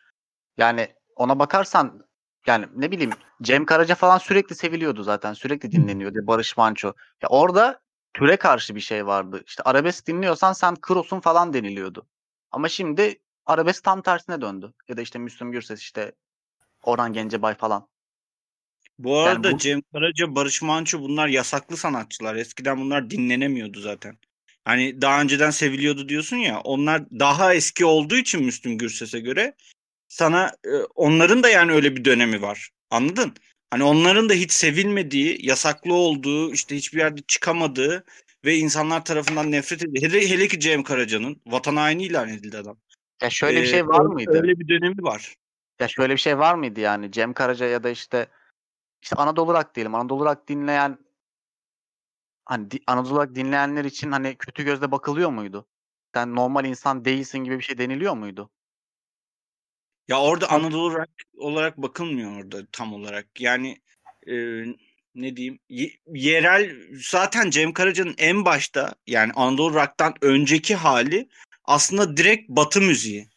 Yani 0.59 0.89
ona 1.17 1.39
bakarsan 1.39 2.07
yani 2.47 2.67
ne 2.77 2.91
bileyim 2.91 3.11
Cem 3.43 3.65
Karaca 3.65 3.95
falan 3.95 4.19
sürekli 4.19 4.55
seviliyordu 4.55 5.03
zaten. 5.03 5.33
Sürekli 5.33 5.73
dinleniyordu. 5.73 6.19
Barış 6.23 6.57
Manço. 6.57 6.93
Ya 7.23 7.29
orada 7.29 7.81
türe 8.15 8.37
karşı 8.37 8.75
bir 8.75 8.81
şey 8.81 9.07
vardı. 9.07 9.43
İşte 9.47 9.63
arabesk 9.63 10.07
dinliyorsan 10.07 10.53
sen 10.53 10.77
krosun 10.77 11.21
falan 11.21 11.53
deniliyordu. 11.53 12.07
Ama 12.51 12.69
şimdi 12.69 13.19
arabesk 13.47 13.85
tam 13.85 14.03
tersine 14.03 14.41
döndü. 14.41 14.73
Ya 14.89 14.97
da 14.97 15.01
işte 15.01 15.19
Müslüm 15.19 15.53
Gürses 15.53 15.81
işte 15.81 16.13
Orhan 16.83 17.13
Gencebay 17.13 17.55
falan. 17.55 17.89
Bu 19.05 19.19
arada 19.19 19.53
bu- 19.53 19.59
Cem 19.59 19.83
Karaca, 19.93 20.35
Barış 20.35 20.63
Manço 20.63 21.01
bunlar 21.01 21.29
yasaklı 21.29 21.77
sanatçılar. 21.77 22.37
Eskiden 22.37 22.81
bunlar 22.81 23.11
dinlenemiyordu 23.11 23.81
zaten. 23.81 24.19
Hani 24.65 25.03
daha 25.03 25.21
önceden 25.23 25.51
seviliyordu 25.51 26.09
diyorsun 26.09 26.37
ya. 26.37 26.61
Onlar 26.61 27.11
daha 27.11 27.55
eski 27.55 27.85
olduğu 27.85 28.17
için 28.17 28.45
Müslüm 28.45 28.79
Gürses'e 28.79 29.21
göre 29.21 29.55
sana 30.09 30.53
e, 30.65 30.73
onların 30.95 31.43
da 31.43 31.49
yani 31.49 31.73
öyle 31.73 31.97
bir 31.97 32.05
dönemi 32.05 32.43
var. 32.43 32.71
Anladın? 32.91 33.35
Hani 33.71 33.85
onların 33.85 34.29
da 34.29 34.35
hiç 34.35 34.53
sevilmediği, 34.53 35.47
yasaklı 35.47 35.95
olduğu, 35.95 36.53
işte 36.53 36.77
hiçbir 36.77 36.99
yerde 36.99 37.21
çıkamadığı 37.29 38.05
ve 38.45 38.57
insanlar 38.57 39.05
tarafından 39.05 39.53
nefret 39.53 39.83
edildiği. 39.83 40.09
Hele, 40.09 40.31
hele 40.31 40.49
ki 40.49 40.61
Cem 40.61 40.83
Karaca'nın 40.83 41.41
vatan 41.47 41.77
haini 41.77 42.05
ilan 42.05 42.29
edildi 42.29 42.59
adam. 42.59 42.77
Ya 43.23 43.31
şöyle 43.31 43.63
bir 43.63 43.67
Ee, 43.67 43.71
şey 43.71 43.87
var 43.87 44.05
mıydı? 44.05 44.31
Öyle 44.35 44.59
bir 44.59 44.69
dönemi 44.69 45.03
var. 45.03 45.35
Ya 45.81 45.89
şöyle 45.89 46.13
bir 46.13 46.19
şey 46.19 46.39
var 46.39 46.55
mıydı 46.55 46.81
yani 46.81 47.13
Cem 47.13 47.33
Karaca 47.33 47.67
ya 47.67 47.83
da 47.83 47.91
işte 47.91 48.27
işte 49.03 49.17
Anadolu 49.17 49.55
Rock 49.55 49.75
diyelim. 49.75 49.95
Anadolu 49.95 50.25
Rock 50.25 50.49
dinleyen 50.49 50.99
hani 52.45 52.71
di- 52.71 52.83
Anadolu 52.87 53.17
Rock 53.23 53.35
dinleyenler 53.35 53.85
için 53.85 54.13
hani 54.13 54.37
kötü 54.37 54.65
gözle 54.65 54.91
bakılıyor 54.91 55.31
muydu? 55.31 55.67
Sen 56.15 56.35
normal 56.35 56.65
insan 56.65 57.05
değilsin 57.05 57.39
gibi 57.39 57.59
bir 57.59 57.65
şey 57.65 57.79
deniliyor 57.79 58.15
muydu? 58.15 58.51
Ya 60.09 60.21
orada 60.21 60.51
Anadolu 60.51 60.95
rock 60.95 61.11
olarak 61.37 61.77
bakılmıyor 61.77 62.37
orada 62.37 62.67
tam 62.73 62.95
olarak. 62.95 63.41
Yani 63.41 63.77
e, 64.27 64.35
ne 65.15 65.37
diyeyim? 65.37 65.59
Ye- 65.69 66.01
yerel 66.07 66.77
zaten 67.11 67.51
Cem 67.51 67.73
Karaca'nın 67.73 68.15
en 68.19 68.45
başta 68.45 68.95
yani 69.07 69.33
Anadolu 69.33 69.75
rock'tan 69.75 70.15
önceki 70.21 70.75
hali 70.75 71.29
aslında 71.65 72.17
direkt 72.17 72.49
Batı 72.49 72.81
müziği. 72.81 73.29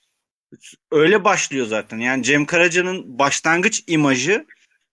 Öyle 0.92 1.24
başlıyor 1.24 1.66
zaten. 1.66 1.98
Yani 1.98 2.24
Cem 2.24 2.46
Karaca'nın 2.46 3.20
başlangıç 3.20 3.84
imajı 3.88 4.46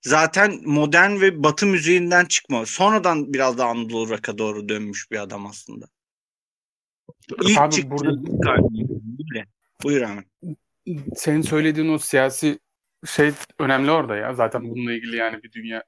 zaten 0.03 0.61
modern 0.65 1.21
ve 1.21 1.43
Batı 1.43 1.67
müziğinden 1.67 2.25
çıkma. 2.25 2.67
Sonradan 2.67 3.33
biraz 3.33 3.59
da 3.59 3.67
Anadolu 3.67 4.09
rock'a 4.09 4.39
doğru 4.39 4.69
dönmüş 4.69 5.11
bir 5.11 5.23
adam 5.23 5.47
aslında. 5.47 5.87
İlk 7.43 7.59
Abi 7.59 7.75
çıktığı 7.75 7.91
burada- 7.91 8.25
Böyle. 9.35 9.47
Buyur 9.85 10.03
Ahmet. 10.03 10.27
senin 11.15 11.43
söylediğin 11.43 11.89
o 11.89 11.99
siyasi 11.99 12.59
şey 13.07 13.33
önemli 13.59 13.91
orada 13.91 14.17
ya. 14.17 14.35
Zaten 14.35 14.71
bununla 14.71 14.93
ilgili 14.93 15.17
yani 15.17 15.43
bir 15.43 15.53
dünya 15.53 15.85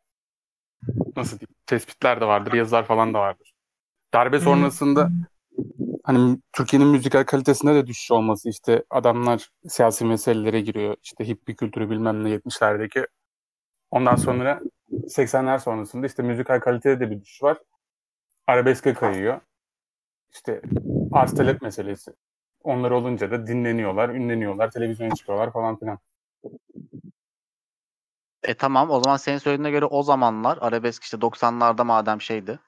nasıl 1.17 1.39
diyeyim 1.39 1.55
tespitler 1.67 2.21
de 2.21 2.25
vardır, 2.27 2.53
yazılar 2.53 2.87
falan 2.87 3.15
da 3.15 3.19
vardır. 3.19 3.53
Darbe 4.15 4.41
sonrasında 4.41 5.11
hani 6.05 6.39
Türkiye'nin 6.53 6.89
müzikal 6.89 7.25
kalitesinde 7.25 7.75
de 7.75 7.87
düşüş 7.87 8.11
olması 8.11 8.49
işte 8.51 8.85
adamlar 8.91 9.49
siyasi 9.69 10.05
meselelere 10.05 10.61
giriyor. 10.61 10.97
İşte 11.03 11.29
hippie 11.29 11.55
kültürü 11.57 11.91
bilmem 11.91 12.25
ne 12.25 12.31
70'lerdeki. 12.31 13.07
Ondan 13.93 14.17
sonra 14.17 14.61
80'ler 14.91 15.59
sonrasında 15.59 16.07
işte 16.07 16.23
müzikal 16.23 16.61
kalitede 16.61 17.01
de 17.01 17.11
bir 17.11 17.21
düşüş 17.21 17.43
var. 17.43 17.59
Arabeske 18.47 18.95
kayıyor. 18.95 19.41
İşte 20.33 20.63
arz 21.13 21.35
talep 21.35 21.63
meselesi. 21.63 22.13
Onlar 22.63 22.91
olunca 22.91 23.31
da 23.31 23.47
dinleniyorlar, 23.47 24.09
ünleniyorlar, 24.09 24.71
televizyona 24.71 25.15
çıkıyorlar 25.15 25.53
falan 25.53 25.79
filan. 25.79 25.99
E 28.43 28.55
tamam 28.55 28.91
o 28.91 29.03
zaman 29.03 29.17
senin 29.17 29.39
söylediğine 29.39 29.71
göre 29.71 29.85
o 29.85 30.03
zamanlar 30.03 30.59
arabesk 30.61 31.03
işte 31.03 31.17
90'larda 31.17 31.85
madem 31.85 32.21
şeydi 32.21 32.59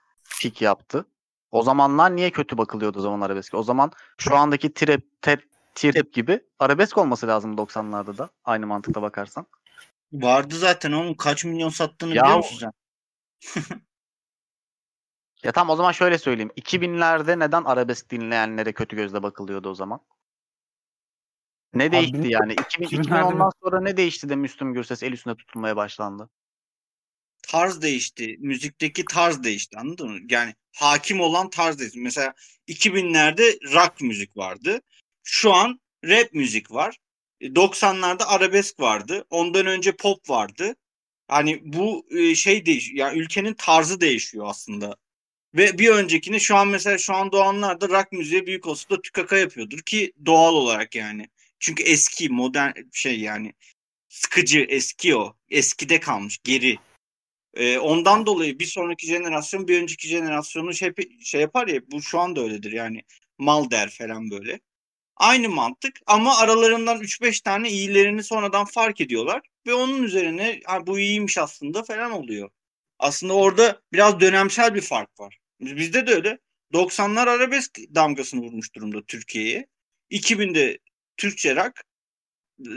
pik 0.41 0.62
yaptı. 0.62 1.07
O 1.51 1.62
zamanlar 1.62 2.16
niye 2.16 2.31
kötü 2.31 2.59
bakılıyordu 2.59 2.99
o 2.99 3.03
zaman 3.03 3.20
arabesk? 3.20 3.55
O 3.55 3.62
zaman 3.62 3.91
şu 4.18 4.37
andaki 4.37 4.75
trap, 4.75 5.01
trap, 5.22 5.41
trap 5.75 6.12
gibi 6.12 6.41
arabesk 6.59 6.99
olması 6.99 7.27
lazım 7.27 7.55
90'larda 7.55 8.18
da 8.18 8.31
aynı 8.45 8.66
mantıkla 8.66 9.03
bakarsan. 9.03 9.47
Vardı 10.15 10.59
zaten 10.59 10.93
oğlum 10.93 11.17
kaç 11.17 11.45
milyon 11.45 11.69
sattığını 11.69 12.15
Ya 12.15 12.23
biliyor 12.23 12.37
musun 12.37 12.59
sen? 12.59 12.73
Ya 15.45 15.53
tamam 15.53 15.75
o 15.75 15.77
zaman 15.77 15.93
şöyle 15.93 16.19
söyleyeyim. 16.19 16.51
2000'lerde 16.57 17.39
neden 17.39 17.65
arabesk 17.65 18.11
dinleyenlere 18.11 18.73
kötü 18.73 18.97
gözle 18.97 19.23
bakılıyordu 19.23 19.69
o 19.69 19.75
zaman? 19.75 20.01
Ne 21.75 21.93
değişti 21.93 22.23
bil- 22.23 22.31
yani? 22.31 22.53
2000, 22.53 22.87
2000'lerde 22.87 23.33
2010'dan 23.33 23.51
sonra 23.62 23.81
ne 23.81 23.97
değişti 23.97 24.29
de 24.29 24.37
Müslüm 24.37 24.75
Gürses 24.75 25.03
el 25.03 25.12
üstünde 25.12 25.37
tutulmaya 25.37 25.77
başlandı? 25.77 26.31
Tarz 27.43 27.83
değişti. 27.83 28.37
Müzikteki 28.39 29.05
tarz 29.05 29.43
değişti 29.45 29.79
anladın 29.79 30.11
mı? 30.11 30.19
Yani 30.31 30.55
hakim 30.77 31.21
olan 31.21 31.51
tarz 31.51 31.79
değişti. 31.79 32.01
Mesela 32.01 32.35
2000'lerde 32.67 33.59
rock 33.75 34.01
müzik 34.01 34.37
vardı. 34.37 34.81
Şu 35.23 35.53
an 35.53 35.81
rap 36.05 36.33
müzik 36.33 36.71
var. 36.71 36.97
E, 37.45 37.55
90'larda 37.55 38.27
arabesk 38.27 38.81
vardı. 38.81 39.25
Ondan 39.31 39.67
önce 39.67 39.93
pop 39.97 40.31
vardı. 40.31 40.77
Hani 41.29 41.61
bu 41.65 42.07
e, 42.11 42.35
şey 42.35 42.67
değiş 42.67 42.91
yani 42.95 43.19
ülkenin 43.19 43.55
tarzı 43.55 44.01
değişiyor 44.01 44.47
aslında. 44.49 44.97
Ve 45.55 45.79
bir 45.79 45.91
öncekini 45.91 46.41
şu 46.41 46.57
an 46.57 46.69
mesela 46.69 46.99
şu 46.99 47.15
an 47.15 47.33
doğanlar 47.33 47.81
da 47.81 47.89
rock 47.89 48.13
müziğe 48.13 48.47
büyük 48.47 48.67
olasılıkla 48.67 49.03
tükaka 49.03 49.37
yapıyordur 49.39 49.79
ki 49.79 50.13
doğal 50.27 50.55
olarak 50.55 50.95
yani. 50.95 51.29
Çünkü 51.61 51.83
eski 51.83 52.29
modern 52.29 52.73
şey 52.93 53.21
yani 53.21 53.53
sıkıcı 54.09 54.61
eski 54.69 55.17
o. 55.17 55.37
Eskide 55.51 56.01
kalmış 56.01 56.39
geri. 56.45 56.79
Ee, 57.55 57.79
ondan 57.79 58.27
dolayı 58.27 58.59
bir 58.59 58.67
sonraki 58.67 59.07
jenerasyon 59.07 59.69
bir 59.69 59.83
önceki 59.83 60.09
jenerasyonu 60.09 60.75
şey, 60.75 60.93
şey 61.25 61.41
yapar 61.41 61.69
ya 61.69 61.81
bu 61.91 62.03
şu 62.03 62.21
anda 62.21 62.41
öyledir 62.41 62.73
yani 62.73 63.03
mal 63.39 63.71
der 63.71 63.91
falan 63.91 64.31
böyle. 64.31 64.61
Aynı 65.17 65.49
mantık 65.49 65.97
ama 66.07 66.39
aralarından 66.39 67.01
3-5 67.01 67.41
tane 67.41 67.71
iyilerini 67.71 68.23
sonradan 68.25 68.65
fark 68.65 69.01
ediyorlar 69.01 69.43
ve 69.67 69.75
onun 69.75 70.03
üzerine 70.03 70.61
"Ha, 70.67 70.87
bu 70.87 70.99
iyiymiş 70.99 71.39
aslında 71.39 71.83
falan 71.83 72.11
oluyor. 72.11 72.51
Aslında 72.99 73.35
orada 73.35 73.83
biraz 73.93 74.21
dönemsel 74.21 74.75
bir 74.75 74.81
fark 74.81 75.21
var. 75.21 75.39
Bizde 75.61 76.07
de 76.07 76.15
öyle. 76.15 76.39
90'lar 76.73 77.27
arabesk 77.29 77.79
damgasını 77.95 78.41
vurmuş 78.43 78.75
durumda 78.75 79.03
Türkiye'ye. 79.09 79.67
2000'de 80.11 80.79
Türkçe 81.17 81.57
rock 81.57 81.81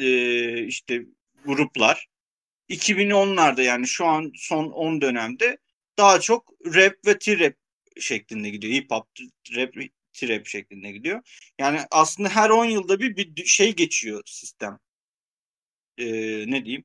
e, 0.01 0.63
işte 0.67 1.01
gruplar 1.45 2.07
2010'larda 2.69 3.61
yani 3.63 3.87
şu 3.87 4.05
an 4.05 4.31
son 4.35 4.65
10 4.71 5.01
dönemde 5.01 5.57
daha 5.97 6.19
çok 6.19 6.53
rap 6.75 6.95
ve 7.07 7.19
t-rap 7.19 7.53
şeklinde 7.99 8.49
gidiyor. 8.49 8.73
Hip 8.73 8.91
hop, 8.91 9.07
rap, 9.55 9.75
t-rap 10.17 10.47
şeklinde 10.47 10.91
gidiyor. 10.91 11.21
Yani 11.59 11.79
aslında 11.91 12.29
her 12.29 12.49
10 12.49 12.65
yılda 12.65 12.99
bir 12.99 13.17
bir 13.17 13.45
şey 13.45 13.75
geçiyor 13.75 14.21
sistem. 14.25 14.79
Ee, 15.97 16.05
ne 16.51 16.65
diyeyim? 16.65 16.83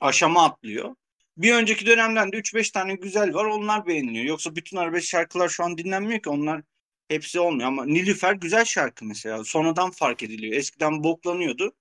Aşama 0.00 0.44
atlıyor. 0.44 0.96
Bir 1.36 1.54
önceki 1.54 1.86
dönemden 1.86 2.32
de 2.32 2.36
3-5 2.36 2.72
tane 2.72 2.94
güzel 2.94 3.34
var. 3.34 3.44
Onlar 3.44 3.86
beğeniliyor. 3.86 4.24
Yoksa 4.24 4.56
bütün 4.56 4.76
arabesk 4.76 5.08
şarkılar 5.08 5.48
şu 5.48 5.64
an 5.64 5.78
dinlenmiyor 5.78 6.22
ki. 6.22 6.28
Onlar 6.30 6.62
hepsi 7.08 7.40
olmuyor. 7.40 7.68
Ama 7.68 7.84
Nilüfer 7.86 8.32
güzel 8.34 8.64
şarkı 8.64 9.04
mesela. 9.04 9.44
Sonradan 9.44 9.90
fark 9.90 10.22
ediliyor. 10.22 10.54
Eskiden 10.54 11.04
boklanıyordu. 11.04 11.72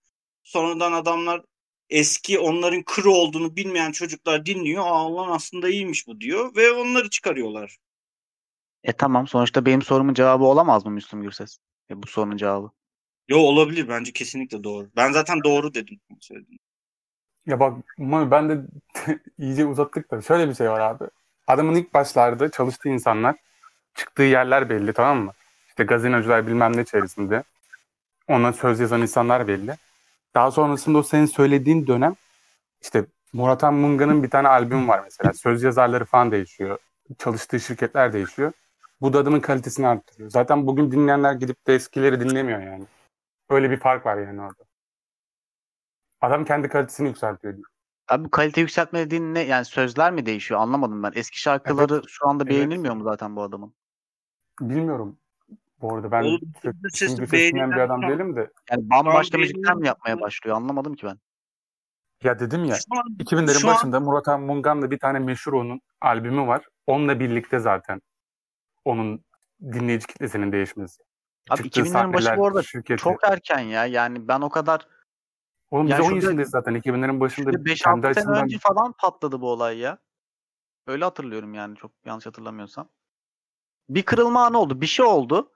Sonradan 0.44 0.92
adamlar 0.94 1.42
eski 1.90 2.40
onların 2.40 2.84
kırı 2.84 3.10
olduğunu 3.12 3.56
bilmeyen 3.56 3.92
çocuklar 3.92 4.46
dinliyor. 4.46 4.84
Aa 4.88 5.16
lan 5.16 5.32
aslında 5.32 5.70
iyiymiş 5.70 6.08
bu 6.08 6.22
diyor. 6.22 6.56
Ve 6.56 6.72
onları 6.72 7.10
çıkarıyorlar. 7.10 7.78
E 8.84 8.94
tamam 8.94 9.28
sonuçta 9.28 9.66
benim 9.66 9.82
sorumun 9.82 10.14
cevabı 10.14 10.44
olamaz 10.44 10.86
mı 10.86 10.92
Müslüm 10.92 11.22
Gürses? 11.22 11.58
E, 11.90 12.04
bu 12.04 12.08
sorunun 12.08 12.38
cevabı. 12.38 12.72
Yo 13.28 13.38
olabilir. 13.38 13.90
Bence 13.90 14.12
kesinlikle 14.12 14.64
doğru. 14.64 14.90
Ben 14.96 15.12
zaten 15.12 15.44
doğru 15.44 15.74
dedim. 15.74 16.00
Söyledim. 16.20 16.60
Ya 17.46 17.60
bak 17.60 17.78
ben 18.00 18.50
de 18.50 18.62
iyice 19.38 19.66
uzattık 19.66 20.12
da 20.12 20.22
şöyle 20.22 20.50
bir 20.50 20.56
şey 20.56 20.70
var 20.70 20.80
abi. 20.80 21.04
Adamın 21.48 21.76
ilk 21.76 21.94
başlarda 21.94 22.52
çalıştığı 22.52 22.90
insanlar 22.90 23.36
çıktığı 23.96 24.24
yerler 24.24 24.70
belli 24.70 24.94
tamam 24.94 25.18
mı? 25.18 25.32
İşte 25.70 25.84
gazinocular 25.84 26.48
bilmem 26.48 26.78
ne 26.78 26.82
içerisinde. 26.82 27.44
Ona 28.28 28.54
söz 28.54 28.80
yazan 28.80 29.02
insanlar 29.02 29.48
belli. 29.48 29.76
Daha 30.36 30.52
sonrasında 30.52 30.98
o 30.98 31.04
senin 31.04 31.26
söylediğin 31.26 31.88
dönem 31.88 32.16
işte 32.82 33.06
Muratan 33.34 33.74
Munga'nın 33.74 34.24
bir 34.24 34.30
tane 34.30 34.48
albüm 34.48 34.88
var 34.88 35.02
mesela. 35.04 35.34
Söz 35.34 35.64
yazarları 35.64 36.06
falan 36.06 36.32
değişiyor. 36.32 36.78
Çalıştığı 37.18 37.60
şirketler 37.60 38.14
değişiyor. 38.14 38.52
Bu 39.04 39.14
da 39.14 39.20
adamın 39.20 39.40
kalitesini 39.40 39.88
arttırıyor. 39.88 40.30
Zaten 40.30 40.68
bugün 40.68 40.92
dinleyenler 40.92 41.34
gidip 41.34 41.68
de 41.68 41.76
eskileri 41.76 42.20
dinlemiyor 42.20 42.62
yani. 42.62 42.86
Öyle 43.50 43.72
bir 43.72 43.78
fark 43.80 44.06
var 44.06 44.18
yani 44.18 44.42
orada. 44.42 44.64
Adam 46.22 46.46
kendi 46.46 46.70
kalitesini 46.70 47.08
yükseltiyor 47.08 47.56
diyor. 47.56 47.68
Abi 48.08 48.26
bu 48.26 48.30
kalite 48.32 48.62
yükseltme 48.62 49.00
dediğin 49.00 49.34
ne? 49.34 49.40
Yani 49.40 49.66
sözler 49.66 50.12
mi 50.12 50.26
değişiyor? 50.26 50.60
Anlamadım 50.60 51.04
ben. 51.04 51.12
Eski 51.16 51.40
şarkıları 51.40 52.02
şu 52.08 52.28
anda 52.28 52.44
Evet. 52.44 52.54
beğenilmiyor 52.54 52.96
mu 52.96 53.04
zaten 53.04 53.36
bu 53.36 53.42
adamın? 53.42 53.74
Bilmiyorum. 54.62 55.18
Bu 55.82 55.96
arada 55.96 56.12
ben 56.12 56.40
Gürses 56.84 57.18
dinleyen 57.18 57.72
bir 57.72 57.78
adam 57.78 58.02
beğenilen- 58.02 58.10
değilim 58.10 58.36
de. 58.36 58.52
Yani 58.72 58.90
bambaşka 58.90 59.38
müzikler 59.38 59.76
mi 59.76 59.88
yapmaya 59.88 60.20
başlıyor? 60.22 60.56
Anlamadım 60.58 60.94
ki 60.96 61.06
ben. 61.06 61.18
Ya 62.24 62.40
dedim 62.40 62.66
ya 62.66 62.76
Şu 62.76 63.00
an, 63.00 63.04
2000'lerin 63.20 63.60
şu 63.60 63.70
an- 63.70 63.76
başında 63.76 64.00
Murat 64.00 64.28
Han 64.28 64.42
Mungan'da 64.42 64.92
bir 64.92 65.00
tane 65.00 65.20
meşhur 65.20 65.54
onun 65.54 65.82
albümü 66.02 66.48
var. 66.48 66.68
Onunla 66.88 67.20
birlikte 67.20 67.60
zaten 67.60 68.02
onun 68.86 69.26
dinleyici 69.62 70.08
kitlesinin 70.08 70.52
değişmesi. 70.52 71.04
Abi 71.50 71.64
Çıktığı 71.64 71.82
2000'lerin 71.82 72.14
başı 72.14 72.38
bu 72.38 72.48
arada 72.48 72.64
şirketi. 72.64 73.04
çok 73.04 73.24
erken 73.24 73.60
ya. 73.60 73.86
Yani 73.86 74.28
ben 74.28 74.42
o 74.42 74.50
kadar 74.50 74.88
Oğlum 75.72 75.86
biz 75.86 75.92
Yani 75.92 76.02
10 76.02 76.06
şurada- 76.10 76.26
yaşındayız 76.26 76.50
zaten. 76.50 76.76
2000'lerin 76.76 77.20
başında 77.20 77.52
kendi 77.52 77.70
5-6 77.70 78.02
sene 78.02 78.08
açısından 78.08 78.44
önce 78.44 78.58
falan 78.60 78.92
patladı 78.92 79.42
bu 79.42 79.52
olay 79.52 79.78
ya. 79.78 79.98
Öyle 80.88 81.04
hatırlıyorum 81.04 81.54
yani 81.54 81.76
çok 81.76 81.92
yanlış 82.06 82.26
hatırlamıyorsam. 82.26 82.90
Bir 83.90 84.04
kırılma 84.04 84.46
anı 84.46 84.58
oldu. 84.60 84.82
Bir 84.82 84.86
şey 84.86 85.06
oldu. 85.06 85.52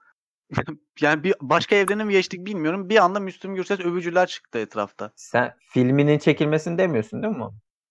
yani 1.00 1.24
bir 1.24 1.34
başka 1.40 1.76
evrene 1.76 2.04
mi 2.04 2.12
geçtik 2.12 2.46
bilmiyorum. 2.46 2.88
Bir 2.88 2.96
anda 2.96 3.20
Müslüm 3.20 3.54
Gürses 3.54 3.80
övücüler 3.80 4.26
çıktı 4.26 4.58
etrafta. 4.58 5.12
Sen 5.16 5.54
filminin 5.60 6.18
çekilmesini 6.18 6.78
demiyorsun 6.78 7.22
değil 7.22 7.36
mi? 7.36 7.44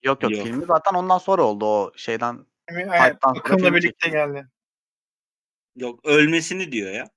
Yok 0.03 0.23
yok, 0.23 0.31
Yok. 0.31 0.43
filmi 0.47 0.65
zaten 0.65 0.93
ondan 0.93 1.17
sonra 1.17 1.41
oldu 1.43 1.65
o 1.65 1.91
şeyden. 1.95 2.45
Evet, 2.67 3.17
akımla 3.21 3.73
birlikte 3.73 4.09
geldi. 4.09 4.47
Yok 5.77 6.05
ölmesini 6.05 6.71
diyor 6.71 6.91
ya. 6.91 7.09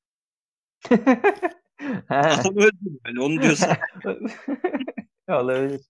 Adam 2.08 2.56
öldü 2.56 3.00
yani 3.06 3.20
onu 3.20 3.42
diyorsan. 3.42 3.76
Olabilir. 5.28 5.80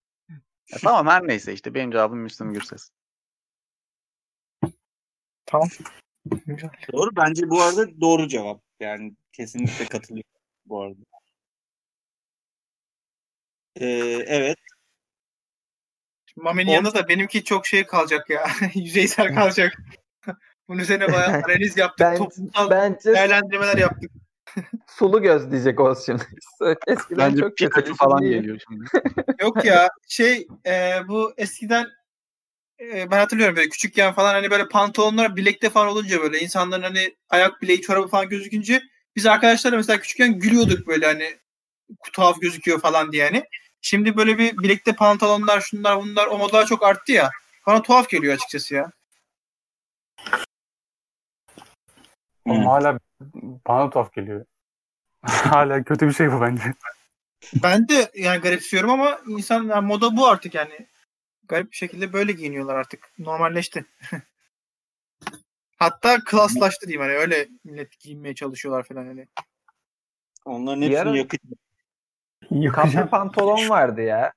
Ya 0.73 0.79
tamam 0.83 1.07
her 1.07 1.29
neyse 1.29 1.53
işte 1.53 1.75
benim 1.75 1.91
cevabım 1.91 2.19
Müslüm 2.19 2.53
Gürses. 2.53 2.91
Tamam. 5.47 5.69
Güzel. 6.25 6.71
doğru 6.93 7.17
bence 7.17 7.51
bu 7.51 7.63
arada 7.63 8.01
doğru 8.01 8.29
cevap. 8.29 8.63
Yani 8.81 9.15
kesinlikle 9.33 9.85
katılıyorum 9.85 10.31
bu 10.67 10.83
arada. 10.83 11.01
Ee, 13.77 13.87
evet. 14.27 14.59
Mami'nin 16.37 16.71
yanında 16.71 16.95
da 16.95 17.09
benimki 17.09 17.45
çok 17.45 17.67
şey 17.67 17.87
kalacak 17.87 18.31
ya. 18.31 18.47
Yüzeysel 18.75 19.35
kalacak. 19.35 19.79
Bunun 20.71 20.79
üzerine 20.79 21.13
bayağı 21.13 21.43
analiz 21.45 21.77
yaptık. 21.77 22.07
Ben, 22.07 22.17
toplumsal 22.17 22.71
bence 22.71 23.13
değerlendirmeler 23.13 23.77
yaptık. 23.77 24.11
sulu 24.87 25.23
göz 25.23 25.51
diyecek 25.51 25.81
olsun. 25.81 26.21
Eskiden 26.87 27.19
Bence 27.19 27.41
çok 27.41 27.57
Pikachu 27.57 27.95
falan 27.95 28.19
şimdi 28.19 28.31
iyi. 28.31 28.35
geliyor 28.35 28.61
şimdi. 28.69 28.85
Yok 29.41 29.65
ya 29.65 29.89
şey 30.09 30.47
e, 30.67 31.01
bu 31.09 31.35
eskiden 31.37 31.87
e, 32.81 33.11
ben 33.11 33.19
hatırlıyorum 33.19 33.57
böyle 33.57 33.69
küçükken 33.69 34.13
falan 34.13 34.35
hani 34.35 34.51
böyle 34.51 34.69
pantolonlar 34.69 35.37
bilekte 35.37 35.71
falan 35.71 35.89
olunca 35.89 36.23
böyle 36.23 36.41
insanların 36.41 36.83
hani 36.83 37.17
ayak 37.31 37.63
bileği 37.63 37.81
çorabı 37.81 38.09
falan 38.09 38.29
gözükünce 38.29 38.83
biz 39.17 39.27
arkadaşlarla 39.27 39.77
mesela 39.77 40.01
küçükken 40.01 40.39
gülüyorduk 40.39 40.87
böyle 40.87 41.07
hani 41.07 41.39
tuhaf 42.13 42.41
gözüküyor 42.41 42.81
falan 42.81 43.13
diye 43.13 43.25
hani. 43.25 43.45
Şimdi 43.81 44.17
böyle 44.17 44.39
bir 44.39 44.59
bilekte 44.59 44.93
pantolonlar 44.93 45.61
şunlar 45.61 45.99
bunlar 46.03 46.27
o 46.27 46.39
modalar 46.39 46.67
çok 46.67 46.83
arttı 46.83 47.13
ya. 47.13 47.31
Bana 47.67 47.83
tuhaf 47.83 48.09
geliyor 48.09 48.35
açıkçası 48.35 48.75
ya. 48.75 48.93
Oğlum 52.51 52.67
hala 52.67 52.99
bana 53.67 53.91
tuhaf 53.91 54.13
geliyor. 54.13 54.45
hala 55.23 55.85
kötü 55.85 56.09
bir 56.09 56.13
şey 56.13 56.33
bu 56.33 56.41
bence. 56.41 56.75
Ben 57.63 57.89
de 57.89 58.11
yani 58.15 58.41
garipsiyorum 58.41 58.91
ama 58.91 59.21
insan 59.27 59.65
yani 59.65 59.87
moda 59.87 60.17
bu 60.17 60.27
artık 60.27 60.55
yani. 60.55 60.87
Garip 61.49 61.71
bir 61.71 61.77
şekilde 61.77 62.13
böyle 62.13 62.33
giyiniyorlar 62.33 62.75
artık. 62.75 63.13
Normalleşti. 63.19 63.85
Hatta 65.77 66.25
klaslaştı 66.25 66.87
diyeyim 66.87 67.03
hani 67.03 67.13
öyle 67.13 67.49
millet 67.65 68.01
giyinmeye 68.01 68.35
çalışıyorlar 68.35 68.83
falan 68.83 69.07
hani. 69.07 69.27
Onların 70.45 70.83
hepsini 70.83 71.19
yakacağım. 71.19 71.57
Yakacağım. 72.51 72.93
Kapri 72.93 73.11
pantolon 73.11 73.69
vardı 73.69 74.01
ya. 74.03 74.33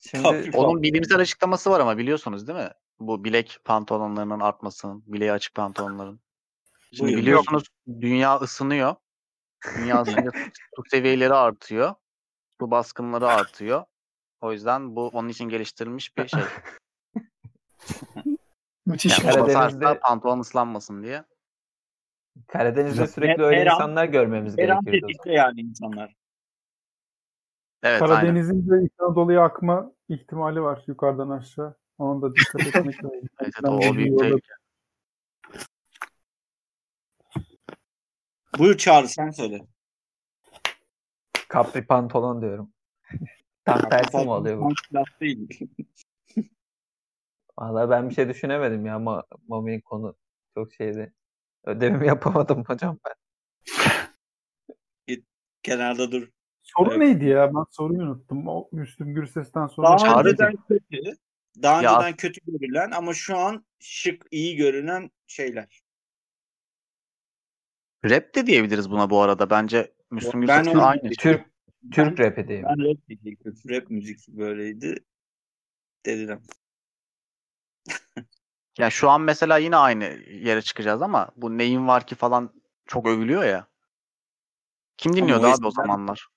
Şimdi 0.00 0.24
Kapri- 0.24 0.56
Onun 0.56 0.82
bilimsel 0.82 1.18
açıklaması 1.18 1.70
var 1.70 1.80
ama 1.80 1.98
biliyorsunuz 1.98 2.48
değil 2.48 2.58
mi? 2.58 2.70
Bu 3.00 3.24
bilek 3.24 3.58
pantolonlarının 3.64 4.40
artmasının, 4.40 5.02
bileği 5.06 5.32
açık 5.32 5.54
pantolonların. 5.54 6.20
Şimdi 6.90 7.02
Buyurun. 7.02 7.22
biliyorsunuz 7.22 7.64
dünya 8.00 8.36
ısınıyor. 8.36 8.94
Dünya 9.76 10.02
ısınınca 10.02 10.30
su 10.76 10.82
seviyeleri 10.90 11.34
artıyor. 11.34 11.94
Su 12.60 12.70
baskınları 12.70 13.26
artıyor. 13.28 13.84
O 14.40 14.52
yüzden 14.52 14.96
bu 14.96 15.08
onun 15.08 15.28
için 15.28 15.44
geliştirilmiş 15.48 16.16
bir 16.18 16.28
şey. 16.28 16.40
Müthiş. 18.86 19.18
Yani 19.18 19.22
Karadeniz'de- 19.32 19.80
basarsa 19.80 20.00
pantolon 20.00 20.40
ıslanmasın 20.40 21.02
diye. 21.02 21.24
Karadeniz'de 22.48 23.06
sürekli 23.06 23.42
öyle 23.42 23.60
her 23.60 23.66
an- 23.66 23.74
insanlar 23.74 24.04
görmemiz 24.04 24.58
Her 24.58 24.68
an 24.68 24.80
gerekiyordu. 24.84 25.06
tetikte 25.06 25.32
yani 25.32 25.60
insanlar. 25.60 26.14
Evet 27.82 28.02
aynen. 28.02 28.14
Karadeniz'in 28.14 28.70
de 28.70 28.84
İç 28.86 28.92
Anadolu'ya 28.98 29.44
akma 29.44 29.92
ihtimali 30.08 30.62
var 30.62 30.84
yukarıdan 30.86 31.30
aşağı. 31.30 31.76
Onun 31.98 32.22
da 32.22 32.34
dikkat 32.34 32.66
etmek 32.66 33.04
lazım. 33.04 33.28
Evet, 33.40 33.54
o 33.64 33.94
büyük 33.94 34.18
tehlike. 34.18 34.52
Buyur 38.58 38.76
Çağrı 38.76 39.08
sen 39.08 39.30
söyle. 39.30 39.66
Kapri 41.48 41.86
pantolon 41.86 42.42
diyorum. 42.42 42.72
Tam 43.64 43.88
tersi 43.88 44.16
mi 44.16 44.30
oluyor 44.30 44.60
bu? 44.60 44.72
Laf 44.92 45.20
değil. 45.20 45.60
Valla 47.58 47.90
ben 47.90 48.10
bir 48.10 48.14
şey 48.14 48.28
düşünemedim 48.28 48.86
ya 48.86 48.94
ama 48.94 49.24
Mami'nin 49.48 49.80
konu 49.80 50.16
çok 50.54 50.74
şeydi. 50.74 51.12
Ödevimi 51.64 52.06
yapamadım 52.06 52.64
hocam 52.64 52.98
ben. 53.06 53.14
Kenarda 55.62 56.12
dur. 56.12 56.28
Soru 56.62 56.90
Evet. 56.90 56.98
neydi 56.98 57.24
ya? 57.24 57.54
Ben 57.54 57.64
soruyu 57.70 58.02
unuttum. 58.02 58.48
O 58.48 58.68
Müslüm 58.72 59.14
Gürses'ten 59.14 59.66
sonra. 59.66 59.98
Daha 59.98 60.20
önceden 60.20 60.56
kötü. 60.68 61.16
Daha 61.62 61.82
Ya- 61.82 61.96
önceden 61.96 62.16
kötü 62.16 62.40
görülen 62.46 62.90
ama 62.90 63.14
şu 63.14 63.38
an 63.38 63.66
şık, 63.78 64.26
iyi 64.30 64.56
görünen 64.56 65.10
şeyler. 65.26 65.82
Rap 68.04 68.34
de 68.34 68.46
diyebiliriz 68.46 68.90
buna 68.90 69.10
bu 69.10 69.20
arada. 69.20 69.50
Bence 69.50 69.92
Müslüm 70.10 70.42
onu- 70.48 70.86
aynı. 70.86 71.10
Türk 71.10 71.46
Türk 71.92 72.20
rapi 72.20 72.48
diyeyim. 72.48 72.66
Ben 72.68 72.84
rap 72.90 73.08
diyecektim. 73.08 73.54
Rap 73.70 73.90
müzik 73.90 74.28
böyleydi. 74.28 74.94
Dediler. 76.06 76.38
Ya 78.78 78.90
şu 78.90 79.10
an 79.10 79.20
mesela 79.20 79.58
yine 79.58 79.76
aynı 79.76 80.04
yere 80.30 80.62
çıkacağız 80.62 81.02
ama 81.02 81.30
bu 81.36 81.58
neyin 81.58 81.88
var 81.88 82.06
ki 82.06 82.14
falan 82.14 82.52
çok 82.86 83.06
övülüyor 83.06 83.44
ya. 83.44 83.66
Kim 84.96 85.16
dinliyordu 85.16 85.46
o 85.46 85.50
abi 85.50 85.66
o 85.66 85.70
zamanlar? 85.70 86.28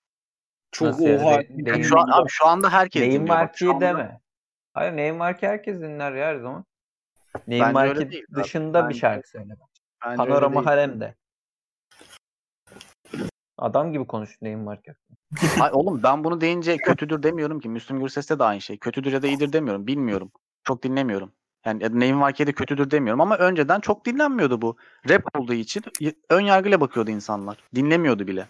Çok 0.71 0.87
Nasıl 0.87 1.05
oha. 1.05 1.41
Yani 1.49 1.83
şu 1.83 1.99
an 1.99 2.07
abi 2.07 2.29
şu 2.29 2.47
anda 2.47 2.73
herkes 2.73 3.01
Neyin 3.01 3.21
dinliyor. 3.21 3.35
Var 3.37 3.53
ki 3.53 3.69
anda- 3.69 3.81
deme. 3.81 4.20
Hayır 4.73 4.97
neyin 4.97 5.19
var 5.19 5.37
ki 5.37 5.47
herkes 5.47 5.81
dinler 5.81 6.11
ya 6.11 6.27
her 6.27 6.35
zaman. 6.35 6.65
Öyle 7.47 7.93
ki 7.93 8.11
değil 8.11 8.25
abi. 8.33 8.43
dışında 8.43 8.89
bir 8.89 8.93
şarkı 8.93 9.29
söyle. 9.29 9.55
Panorama 10.17 10.65
haremde. 10.65 11.15
Adam 13.57 13.93
gibi 13.93 14.07
konuş 14.07 14.41
neyin 14.41 14.65
var 14.65 14.81
ki. 14.81 14.93
Ay, 15.61 15.69
oğlum 15.73 16.03
ben 16.03 16.23
bunu 16.23 16.41
deyince 16.41 16.77
kötüdür 16.77 17.23
demiyorum 17.23 17.59
ki. 17.59 17.69
Müslüm 17.69 17.99
Gürses'te 17.99 18.39
de 18.39 18.43
aynı 18.43 18.61
şey. 18.61 18.77
Kötüdür 18.77 19.13
ya 19.13 19.21
da 19.21 19.27
iyidir 19.27 19.53
demiyorum. 19.53 19.87
Bilmiyorum. 19.87 20.31
Çok 20.63 20.83
dinlemiyorum. 20.83 21.31
Yani 21.65 22.19
var 22.19 22.33
ki 22.33 22.47
de 22.47 22.51
kötüdür 22.51 22.91
demiyorum 22.91 23.21
ama 23.21 23.37
önceden 23.37 23.79
çok 23.79 24.05
dinlenmiyordu 24.05 24.61
bu. 24.61 24.77
Rap 25.09 25.23
olduğu 25.37 25.53
için 25.53 25.83
ön 26.29 26.41
yargıyla 26.41 26.81
bakıyordu 26.81 27.11
insanlar. 27.11 27.57
Dinlemiyordu 27.75 28.27
bile. 28.27 28.47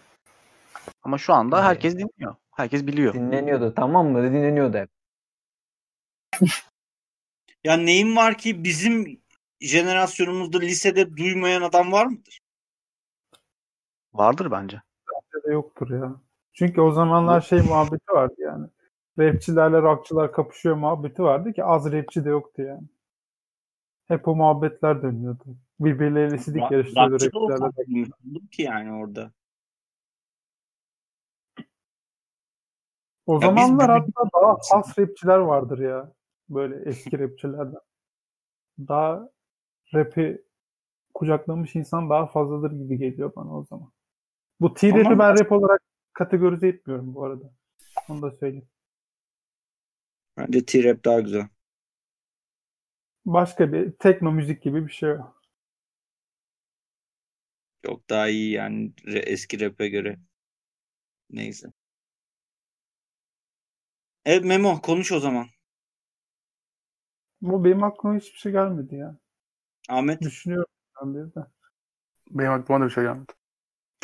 Ama 1.02 1.18
şu 1.18 1.34
anda 1.34 1.56
Hayır. 1.56 1.68
herkes 1.68 1.94
dinliyor. 1.94 2.34
Herkes 2.56 2.86
biliyor. 2.86 3.14
Dinleniyordu 3.14 3.74
tamam 3.74 4.06
mı? 4.06 4.22
Dinleniyordu 4.22 4.78
hep. 4.78 4.90
Ya 7.64 7.76
neyim 7.76 8.16
var 8.16 8.38
ki 8.38 8.64
bizim 8.64 9.20
jenerasyonumuzda 9.60 10.58
lisede 10.58 11.16
duymayan 11.16 11.62
adam 11.62 11.92
var 11.92 12.06
mıdır? 12.06 12.38
Vardır 14.14 14.50
bence. 14.50 14.82
Bence 15.12 15.44
de 15.48 15.52
yoktur 15.52 15.90
ya. 15.90 16.20
Çünkü 16.52 16.80
o 16.80 16.92
zamanlar 16.92 17.40
şey 17.40 17.62
muhabbeti 17.62 18.12
vardı 18.12 18.34
yani. 18.38 18.66
Rapçilerle 19.18 19.82
rockçılar 19.82 20.32
kapışıyor 20.32 20.76
muhabbeti 20.76 21.22
vardı 21.22 21.52
ki 21.52 21.64
az 21.64 21.92
rapçi 21.92 22.24
de 22.24 22.28
yoktu 22.28 22.62
yani. 22.62 22.88
Hep 24.08 24.28
o 24.28 24.34
muhabbetler 24.36 25.02
dönüyordu. 25.02 25.44
Birbirleriyle 25.80 26.38
sidik 26.38 26.62
Ra- 26.62 26.74
yarışıyordu 26.74 27.12
rapçilerle. 27.24 28.46
ki 28.50 28.62
yani 28.62 28.92
orada. 28.92 29.32
O 33.26 33.34
Ya 33.34 33.56
biz 33.56 33.66
zamanlar 33.66 33.88
büyüdük- 33.90 34.14
hatta 34.16 34.42
daha 34.42 34.52
has 34.70 34.98
rapçiler 34.98 35.38
vardır 35.38 35.78
ya. 35.78 36.12
Böyle 36.48 36.90
eski 36.90 37.18
rapçilerden. 37.18 37.80
Daha 38.78 39.28
rap'i 39.94 40.44
kucaklamış 41.14 41.76
insan 41.76 42.10
daha 42.10 42.26
fazladır 42.26 42.72
gibi 42.72 42.98
geliyor 42.98 43.32
bana 43.36 43.58
o 43.58 43.64
zaman. 43.64 43.92
Bu 44.60 44.74
T-rap'i 44.74 45.18
ben 45.18 45.38
rap 45.38 45.52
olarak 45.52 45.82
kategorize 46.12 46.68
etmiyorum 46.68 47.14
bu 47.14 47.24
arada. 47.24 47.52
Onu 48.08 48.22
da 48.22 48.30
söyleyeyim. 48.30 48.68
Bence 50.36 50.64
T-Rap 50.64 51.04
daha 51.04 51.20
güzel. 51.20 51.48
Başka 53.26 53.72
bir 53.72 53.92
tekno 53.92 54.32
müzik 54.32 54.62
gibi 54.62 54.86
bir 54.86 54.92
şey 54.92 55.12
o. 55.12 55.34
Çok 57.84 58.10
daha 58.10 58.28
iyi 58.28 58.50
yani 58.50 58.92
eski 59.06 59.60
rap'e 59.60 59.88
göre. 59.88 60.18
Neyse. 61.30 61.72
Evet 64.24 64.44
Memo 64.44 64.80
konuş 64.80 65.12
o 65.12 65.20
zaman. 65.20 65.46
Bu 67.42 67.64
benim 67.64 67.82
aklıma 67.82 68.16
hiçbir 68.16 68.38
şey 68.38 68.52
gelmedi 68.52 68.94
ya. 68.94 69.16
Ahmet. 69.88 70.22
Düşünüyorum 70.22 70.66
ben 71.02 71.14
bir 71.14 71.34
de. 71.34 71.46
Benim 72.30 72.52
aklıma 72.52 72.80
da 72.80 72.84
bir 72.84 72.90
şey 72.90 73.04
gelmedi. 73.04 73.32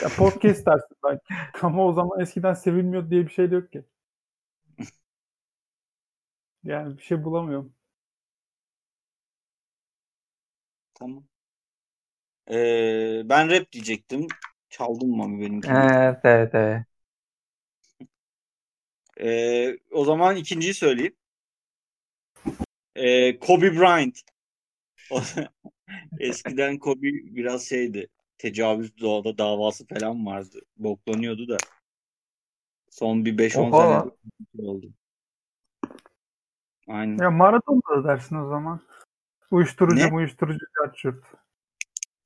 Ya 0.02 0.08
podcast 0.08 0.66
dersin 0.66 0.96
belki. 1.04 1.24
Ama 1.66 1.86
o 1.86 1.92
zaman 1.92 2.20
eskiden 2.20 2.54
sevilmiyor 2.54 3.10
diye 3.10 3.26
bir 3.26 3.30
şey 3.32 3.50
de 3.50 3.54
yok 3.54 3.72
ki. 3.72 3.84
Yani 6.64 6.98
bir 6.98 7.02
şey 7.02 7.24
bulamıyorum. 7.24 7.72
Tamam. 10.94 11.24
Ee, 12.50 13.22
ben 13.24 13.50
rap 13.50 13.72
diyecektim. 13.72 14.26
Çaldın 14.70 15.08
mı 15.08 15.40
benimkini? 15.40 15.74
Evet 15.74 16.18
evet 16.24 16.54
evet. 16.54 16.82
Ee, 19.20 19.78
o 19.92 20.04
zaman 20.04 20.36
ikinciyi 20.36 20.74
söyleyeyim. 20.74 21.16
Ee, 22.98 23.38
Kobe 23.38 23.76
Bryant. 23.76 24.20
Eskiden 26.18 26.78
Kobe 26.78 27.06
biraz 27.12 27.68
şeydi. 27.68 28.08
Tecavüz 28.38 29.00
doğada 29.00 29.38
davası 29.38 29.86
falan 29.86 30.26
vardı. 30.26 30.60
Boklanıyordu 30.76 31.48
da. 31.48 31.56
Son 32.90 33.24
bir 33.24 33.38
5-10 33.38 33.70
Oha. 33.70 34.10
sene 34.56 34.68
oldu. 34.68 34.92
Aynen. 36.88 37.18
Ya 37.18 37.30
Maradona 37.30 37.80
da 37.96 38.08
dersin 38.08 38.36
o 38.36 38.48
zaman. 38.48 38.80
Uyuşturucu 39.50 39.96
Ne? 40.06 40.14
uyuşturucu 40.14 40.66
çarçurt. 40.78 41.24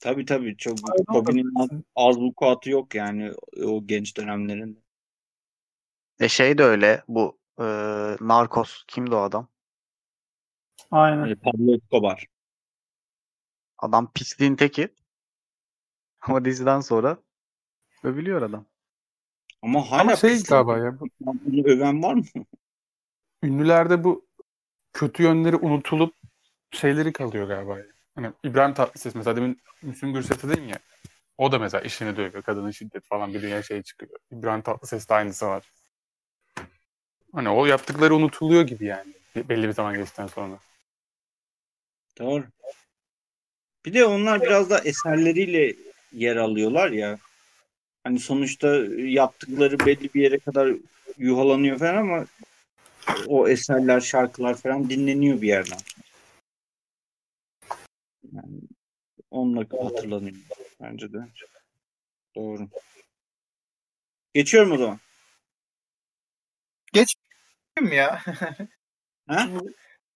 Tabii 0.01 0.25
tabii 0.25 0.57
çok 0.57 0.79
Aynen 0.91 1.05
Kobe'nin 1.05 1.53
az, 1.57 1.69
az 1.97 2.17
vukuatı 2.19 2.71
yok 2.71 2.95
yani 2.95 3.33
o 3.65 3.87
genç 3.87 4.17
dönemlerinde. 4.17 4.79
E 6.21 6.29
şey 6.29 6.59
de 6.59 6.63
öyle. 6.65 7.03
Bu 7.09 7.39
e, 7.59 7.65
Narcos. 8.21 8.85
Kimdi 8.89 9.15
o 9.15 9.19
adam? 9.19 9.49
Aynen. 10.91 11.29
Ee, 11.29 11.35
Pablo 11.35 11.75
Escobar. 11.75 12.27
Adam 13.79 14.13
pisliğin 14.13 14.57
teki. 14.57 14.89
Ama 16.21 16.45
diziden 16.45 16.81
sonra 16.81 17.19
övülüyor 18.03 18.43
adam. 18.43 18.67
Ama 19.63 19.91
hala 19.91 20.01
Ama 20.01 20.17
şey 20.17 20.43
galiba 20.43 20.79
ya. 20.79 21.01
bu 21.01 21.09
öven 21.65 22.03
var 22.03 22.15
mı? 22.15 22.25
Ünlülerde 23.43 24.05
bu 24.05 24.27
kötü 24.93 25.23
yönleri 25.23 25.57
unutulup 25.57 26.15
şeyleri 26.71 27.13
kalıyor 27.13 27.49
galiba. 27.49 27.79
Hani 28.15 28.33
İbrahim 28.45 28.75
Tatlıses 28.75 29.15
mesela 29.15 29.37
demin 29.37 29.61
Müslüm 29.83 30.13
Gürses 30.13 30.43
dedin 30.43 30.69
ya. 30.69 30.79
O 31.39 31.53
da 31.53 31.59
mesela 31.59 31.81
işini 31.81 32.17
dövüyor. 32.17 32.43
Kadının 32.43 32.71
şiddet 32.71 33.05
falan 33.05 33.35
bir 33.35 33.43
dünya 33.43 33.63
şey 33.63 33.83
çıkıyor. 33.83 34.13
İbrahim 34.31 34.63
Tatlıses 34.63 35.09
de 35.09 35.15
aynısı 35.15 35.47
var. 35.47 35.73
Hani 37.33 37.49
o 37.49 37.67
yaptıkları 37.67 38.15
unutuluyor 38.15 38.63
gibi 38.63 38.85
yani. 38.85 39.13
Belli 39.37 39.69
bir 39.69 39.73
zaman 39.73 39.95
geçtikten 39.95 40.27
sonra. 40.27 40.59
Doğru. 42.19 42.45
Bir 43.87 43.95
de 43.95 44.05
onlar 44.05 44.43
biraz 44.43 44.71
da 44.71 44.79
eserleriyle 44.79 45.77
yer 46.13 46.37
alıyorlar 46.37 46.91
ya. 46.91 47.19
Hani 48.05 48.19
sonuçta 48.19 48.77
yaptıkları 48.97 49.79
belli 49.79 50.15
bir 50.15 50.23
yere 50.23 50.39
kadar 50.39 50.75
yuhalanıyor 51.19 51.79
falan 51.79 51.97
ama 51.97 52.27
o 53.27 53.49
eserler, 53.49 54.01
şarkılar 54.01 54.55
falan 54.55 54.91
dinleniyor 54.91 55.43
bir 55.43 55.49
yerden. 55.49 55.79
Yani 58.33 58.61
onunla 59.31 59.61
hatırlanıyor 59.61 60.37
bence 60.81 61.13
de. 61.13 61.19
Doğru. 62.37 62.69
Geçiyorum 64.35 64.73
o 64.73 64.77
zaman. 64.77 64.99
Kim 67.77 67.93
ya? 67.93 68.23
Ha? 69.29 69.49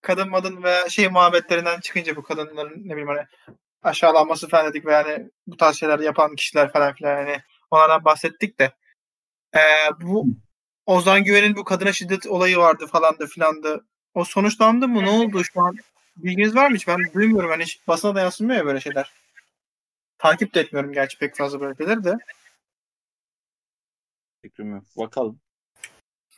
Kadın 0.03 0.31
madın 0.31 0.63
veya 0.63 0.89
şey 0.89 1.09
muhabbetlerinden 1.09 1.81
çıkınca 1.81 2.17
bu 2.17 2.23
kadınların 2.23 2.89
ne 2.89 2.91
bileyim 2.91 3.09
hani 3.09 3.27
aşağılanması 3.83 4.49
falan 4.49 4.67
dedik 4.67 4.87
ve 4.87 4.93
yani 4.93 5.31
bu 5.47 5.57
tarz 5.57 5.77
şeyler 5.77 5.99
yapan 5.99 6.37
kişiler 6.37 6.73
falan 6.73 6.95
filan 6.95 7.19
yani 7.19 7.43
onlardan 7.71 8.05
bahsettik 8.05 8.61
de 8.61 8.73
Ee, 9.55 9.61
bu 10.01 10.27
Ozan 10.87 11.25
Güven'in 11.25 11.57
bu 11.57 11.65
kadına 11.65 11.93
şiddet 11.93 12.27
olayı 12.27 12.57
vardı 12.57 12.87
falandı 12.87 13.27
filandı. 13.27 13.87
O 14.15 14.25
sonuçlandı 14.25 14.89
mı? 14.89 15.05
Ne 15.05 15.11
oldu 15.11 15.45
şu 15.45 15.61
an? 15.61 15.77
Bilginiz 16.17 16.57
var 16.57 16.71
mı 16.71 16.77
hiç? 16.77 16.89
Ben 16.89 16.99
duymuyorum. 17.15 17.51
Hani 17.51 17.63
hiç 17.63 17.89
basına 17.89 18.15
da 18.15 18.21
yansımıyor 18.21 18.59
ya 18.59 18.67
böyle 18.67 18.81
şeyler. 18.81 19.13
Takip 20.19 20.55
de 20.55 20.61
etmiyorum 20.61 20.93
gerçi 20.93 21.19
pek 21.19 21.37
fazla 21.37 21.61
böyle 21.61 21.77
şeyler 21.77 22.05
de. 22.05 22.19
Fikrim 24.43 24.75
yok. 24.75 24.85
Bakalım. 24.97 25.41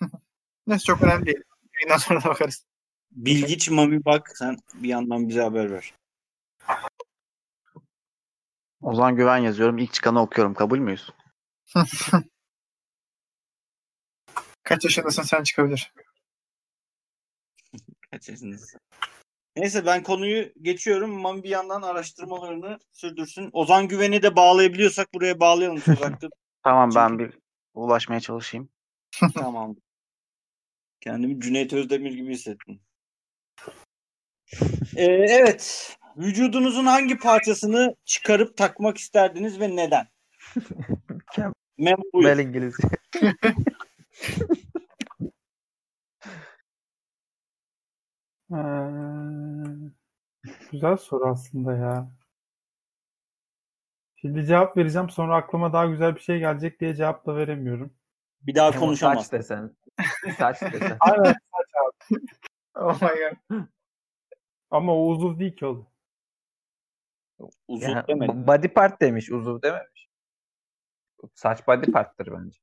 Neyse 0.66 0.84
çok 0.84 1.02
önemli 1.02 1.26
değil. 1.26 1.42
Yayından 1.78 1.98
sonra 1.98 2.24
da 2.24 2.28
bakarız. 2.28 2.64
Bilgiç 3.10 3.70
Mami 3.70 4.04
bak 4.04 4.32
sen 4.34 4.56
bir 4.74 4.88
yandan 4.88 5.28
bize 5.28 5.40
haber 5.42 5.70
ver. 5.72 5.94
Ozan 8.82 9.16
Güven 9.16 9.38
yazıyorum. 9.38 9.78
İlk 9.78 9.92
çıkanı 9.92 10.22
okuyorum. 10.22 10.54
Kabul 10.54 10.78
müyüz? 10.78 11.10
Kaç 14.62 14.84
yaşındasın 14.84 15.22
sen 15.22 15.42
çıkabilir. 15.42 15.92
Kaç 18.10 18.28
yaşındasın? 18.28 18.80
Neyse 19.56 19.86
ben 19.86 20.02
konuyu 20.02 20.52
geçiyorum. 20.62 21.10
Mami 21.20 21.42
bir 21.42 21.48
yandan 21.48 21.82
araştırmalarını 21.82 22.78
sürdürsün. 22.92 23.50
Ozan 23.52 23.88
Güven'i 23.88 24.22
de 24.22 24.36
bağlayabiliyorsak 24.36 25.14
buraya 25.14 25.40
bağlayalım. 25.40 25.82
Tamam 26.62 26.90
ben 26.94 27.18
bir 27.18 27.38
ulaşmaya 27.74 28.20
çalışayım. 28.20 28.68
tamam. 29.34 29.76
Kendimi 31.00 31.40
Cüneyt 31.40 31.72
Özdemir 31.72 32.12
gibi 32.12 32.32
hissettim. 32.32 32.80
Ee, 34.96 35.04
evet. 35.04 35.96
Vücudunuzun 36.16 36.86
hangi 36.86 37.18
parçasını 37.18 37.96
çıkarıp 38.04 38.56
takmak 38.56 38.98
isterdiniz 38.98 39.60
ve 39.60 39.76
neden? 39.76 40.06
Mükemmel. 41.08 42.38
İngilizce. 42.38 42.88
Ee, 48.52 48.56
Güzel 50.72 50.96
soru 50.96 51.28
aslında 51.28 51.72
ya. 51.76 52.10
Şimdi 54.16 54.46
cevap 54.46 54.76
vereceğim 54.76 55.10
sonra 55.10 55.36
aklıma 55.36 55.72
daha 55.72 55.86
güzel 55.86 56.14
bir 56.14 56.20
şey 56.20 56.38
gelecek 56.38 56.80
diye 56.80 56.94
cevap 56.94 57.26
da 57.26 57.36
veremiyorum. 57.36 57.97
Bir 58.42 58.54
daha 58.54 58.72
Saç 58.72 58.80
konuşamaz. 58.80 59.32
desen. 59.32 59.76
Saç 60.38 60.62
desen. 60.62 60.96
Aynen 61.00 61.24
saç 61.24 61.68
abi. 62.10 62.20
Oh 62.74 63.02
my 63.02 63.08
god. 63.08 63.64
Ama 64.70 64.94
o 64.94 65.06
uzuv 65.06 65.38
değil 65.38 65.56
ki 65.56 65.66
oğlum. 65.66 65.86
Uzun 67.68 67.88
Ya, 67.88 68.06
demedim. 68.08 68.46
body 68.46 68.68
part 68.68 69.00
demiş, 69.00 69.30
uzuv 69.30 69.62
dememiş. 69.62 70.08
Saç 71.34 71.66
body 71.66 71.90
part'tır 71.92 72.32
bence. 72.32 72.58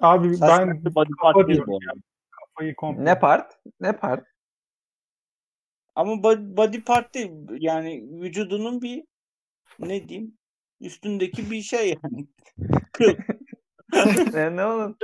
Abi 0.00 0.36
Saç 0.36 0.50
ben 0.60 0.84
body 0.84 0.94
part 0.94 1.32
kafa 1.34 1.46
değil 1.48 1.56
diyorum 1.56 1.72
bu 1.72 1.78
arada. 1.90 2.00
kafayı 2.30 2.74
komple. 2.76 3.04
Ne 3.04 3.18
part? 3.18 3.58
Ne 3.80 3.92
part? 3.96 4.26
Ama 5.94 6.22
body, 6.22 6.56
body 6.56 6.80
part 6.80 7.14
değil. 7.14 7.30
Yani 7.50 8.08
vücudunun 8.22 8.82
bir 8.82 9.04
ne 9.78 10.08
diyeyim 10.08 10.38
üstündeki 10.80 11.50
bir 11.50 11.62
şey 11.62 11.98
yani. 12.02 12.26
Ne, 14.34 14.56
ne 14.56 14.64
oğlum? 14.64 14.96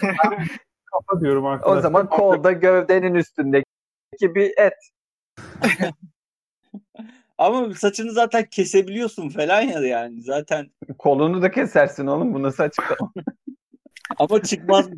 kafa 0.92 1.20
diyorum 1.20 1.46
arkadaşlar. 1.46 1.78
O 1.78 1.80
zaman 1.80 2.08
kolda 2.08 2.52
gövdenin 2.52 3.14
üstündeki 3.14 3.64
bir 4.22 4.52
et. 4.58 4.74
Ama 7.38 7.74
saçını 7.74 8.12
zaten 8.12 8.44
kesebiliyorsun 8.44 9.28
falan 9.28 9.60
ya 9.60 9.80
yani 9.80 10.22
zaten. 10.22 10.70
Kolunu 10.98 11.42
da 11.42 11.50
kesersin 11.50 12.06
oğlum. 12.06 12.34
Bu 12.34 12.42
nasıl 12.42 12.62
açıklama? 12.62 13.12
Ama 14.18 14.42
çıkmaz 14.42 14.88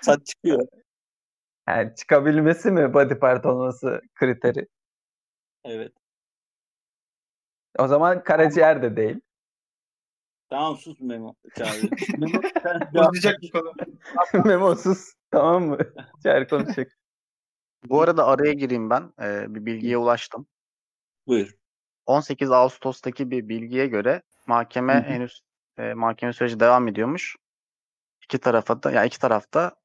saç 0.00 0.26
çıkıyor. 0.26 0.68
Yani 1.68 1.94
çıkabilmesi 1.94 2.70
mi 2.70 2.94
body 2.94 3.14
part 3.14 3.46
olması 3.46 4.02
kriteri? 4.14 4.66
Evet. 5.64 5.92
O 7.78 7.88
zaman 7.88 8.24
karaciğer 8.24 8.82
de 8.82 8.96
değil. 8.96 9.20
Tamam 10.54 10.76
sus 10.76 11.00
Memo. 11.00 11.34
Çağrı. 11.56 11.90
Memo 12.18 12.38
Uzayacak 13.10 13.42
bu 13.42 13.50
konu. 13.50 13.72
Memosuz. 14.44 15.14
Tamam 15.30 15.64
mı? 15.64 15.78
İçeri 16.18 16.48
konuşacak. 16.48 16.98
Bu 17.84 18.02
arada 18.02 18.26
araya 18.26 18.52
gireyim 18.52 18.90
ben. 18.90 19.12
Ee, 19.22 19.54
bir 19.54 19.66
bilgiye 19.66 19.96
ulaştım. 19.96 20.46
Buyur. 21.26 21.54
18 22.06 22.50
Ağustos'taki 22.50 23.30
bir 23.30 23.48
bilgiye 23.48 23.86
göre 23.86 24.22
mahkeme 24.46 24.94
Hı 24.94 24.98
hı. 24.98 25.02
henüz 25.02 25.40
e, 25.78 25.94
mahkeme 25.94 26.32
süreci 26.32 26.60
devam 26.60 26.88
ediyormuş. 26.88 27.36
İki 28.24 28.38
tarafa 28.38 28.82
da 28.82 28.90
ya 28.90 29.04
iki 29.04 29.18
tarafta 29.18 29.76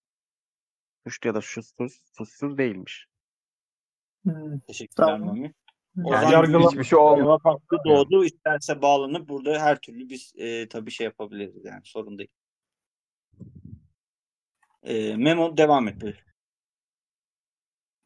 suçlu 1.07 1.27
ya 1.27 1.35
da 1.35 1.41
suçsuz, 1.41 2.01
suçsuz 2.17 2.57
değilmiş. 2.57 3.07
Hmm. 4.23 4.59
Teşekkürler 4.59 5.07
Tamam. 5.07 5.27
Mami. 5.27 5.53
O 5.97 6.13
Yani 6.13 6.21
zaman 6.21 6.31
yargılam- 6.43 6.71
Hiçbir 6.71 6.83
şey 6.83 6.99
olmadı. 6.99 7.41
Hakkı 7.43 7.77
doğdu. 7.85 8.25
İsterse 8.25 8.81
bağlanıp 8.81 9.29
burada 9.29 9.59
her 9.61 9.79
türlü 9.79 10.09
biz 10.09 10.33
e, 10.37 10.67
tabii 10.69 10.91
şey 10.91 11.05
yapabiliriz 11.05 11.65
yani 11.65 11.81
sorun 11.83 12.17
değil. 12.17 12.29
E, 14.83 15.15
Memo 15.15 15.57
devam 15.57 15.87
et. 15.87 15.95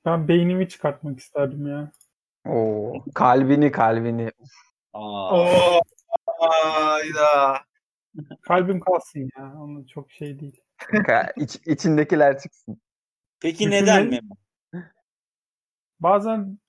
Ben 0.05 0.27
beynimi 0.27 0.69
çıkartmak 0.69 1.19
isterdim 1.19 1.67
ya. 1.67 1.91
Oo, 2.47 3.05
kalbini 3.15 3.71
kalbini. 3.71 4.31
Aa, 4.93 5.35
Oo. 5.41 5.81
Ayda. 6.39 7.57
Kalbim 8.41 8.79
kalsın 8.79 9.29
ya. 9.37 9.53
Onun 9.57 9.85
çok 9.85 10.11
şey 10.11 10.39
değil. 10.39 10.61
İç, 11.37 11.55
içindekiler 11.65 12.39
çıksın. 12.39 12.81
Peki 13.39 13.59
Düşünün. 13.59 13.71
neden 13.71 14.07
Memo? 14.09 14.35
Bazen 15.99 16.59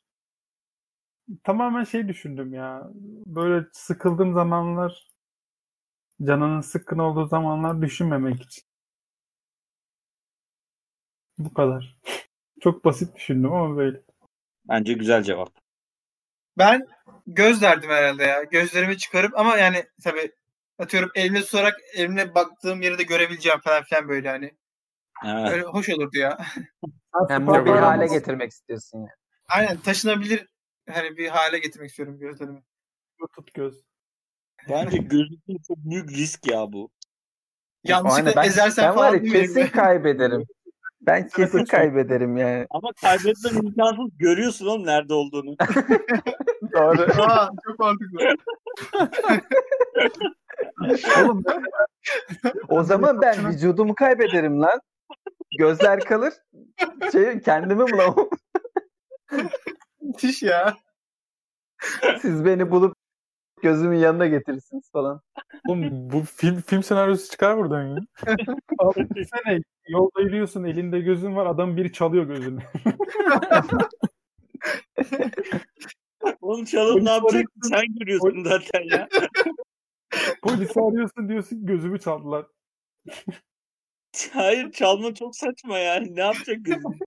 tamamen 1.44 1.84
şey 1.84 2.08
düşündüm 2.08 2.54
ya. 2.54 2.90
Böyle 3.26 3.66
sıkıldığım 3.72 4.34
zamanlar 4.34 5.08
canının 6.22 6.60
sıkkın 6.60 6.98
olduğu 6.98 7.26
zamanlar 7.26 7.82
düşünmemek 7.82 8.42
için. 8.42 8.64
Bu 11.38 11.54
kadar. 11.54 11.98
Çok 12.60 12.84
basit 12.84 13.16
düşündüm 13.16 13.52
ama 13.52 13.76
böyle. 13.76 14.02
Bence 14.68 14.92
güzel 14.92 15.22
cevap. 15.22 15.50
Ben 16.58 16.86
göz 17.26 17.62
derdim 17.62 17.90
herhalde 17.90 18.24
ya. 18.24 18.42
Gözlerimi 18.42 18.98
çıkarıp 18.98 19.38
ama 19.38 19.56
yani 19.56 19.84
tabii 20.04 20.32
atıyorum 20.78 21.10
elimle 21.14 21.40
tutarak 21.40 21.80
elimle 21.94 22.34
baktığım 22.34 22.82
yeri 22.82 22.98
de 22.98 23.02
görebileceğim 23.02 23.60
falan 23.60 23.82
filan 23.82 24.08
böyle 24.08 24.28
hani. 24.28 24.54
Evet. 25.24 25.52
Öyle 25.52 25.62
hoş 25.62 25.88
olurdu 25.88 26.18
ya. 26.18 26.38
Yani 27.30 27.40
Süper 27.40 27.40
mobil 27.40 27.70
hale 27.70 28.06
getirmek 28.06 28.50
istiyorsun 28.50 28.98
ya. 28.98 29.14
Aynen 29.48 29.76
taşınabilir 29.76 30.48
hani 30.90 31.16
bir 31.16 31.28
hale 31.28 31.58
getirmek 31.58 31.90
istiyorum 31.90 32.18
gözlerimi. 32.18 32.62
Tut 33.34 33.54
göz. 33.54 33.84
Bence 34.68 34.98
gözlükün 34.98 35.58
çok 35.68 35.76
büyük 35.76 36.10
risk 36.10 36.50
ya 36.50 36.72
bu. 36.72 36.90
Yanlışlıkla 37.84 38.30
Aynen, 38.30 38.36
ben, 38.36 38.48
ezersen 38.48 38.84
ben 38.84 38.96
var 38.96 39.10
falan 39.10 39.16
ya 39.16 39.22
mi? 39.22 39.30
kesin 39.32 39.66
kaybederim. 39.66 40.46
Ben 41.00 41.28
kesin 41.28 41.64
kaybederim 41.64 42.36
yani. 42.36 42.66
Ama 42.70 42.92
kaybetmen 42.92 43.54
imkansız. 43.54 44.18
Görüyorsun 44.18 44.66
oğlum 44.66 44.86
nerede 44.86 45.14
olduğunu. 45.14 45.56
Doğru. 46.72 47.02
Aa, 47.22 47.50
çok 47.64 47.78
mantıklı. 47.78 48.36
Oğlum 51.24 51.44
O 52.68 52.82
zaman 52.82 53.22
ben 53.22 53.48
vücudumu 53.48 53.94
kaybederim 53.94 54.60
lan. 54.62 54.80
Gözler 55.58 56.00
kalır. 56.00 56.34
Şey 57.12 57.40
kendimi 57.40 57.92
bulamam. 57.92 58.28
Müthiş 60.04 60.42
ya. 60.42 60.76
Siz 62.20 62.44
beni 62.44 62.70
bulup 62.70 62.96
gözümün 63.62 63.98
yanına 63.98 64.26
getirirsiniz 64.26 64.90
falan. 64.92 65.20
Oğlum 65.68 66.10
bu 66.10 66.22
film 66.22 66.60
film 66.60 66.82
senaryosu 66.82 67.30
çıkar 67.30 67.58
buradan 67.58 67.82
ya. 67.82 67.96
abi 68.78 69.08
düşünsene 69.14 69.62
yolda 69.88 70.20
yürüyorsun 70.20 70.64
elinde 70.64 71.00
gözün 71.00 71.36
var 71.36 71.46
adam 71.46 71.76
biri 71.76 71.92
çalıyor 71.92 72.24
gözünü. 72.24 72.60
Oğlum 76.40 76.64
çalıp 76.64 77.02
ne 77.02 77.10
yapacaksın? 77.10 77.60
Sen 77.62 77.84
görüyorsun 77.98 78.44
zaten 78.44 78.82
ya. 78.90 79.08
Polisi 80.42 80.80
arıyorsun 80.80 81.28
diyorsun 81.28 81.66
gözümü 81.66 82.00
çaldılar. 82.00 82.46
Hayır 84.32 84.72
çalma 84.72 85.14
çok 85.14 85.36
saçma 85.36 85.78
yani. 85.78 86.16
Ne 86.16 86.20
yapacak 86.20 86.56
gözün? 86.60 86.98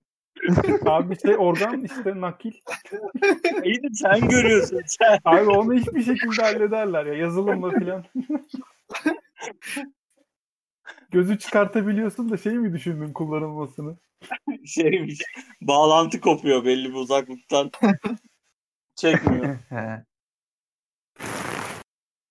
Abi 0.86 1.20
şey 1.20 1.36
organ 1.38 1.84
işte 1.84 2.22
nakil. 2.22 2.54
İyi 3.64 3.84
de 3.84 3.88
sen 3.94 4.28
görüyorsun. 4.30 4.82
Sen. 4.86 5.20
Abi 5.26 5.50
onu 5.50 5.74
hiçbir 5.74 6.04
şekilde 6.04 6.42
hallederler 6.42 7.06
ya 7.06 7.14
yazılımla 7.14 7.70
filan. 7.80 8.04
Gözü 11.12 11.40
çıkartabiliyorsun 11.40 12.30
da 12.30 12.38
şey 12.38 12.54
mi 12.54 12.74
düşündün 12.74 13.14
kullanılmasını? 13.14 13.98
Şeymiş. 14.66 15.22
Bağlantı 15.62 16.22
kopuyor 16.22 16.66
belli 16.66 16.90
bir 16.90 16.94
uzaklıktan. 16.94 17.72
Çekmiyor. 18.96 19.58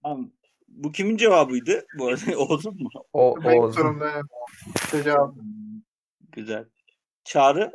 Tamam. 0.02 0.30
Bu 0.68 0.92
kimin 0.92 1.16
cevabıydı? 1.16 1.86
Bu 1.98 2.06
arada 2.06 2.38
Oğuz'un 2.38 2.82
mu? 2.82 2.90
O, 3.12 3.36
Benim 3.44 3.58
Oğuz. 3.58 3.74
sorumda 3.74 4.10
yani. 4.10 4.24
İşte 4.74 5.02
cevap. 5.02 5.34
Güzel. 6.32 6.64
Çağrı 7.24 7.72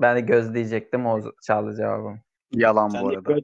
Ben 0.00 0.16
de 0.16 0.20
göz 0.20 0.54
diyecektim 0.54 1.06
Oğuz 1.06 1.24
çaldı 1.42 1.76
cevabım. 1.76 2.20
Yalan 2.52 2.88
sen 2.88 3.02
bu 3.02 3.08
arada. 3.08 3.32
o. 3.32 3.36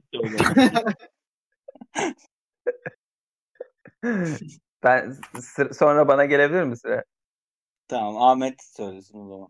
Ben 4.83 5.15
sonra 5.73 6.07
bana 6.07 6.25
gelebilir 6.25 6.63
mi 6.63 6.77
sıra? 6.77 7.03
Tamam 7.87 8.21
Ahmet 8.21 8.63
söylesin 8.63 9.19
o 9.19 9.27
zaman. 9.29 9.49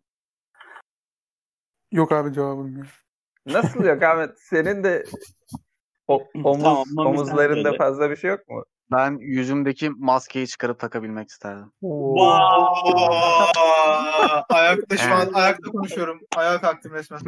Yok 1.92 2.12
abi 2.12 2.34
cevabım 2.34 2.78
ya. 2.78 2.84
Nasıl 3.46 3.84
yok 3.84 4.04
Ahmet? 4.04 4.40
Senin 4.40 4.84
de 4.84 5.06
o- 6.08 6.28
omuz, 6.44 6.64
Tamam, 6.64 6.86
omuzlarında 6.98 7.78
fazla 7.78 8.10
bir 8.10 8.16
şey 8.16 8.30
yok 8.30 8.48
mu? 8.48 8.66
Ben 8.92 9.18
yüzümdeki 9.20 9.90
maskeyi 9.90 10.48
çıkarıp 10.48 10.80
takabilmek 10.80 11.30
isterdim. 11.30 11.72
Aa, 12.20 12.84
ayakta 14.50 14.98
şu 14.98 15.14
an 15.14 15.34
ayakta 15.34 15.72
konuşuyorum. 15.72 16.20
Ayağa 16.36 16.62
kalktım 16.62 16.94
resmen. 16.94 17.20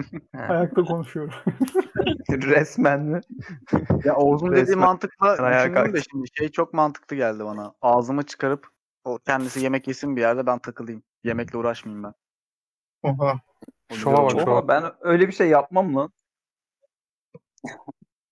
Ayakta 0.49 0.83
konuşuyorum. 0.83 1.33
Resmen 2.29 3.01
mi? 3.01 3.21
Ya 4.03 4.15
Oğuz'un 4.15 4.51
dediği 4.51 4.75
mantıkla 4.75 5.37
düşündüm 5.37 5.93
de 5.93 6.01
şimdi 6.11 6.27
şey 6.33 6.49
çok 6.49 6.73
mantıklı 6.73 7.15
geldi 7.15 7.45
bana. 7.45 7.73
Ağzımı 7.81 8.23
çıkarıp 8.23 8.67
o 9.03 9.17
kendisi 9.17 9.59
yemek 9.59 9.87
yesin 9.87 10.15
bir 10.15 10.21
yerde 10.21 10.45
ben 10.45 10.59
takılayım. 10.59 11.03
Yemekle 11.23 11.57
uğraşmayayım 11.57 12.03
ben. 12.03 12.13
Oha. 13.03 13.39
Şova 13.93 14.23
bak 14.23 14.31
şova. 14.31 14.67
Ben 14.67 14.83
öyle 14.99 15.27
bir 15.27 15.33
şey 15.33 15.49
yapmam 15.49 15.95
lan. 15.95 16.11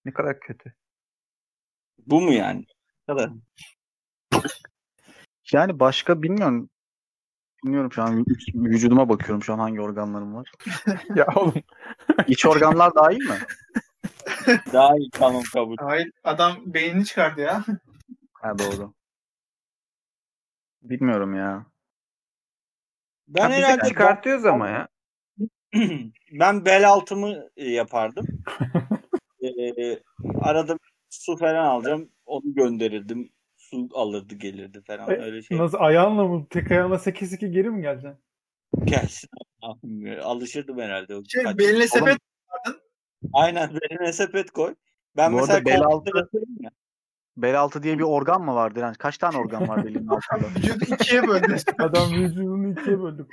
Ne 0.06 0.14
kadar 0.14 0.40
kötü. 0.40 0.74
Bu 2.06 2.22
mu 2.22 2.32
yani? 2.34 2.66
Kadar. 3.08 3.30
Yani 5.52 5.80
başka 5.80 6.22
bilmiyorum. 6.22 6.70
Dinliyorum 7.66 7.92
şu 7.92 8.04
an. 8.04 8.24
Vü- 8.24 8.70
Vücuduma 8.70 9.10
bakıyorum 9.10 9.44
şu 9.44 9.54
an 9.54 9.60
hangi 9.60 9.82
organlarım 9.82 10.36
var. 10.36 10.52
Ya 11.16 11.28
oğlum 11.36 11.54
İç 12.28 12.46
organlar 12.46 12.96
dahil 12.96 13.30
mi? 13.30 13.38
Daha 14.74 14.96
iyi 14.98 15.10
tamam 15.12 15.44
kabul. 15.54 15.76
Hayır 15.80 16.12
adam 16.24 16.56
beynini 16.66 17.06
çıkardı 17.06 17.42
ya. 17.42 17.64
Ha 18.34 18.60
doğru. 18.60 18.94
Bilmiyorum 20.82 21.36
ya. 21.36 21.66
Ben 23.28 23.52
hep 23.52 23.64
herhalde 23.64 23.88
çıkartıyoruz 23.90 24.46
ama 24.46 24.70
ya. 24.70 24.88
ben 26.32 26.66
bel 26.66 26.90
altımı 26.90 27.50
e, 27.58 27.70
yapardım. 27.70 28.28
Ee, 29.42 30.00
arada 30.42 30.78
su 31.22 31.38
falan 31.38 31.66
alacağım. 31.66 32.10
Onu 32.26 32.54
gönderirdim. 32.56 33.32
Su 33.58 33.90
alırdı 33.94 34.36
gelirdi 34.36 34.82
falan 34.88 35.10
E, 35.10 35.22
öyle 35.22 35.42
şey. 35.42 35.58
Nasıl 35.58 35.78
ayağınla 35.80 36.28
mı? 36.28 36.48
Tek 36.50 36.72
ayağınla 36.72 36.96
8-2 36.96 37.48
geri 37.52 37.70
mi 37.70 37.82
geleceksin? 37.82 38.20
Gelsin. 38.84 39.30
Alışırdım 40.22 40.80
herhalde. 40.80 41.16
O 41.16 41.24
Şey, 41.28 41.44
kaç- 41.44 41.58
beline 41.58 41.88
sepet 41.88 42.18
Aynen 43.34 43.70
beline 43.70 44.14
sepet 44.14 44.52
koy. 44.52 44.76
Ben 45.18 45.34
Bu 45.34 45.36
mesela 45.38 45.66
bel 45.66 45.82
altı-. 45.82 46.30
Bel 47.38 47.60
altı 47.60 47.84
diye 47.84 47.98
bir 47.98 48.04
organ 48.04 48.42
mı 48.42 48.56
var 48.56 48.76
Direnç? 48.76 48.98
Kaç 48.98 49.18
tane 49.18 49.38
organ 49.38 49.68
var 49.70 49.86
belinin 49.86 50.08
altında? 50.08 50.50
vücudu 50.58 50.86
ikiye 50.86 51.28
böldü. 51.28 51.56
Adam 51.80 52.14
vücudunu 52.14 52.72
ikiye 52.72 53.00
böldü. 53.00 53.28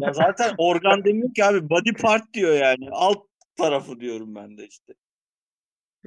Ya 0.00 0.12
zaten 0.12 0.54
organ 0.58 1.04
demiyor 1.04 1.34
ki 1.34 1.44
abi 1.44 1.70
body 1.70 1.92
part 1.92 2.34
diyor 2.34 2.54
yani. 2.54 2.88
Alt 2.92 3.18
tarafı 3.58 4.00
diyorum 4.00 4.34
ben 4.34 4.58
de 4.58 4.66
işte. 4.66 4.94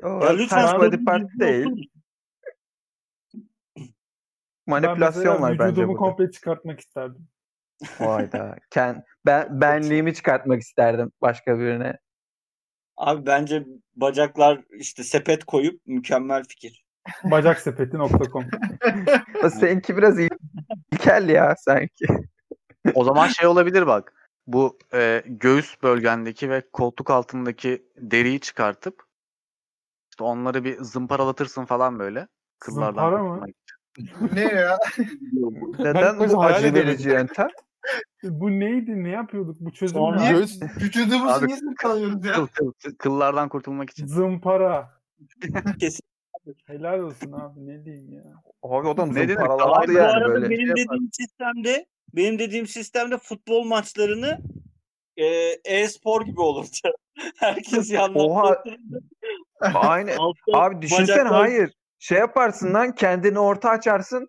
O 0.04 0.08
Ya 0.26 0.30
lütfen 0.30 0.80
body 0.80 1.04
part 1.04 1.30
değil. 1.40 1.90
Manipülasyon 4.68 5.42
var 5.42 5.52
ben 5.52 5.60
bence 5.60 5.72
vücudumu 5.72 5.98
komple 5.98 6.32
çıkartmak 6.32 6.80
isterdim. 6.80 7.28
Vayda. 8.00 8.56
Ken, 8.70 9.04
ben, 9.26 9.48
benliğimi 9.62 10.14
çıkartmak 10.14 10.62
isterdim 10.62 11.12
başka 11.22 11.60
birine. 11.60 11.98
Abi 12.98 13.26
bence 13.26 13.66
bacaklar 13.96 14.62
işte 14.72 15.04
sepet 15.04 15.44
koyup 15.46 15.82
mükemmel 15.86 16.44
fikir. 16.44 16.86
Bacaksepeti.com 17.24 18.46
O 19.44 19.50
seninki 19.50 19.98
biraz 19.98 20.20
il- 20.20 20.30
ilkel 20.92 21.30
ya 21.30 21.56
sanki. 21.58 22.06
O 22.94 23.04
zaman 23.04 23.28
şey 23.28 23.48
olabilir 23.48 23.88
bak. 23.88 24.14
Bu 24.48 24.80
e, 24.94 25.24
göğüs 25.26 25.84
bölgendeki 25.84 26.50
ve 26.50 26.64
koltuk 26.74 27.10
altındaki 27.10 27.86
deriyi 27.98 28.40
çıkartıp 28.40 29.04
işte 30.20 30.24
onları 30.24 30.64
bir 30.64 30.78
zımparalatırsın 30.84 31.66
falan 31.66 32.00
böyle. 32.00 32.28
Kıllardan 32.60 33.10
Zımpara 33.12 33.24
mı? 33.24 33.46
ne 34.34 34.42
ya? 34.42 34.78
Neden 35.80 36.20
bu 36.20 36.44
acı 36.44 36.74
verici 36.74 37.10
yöntem? 37.10 37.48
Bu 38.24 38.50
neydi? 38.50 39.04
Ne 39.04 39.10
yapıyorduk? 39.10 39.58
Bu 39.60 39.72
çözüm 39.72 39.98
Sonra- 39.98 40.22
ne? 40.22 40.32
göğüs 40.32 40.62
Vücudumuzu 40.82 41.34
Abi- 41.34 41.48
niye 41.48 41.58
sıkalıyoruz 41.58 42.26
ya? 42.26 42.34
Kıl, 42.34 42.48
kıl, 42.48 42.72
kıl- 42.72 42.96
kıllardan 42.98 43.50
kurtulmak 43.50 43.90
için. 43.90 44.08
Zımpara. 44.08 45.02
Kesin. 45.80 46.04
Helal 46.66 47.00
olsun 47.00 47.32
abi 47.32 47.68
ne 47.68 47.86
diyeyim 47.86 48.14
ya. 48.14 48.24
Abi 48.64 48.88
adam 48.90 49.10
Ne 49.10 49.16
demek? 49.16 49.30
zımparalandı 49.30 49.74
Abi 49.80 49.88
bu 49.88 49.92
yani 49.92 50.08
arada 50.08 50.30
böyle. 50.30 50.50
benim 50.50 50.68
Şey 50.68 50.86
dediğim 50.86 51.10
sistemde 51.14 51.86
benim 52.16 52.40
dediğim 52.40 52.68
sistemde 52.68 53.18
futbol 53.18 53.64
maçlarını 53.64 54.40
e-spor 55.66 56.26
gibi 56.26 56.42
olurdu. 56.42 56.70
Herkes 57.38 57.92
yandan 57.92 58.26
Oha. 58.30 58.64
Aynı. 59.74 60.12
Abi 60.54 60.82
düşünsene 60.82 61.18
bacaklar- 61.18 61.40
hayır. 61.40 61.72
Şey 62.00 62.18
yaparsın 62.20 62.74
lan 62.74 62.96
kendini 62.96 63.40
orta 63.40 63.70
açarsın. 63.70 64.28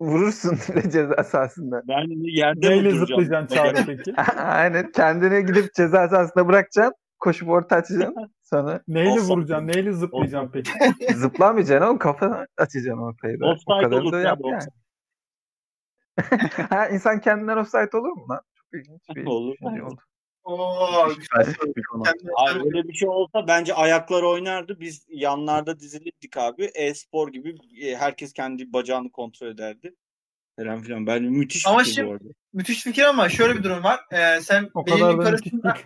Vurursun 0.00 0.58
ceza 0.92 1.24
sahasında. 1.24 1.82
Ben 1.88 2.24
yerde 2.32 2.70
Neyle 2.70 2.90
zıplayacaksın 2.90 3.56
Çağrı 3.56 3.76
peki? 3.86 4.14
Aynen. 4.40 4.92
Kendini 4.92 5.46
gidip 5.46 5.74
ceza 5.74 6.08
sahasında 6.08 6.48
bırakacaksın. 6.48 6.94
Koşup 7.18 7.48
orta 7.48 7.76
açacaksın. 7.76 8.34
Sonra 8.42 8.80
Neyle 8.88 9.10
Olsa- 9.10 9.34
vuracaksın? 9.34 9.66
Neyle 9.68 9.92
zıplayacaksın 9.92 10.50
peki? 10.52 10.70
zıplamayacaksın 11.14 11.86
oğlum 11.86 11.98
kafanı 11.98 12.46
açacaksın 12.58 13.02
ortayı 13.02 13.40
da. 13.40 13.46
O 13.46 13.50
Offside 13.50 13.82
kadar 13.84 14.00
olur 14.02 14.12
da 14.12 14.20
yap 14.20 14.38
yani. 14.44 14.62
ha, 16.70 16.88
insan 16.88 17.20
kendinden 17.20 17.56
offside 17.56 17.96
olur 17.96 18.12
mu 18.12 18.26
lan? 18.30 18.40
Çok 18.54 18.80
ilginç 18.80 19.02
bir 19.16 19.26
Olur. 19.26 19.54
şey 19.74 19.82
oldu. 19.82 20.00
Oo, 20.44 21.08
Abi 22.36 22.58
öyle 22.64 22.88
bir 22.88 22.94
şey 22.94 23.08
olsa 23.08 23.46
bence 23.48 23.74
ayaklar 23.74 24.22
oynardı. 24.22 24.80
Biz 24.80 25.06
yanlarda 25.08 25.78
dizilirdik 25.80 26.36
abi. 26.36 26.64
E-spor 26.74 27.32
gibi 27.32 27.56
e, 27.82 27.96
herkes 27.96 28.32
kendi 28.32 28.72
bacağını 28.72 29.10
kontrol 29.12 29.46
ederdi. 29.46 29.94
Falan 30.58 30.82
filan. 30.82 31.06
Bence 31.06 31.28
müthiş 31.28 31.66
Ama 31.66 31.78
fikir 31.78 31.94
şimdi- 31.94 32.34
müthiş 32.52 32.82
fikir 32.82 33.02
ama 33.02 33.28
şöyle 33.28 33.58
bir 33.58 33.62
durum 33.62 33.84
var. 33.84 34.00
Ee, 34.12 34.40
sen 34.40 34.70
O 34.74 34.86
belin 34.86 34.96
kadar 34.96 35.08
da 35.08 35.12
yukarısında 35.12 35.76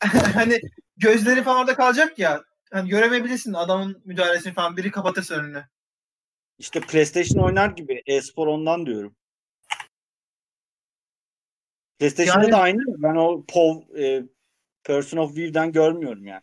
hani 0.34 0.60
gözleri 0.96 1.42
falan 1.42 1.60
orada 1.60 1.74
kalacak 1.74 2.18
ya. 2.18 2.42
Hani 2.72 2.88
göremeyebilirsin 2.88 3.52
adamın 3.52 4.02
müdahalesini 4.04 4.52
falan. 4.52 4.76
Biri 4.76 4.90
kapatırsa 4.90 5.34
önünü. 5.34 5.64
İşte 6.58 6.80
PlayStation 6.80 7.42
oynar 7.44 7.70
gibi. 7.70 8.02
E-spor 8.06 8.46
ondan 8.46 8.86
diyorum. 8.86 9.16
PlayStation'da 11.98 12.42
Yani- 12.42 12.52
da 12.52 12.58
aynı. 12.58 12.78
Ben 13.02 13.14
o 13.16 13.44
POV 13.48 13.96
e, 13.98 14.22
Person 14.84 15.18
of 15.18 15.36
View'den 15.36 15.72
görmüyorum 15.72 16.26
yani. 16.26 16.42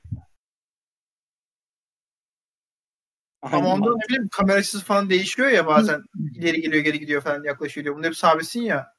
Ama 3.41 3.57
Aynı 3.57 3.67
onda 3.67 3.85
mantık. 3.89 3.95
ne 4.03 4.09
bileyim 4.09 4.29
kamera 4.31 4.57
açısı 4.57 4.85
falan 4.85 5.09
değişiyor 5.09 5.49
ya 5.49 5.67
bazen. 5.67 6.03
İleri 6.35 6.61
geliyor 6.61 6.83
geri 6.83 6.99
gidiyor 6.99 7.21
falan 7.21 7.43
yaklaşıyor 7.43 7.83
diyor. 7.85 7.95
Bunda 7.95 8.07
hep 8.07 8.15
sabitsin 8.17 8.61
ya. 8.61 8.93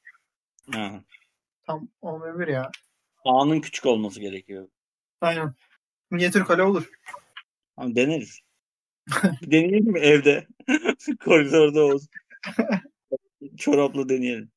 Ha. 0.73 1.05
Tam 1.67 1.89
olmayabilir 2.01 2.49
ya. 2.49 2.71
Ağının 3.25 3.61
küçük 3.61 3.87
olması 3.87 4.21
gerekiyor. 4.21 4.69
Aynen. 5.21 5.55
Minyatür 6.11 6.45
kale 6.45 6.63
olur. 6.63 6.91
Ama 7.77 7.95
deneriz. 7.97 8.41
Deneyelim 9.43 9.93
mi 9.93 9.99
evde? 10.01 10.47
Koridorda 11.25 11.83
olsun. 11.85 12.09
Çorapla 13.57 14.09
deneyelim. 14.09 14.51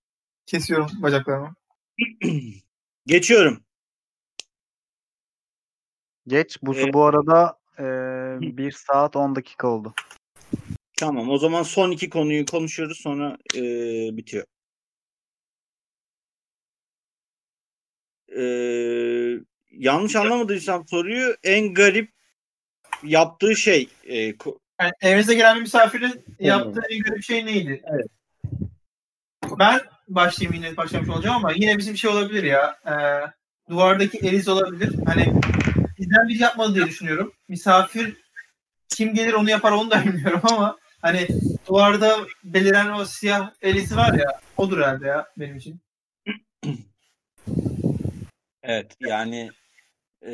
Kesiyorum 0.45 0.90
bacaklarımı. 1.02 1.56
Geçiyorum. 3.06 3.64
Geç. 6.28 6.57
Bu, 6.61 6.76
Evet. 6.76 6.94
bu 6.94 7.06
arada 7.06 7.60
e, 7.80 7.84
1 8.57 8.72
saat 8.72 9.15
10 9.15 9.36
dakika 9.36 9.68
oldu. 9.68 9.94
Tamam 10.98 11.30
o 11.30 11.38
zaman 11.38 11.64
son 11.64 11.91
iki 11.91 12.10
konuyu 12.10 12.45
konuşuyoruz 12.45 12.98
sonra 13.02 13.38
e, 13.56 13.61
bitiyor. 14.18 14.45
E, 18.38 18.41
yanlış 19.72 20.15
anlamadıysam 20.15 20.88
soruyu 20.88 21.36
en 21.44 21.74
garip 21.74 22.11
yaptığı 23.03 23.56
şey 23.56 23.90
e, 24.03 24.30
ko- 24.32 24.60
Yani 24.82 24.91
evinize 25.02 25.36
gelen 25.36 25.56
bir 25.56 25.61
misafirin 25.61 26.26
yaptığı 26.40 26.82
en 26.90 26.99
garip 26.99 27.24
şey 27.24 27.45
neydi? 27.45 27.84
Evet. 27.86 28.07
Ben 29.60 29.80
başlayayım 30.08 30.64
yine 30.64 30.78
başlamış 30.78 31.10
olacağım 31.10 31.36
ama 31.36 31.52
yine 31.56 31.78
bizim 31.78 31.98
şey 31.98 32.10
olabilir 32.10 32.44
ya. 32.44 32.76
E, 32.86 32.94
duvardaki 33.70 34.18
eliz 34.18 34.48
olabilir. 34.48 34.96
Hani 35.06 35.34
bizden 36.00 36.28
biri 36.28 36.42
yapmadı 36.42 36.76
diye 36.76 36.86
düşünüyorum. 36.86 37.34
Misafir 37.48 38.18
kim 38.90 39.14
gelir 39.14 39.34
onu 39.34 39.50
yapar 39.50 39.72
onu 39.72 39.92
da 39.92 40.02
bilmiyorum 40.06 40.42
ama 40.44 40.78
hani 41.02 41.28
duvarda 41.68 42.18
beliren 42.44 42.92
o 42.92 43.06
siyah 43.06 43.52
elizi 43.62 43.98
var 43.98 44.14
ya 44.14 44.40
odur 44.58 44.78
herhalde 44.78 45.08
ya 45.08 45.28
benim 45.38 45.58
için. 45.58 45.80
evet 48.64 48.96
yani 49.00 49.50
e, 50.26 50.34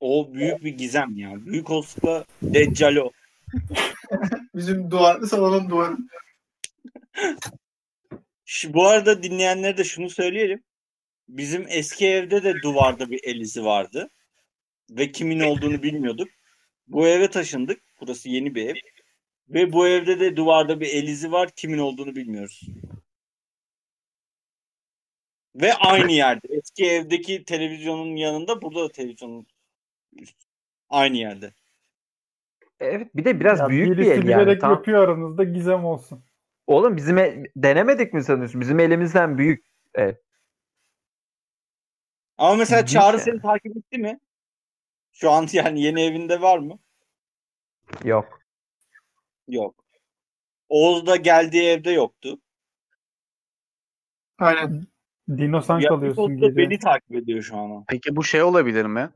o 0.00 0.34
büyük 0.34 0.64
bir 0.64 0.70
gizem 0.70 1.16
ya. 1.16 1.46
Büyük 1.46 1.70
olasılıkla 1.70 2.24
Deccal 2.42 2.96
o. 2.96 3.10
Bizim 4.54 4.90
duvar, 4.90 5.20
salonun 5.20 5.70
duvarı. 5.70 5.96
Şu, 8.44 8.74
bu 8.74 8.86
arada 8.86 9.22
dinleyenlere 9.22 9.76
de 9.76 9.84
şunu 9.84 10.10
söyleyelim. 10.10 10.64
Bizim 11.28 11.66
eski 11.68 12.06
evde 12.08 12.44
de 12.44 12.54
duvarda 12.62 13.10
bir 13.10 13.20
el 13.24 13.40
izi 13.40 13.64
vardı. 13.64 14.10
Ve 14.90 15.12
kimin 15.12 15.40
olduğunu 15.40 15.82
bilmiyorduk. 15.82 16.28
Bu 16.86 17.06
eve 17.08 17.30
taşındık. 17.30 17.82
Burası 18.00 18.28
yeni 18.28 18.54
bir 18.54 18.68
ev. 18.68 18.74
Ve 19.48 19.72
bu 19.72 19.88
evde 19.88 20.20
de 20.20 20.36
duvarda 20.36 20.80
bir 20.80 20.86
el 20.88 21.08
izi 21.08 21.32
var. 21.32 21.50
Kimin 21.56 21.78
olduğunu 21.78 22.16
bilmiyoruz. 22.16 22.60
Ve 25.54 25.74
aynı 25.74 26.12
yerde. 26.12 26.46
Eski 26.50 26.86
evdeki 26.86 27.44
televizyonun 27.44 28.16
yanında 28.16 28.62
burada 28.62 28.84
da 28.84 28.92
televizyonun. 28.92 29.46
Aynı 30.90 31.16
yerde. 31.16 31.52
Evet 32.80 33.16
bir 33.16 33.24
de 33.24 33.40
biraz 33.40 33.60
Ya 33.60 33.68
büyük 33.68 33.98
bir 33.98 34.06
el 34.06 34.08
yani. 34.08 34.24
bilerek 34.24 34.60
Tam... 34.60 34.70
yapıyor 34.70 35.08
aranızda 35.08 35.44
gizem 35.44 35.84
olsun. 35.84 36.24
Oğlum 36.66 36.96
bizim 36.96 37.18
el- 37.18 37.44
denemedik 37.56 38.12
mi 38.12 38.24
sanıyorsun? 38.24 38.60
Bizim 38.60 38.80
elimizden 38.80 39.38
büyük. 39.38 39.64
Ama 42.38 42.54
mesela 42.54 42.80
İlginç 42.80 42.92
Çağrı 42.92 43.16
yani. 43.16 43.24
seni 43.24 43.40
takip 43.40 43.76
etti 43.76 43.98
mi? 43.98 44.20
Şu 45.12 45.30
an 45.30 45.48
yani 45.52 45.80
yeni 45.80 46.00
evinde 46.00 46.40
var 46.40 46.58
mı? 46.58 46.78
Yok. 48.04 48.40
Yok. 49.48 49.84
Oğuz 50.68 51.06
da 51.06 51.16
geldiği 51.16 51.62
evde 51.62 51.90
yoktu. 51.90 52.38
Aynen. 54.38 54.86
Dino 55.28 55.60
sen 55.60 55.80
kalıyorsun 55.80 56.26
Pipoz 56.26 56.42
da 56.42 56.46
gece. 56.46 56.56
beni 56.56 56.78
takip 56.78 57.14
ediyor 57.16 57.42
şu 57.42 57.56
an. 57.56 57.84
Peki 57.88 58.16
bu 58.16 58.24
şey 58.24 58.42
olabilir 58.42 58.84
mi? 58.86 59.10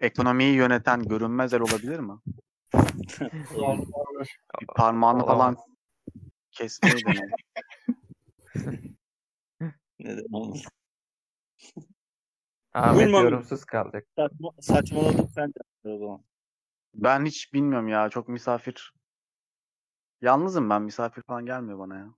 Ekonomiyi 0.00 0.54
yöneten 0.54 1.02
görünmez 1.02 1.54
el 1.54 1.60
olabilir 1.60 1.98
mi? 1.98 2.12
Bir 4.60 4.66
parmağını 4.66 5.26
falan 5.26 5.56
Olamaz. 6.60 6.78
kesmeyi 6.80 7.04
dene. 7.04 7.30
Neden 9.98 10.32
olmasın? 10.32 10.72
Ahmet 12.74 13.06
Buyurun. 13.06 13.22
yorumsuz 13.24 13.64
kalacak. 13.64 14.06
Saçma, 14.16 14.50
saçmaladım 14.60 15.28
sen 15.34 15.48
de 15.48 15.88
o 15.88 15.98
zaman. 15.98 16.22
Ben 16.94 17.24
hiç 17.24 17.52
bilmiyorum 17.54 17.88
ya. 17.88 18.08
Çok 18.08 18.28
misafir. 18.28 18.92
Yalnızım 20.20 20.70
ben. 20.70 20.82
Misafir 20.82 21.22
falan 21.22 21.46
gelmiyor 21.46 21.78
bana 21.78 21.98
ya. 21.98 22.14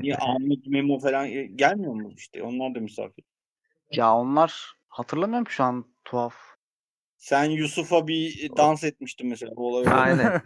Niye. 0.00 0.16
Ahmet 0.16 0.66
Memo 0.66 0.98
falan 0.98 1.28
gelmiyor 1.56 1.92
mu 1.94 2.12
işte? 2.16 2.42
Onlar 2.42 2.74
da 2.74 2.80
misafir. 2.80 3.24
Ya 3.90 4.14
onlar 4.14 4.74
hatırlamıyorum 4.88 5.44
ki 5.44 5.52
şu 5.52 5.64
an 5.64 5.84
tuhaf. 6.04 6.34
Sen 7.16 7.44
Yusuf'a 7.44 8.06
bir 8.06 8.50
dans 8.56 8.84
etmiştin 8.84 9.28
mesela. 9.28 9.56
Bu 9.56 9.76
olay. 9.76 9.92
Aynen. 9.92 10.42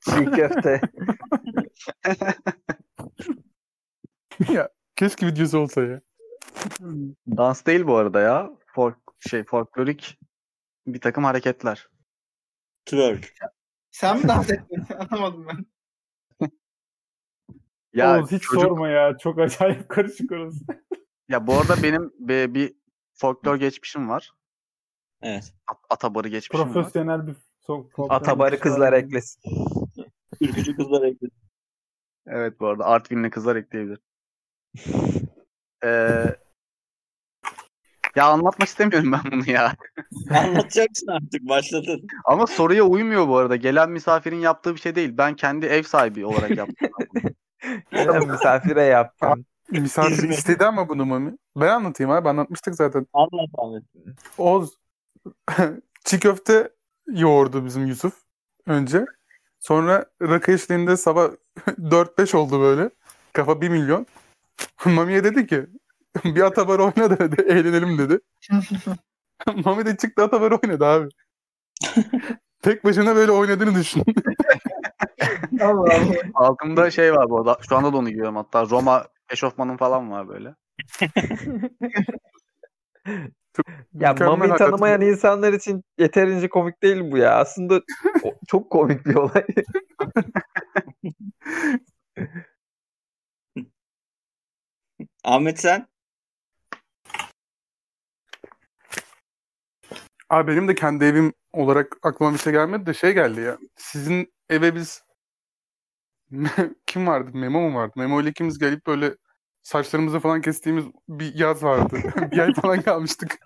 Çiğ 0.00 0.24
köfte. 0.24 0.80
ya 4.48 4.68
keşke 4.96 5.26
videosu 5.26 5.58
olsa 5.58 5.82
ya. 5.82 6.00
Dans 7.36 7.66
değil 7.66 7.86
bu 7.86 7.96
arada 7.96 8.20
ya. 8.20 8.50
Folk 8.66 8.98
şey 9.18 9.44
folklorik 9.44 10.18
bir 10.86 11.00
takım 11.00 11.24
hareketler. 11.24 11.88
Twerk. 12.86 13.34
Sen 13.90 14.18
mi 14.18 14.28
dans 14.28 14.50
ettin? 14.50 14.84
Anlamadım 15.10 15.46
ben. 15.48 15.66
Ya 17.92 18.18
Oğuz 18.20 18.32
hiç 18.32 18.42
çocuk- 18.42 18.62
sorma 18.62 18.88
ya. 18.88 19.18
Çok 19.18 19.38
acayip 19.38 19.88
karışık 19.88 20.32
orası. 20.32 20.64
ya 21.28 21.46
bu 21.46 21.54
arada 21.58 21.82
benim 21.82 22.12
bir, 22.18 22.54
bir 22.54 22.74
folklor 23.14 23.56
geçmişim 23.56 24.08
var. 24.08 24.32
Evet. 25.22 25.54
At- 25.66 25.84
Atabarı 25.90 26.28
geçmişim 26.28 26.66
var. 26.66 26.72
Profesyonel 26.72 27.26
bir 27.26 27.36
sok 27.60 27.92
sok- 27.92 28.12
Atabarı 28.14 28.60
kızlar 28.60 28.92
eklesin. 28.92 29.42
Ürkücü 30.40 30.76
kızlar 30.76 31.02
ekledi. 31.02 31.34
Evet 32.26 32.60
bu 32.60 32.66
arada 32.66 32.84
Artvinli 32.84 33.30
kızlar 33.30 33.56
ekleyebilir. 33.56 33.98
Ee, 35.84 36.36
ya 38.16 38.26
anlatmak 38.26 38.68
istemiyorum 38.68 39.12
ben 39.12 39.32
bunu 39.32 39.50
ya. 39.50 39.74
Anlatacaksın 40.30 41.06
artık. 41.06 41.48
Başladın. 41.48 42.06
Ama 42.24 42.46
soruya 42.46 42.84
uymuyor 42.84 43.28
bu 43.28 43.36
arada. 43.36 43.56
Gelen 43.56 43.90
misafirin 43.90 44.40
yaptığı 44.40 44.74
bir 44.74 44.80
şey 44.80 44.94
değil. 44.94 45.18
Ben 45.18 45.36
kendi 45.36 45.66
ev 45.66 45.82
sahibi 45.82 46.26
olarak 46.26 46.56
yaptım. 46.56 46.90
Gelen 47.92 48.28
misafire 48.30 48.82
yaptım. 48.82 49.44
Misafir 49.70 50.28
istedi 50.28 50.64
ama 50.64 50.88
bunu 50.88 51.06
Mami. 51.06 51.36
Ben 51.56 51.68
anlatayım 51.68 52.10
abi 52.10 52.28
anlatmıştık 52.28 52.74
zaten. 52.74 53.06
Anlat 53.12 53.50
Ahmet. 53.58 53.82
Oğuz 54.38 54.70
çiğ 56.04 56.20
köfte 56.20 56.70
yoğurdu 57.06 57.64
bizim 57.64 57.86
Yusuf 57.86 58.14
önce. 58.66 59.04
Sonra 59.60 60.06
rakı 60.22 60.52
eşliğinde 60.52 60.96
sabah 60.96 61.30
4-5 61.68 62.36
oldu 62.36 62.60
böyle. 62.60 62.90
Kafa 63.32 63.60
1 63.60 63.68
milyon. 63.68 64.06
Mami'ye 64.84 65.24
dedi 65.24 65.46
ki 65.46 65.66
bir 66.24 66.40
atabar 66.42 66.78
oyna 66.78 67.18
dedi. 67.18 67.42
Eğlenelim 67.42 67.98
dedi. 67.98 68.20
Mami 69.64 69.86
de 69.86 69.96
çıktı 69.96 70.22
atabar 70.22 70.52
oynadı 70.52 70.86
abi. 70.86 71.08
Tek 72.62 72.84
başına 72.84 73.16
böyle 73.16 73.32
oynadığını 73.32 73.74
düşün. 73.74 74.02
Allah 75.60 75.94
Allah. 75.94 76.14
Altımda 76.34 76.90
şey 76.90 77.12
var 77.12 77.30
bu 77.30 77.38
arada. 77.38 77.58
Şu 77.68 77.76
anda 77.76 77.92
da 77.92 77.96
onu 77.96 78.08
giyiyorum 78.08 78.36
hatta. 78.36 78.66
Roma 78.70 79.06
eşofmanım 79.30 79.76
falan 79.76 80.10
var 80.10 80.28
böyle. 80.28 80.54
Ya 83.94 84.14
Mami 84.14 84.40
hakikaten. 84.40 84.56
tanımayan 84.56 85.00
insanlar 85.00 85.52
için 85.52 85.84
yeterince 85.98 86.48
komik 86.48 86.82
değil 86.82 87.10
bu 87.12 87.18
ya. 87.18 87.34
Aslında 87.36 87.82
çok 88.46 88.70
komik 88.70 89.06
bir 89.06 89.14
olay. 89.14 89.46
Ahmet 95.24 95.60
sen? 95.60 95.88
Abi 100.30 100.52
benim 100.52 100.68
de 100.68 100.74
kendi 100.74 101.04
evim 101.04 101.32
olarak 101.52 101.96
aklıma 102.02 102.32
bir 102.32 102.38
şey 102.38 102.52
gelmedi 102.52 102.86
de 102.86 102.94
şey 102.94 103.12
geldi 103.12 103.40
ya. 103.40 103.58
Sizin 103.76 104.32
eve 104.48 104.74
biz 104.74 105.04
kim 106.86 107.06
vardı? 107.06 107.30
Memo 107.34 107.60
mu 107.60 107.78
vardı? 107.78 107.92
Memo 107.96 108.20
ile 108.20 108.28
ikimiz 108.30 108.58
gelip 108.58 108.86
böyle 108.86 109.16
saçlarımızı 109.62 110.20
falan 110.20 110.40
kestiğimiz 110.40 110.84
bir 111.08 111.34
yaz 111.34 111.62
vardı. 111.62 112.00
bir 112.32 112.38
ay 112.38 112.54
falan 112.54 112.82
kalmıştık. 112.82 113.38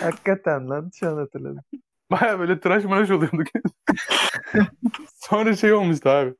Hakikaten 0.00 0.68
lan 0.70 0.90
şu 0.94 1.08
an 1.08 1.16
hatırladım. 1.16 1.64
Baya 2.10 2.38
böyle 2.38 2.60
tıraş 2.60 2.84
maraş 2.84 3.10
oluyorduk. 3.10 3.46
Sonra 5.14 5.56
şey 5.56 5.72
olmuştu 5.72 6.08
abi. 6.08 6.34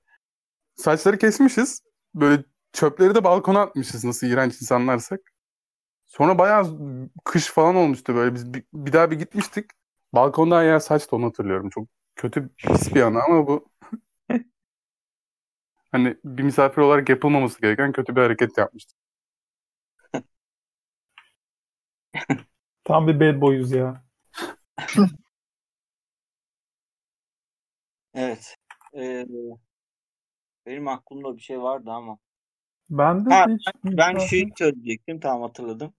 Saçları 0.74 1.18
kesmişiz. 1.18 1.82
Böyle 2.14 2.44
çöpleri 2.72 3.14
de 3.14 3.24
balkona 3.24 3.60
atmışız 3.60 4.04
nasıl 4.04 4.26
iğrenç 4.26 4.62
insanlarsak. 4.62 5.20
Sonra 6.06 6.38
bayağı 6.38 6.78
kış 7.24 7.46
falan 7.46 7.76
olmuştu 7.76 8.14
böyle. 8.14 8.34
Biz 8.34 8.54
bir, 8.54 8.64
bir 8.74 8.92
daha 8.92 9.10
bir 9.10 9.18
gitmiştik. 9.18 9.70
Balkonda 10.14 10.56
ayağı 10.56 10.80
saçtı 10.80 11.16
onu 11.16 11.26
hatırlıyorum. 11.26 11.70
Çok 11.70 11.88
kötü 12.16 12.48
pis 12.56 12.94
bir 12.94 13.02
anı 13.02 13.22
ama 13.22 13.46
bu 13.46 13.68
hani 15.92 16.16
bir 16.24 16.42
misafir 16.42 16.82
olarak 16.82 17.08
yapılmaması 17.08 17.60
gereken 17.60 17.92
kötü 17.92 18.16
bir 18.16 18.20
hareket 18.20 18.58
yapmıştık. 18.58 18.98
Tam 22.84 23.08
bir 23.08 23.20
bad 23.20 23.40
boyuz 23.40 23.72
ya. 23.72 24.04
Evet. 28.14 28.56
Ee, 28.96 29.26
benim 30.66 30.88
aklımda 30.88 31.36
bir 31.36 31.42
şey 31.42 31.62
vardı 31.62 31.90
ama. 31.90 32.18
Ben 32.90 33.26
de 33.26 33.30
Ha, 33.30 33.46
hiç 33.48 33.68
Ben 33.84 34.18
şey 34.18 34.48
söyleyecektim. 34.58 35.20
Tamam 35.20 35.42
hatırladım. 35.42 35.94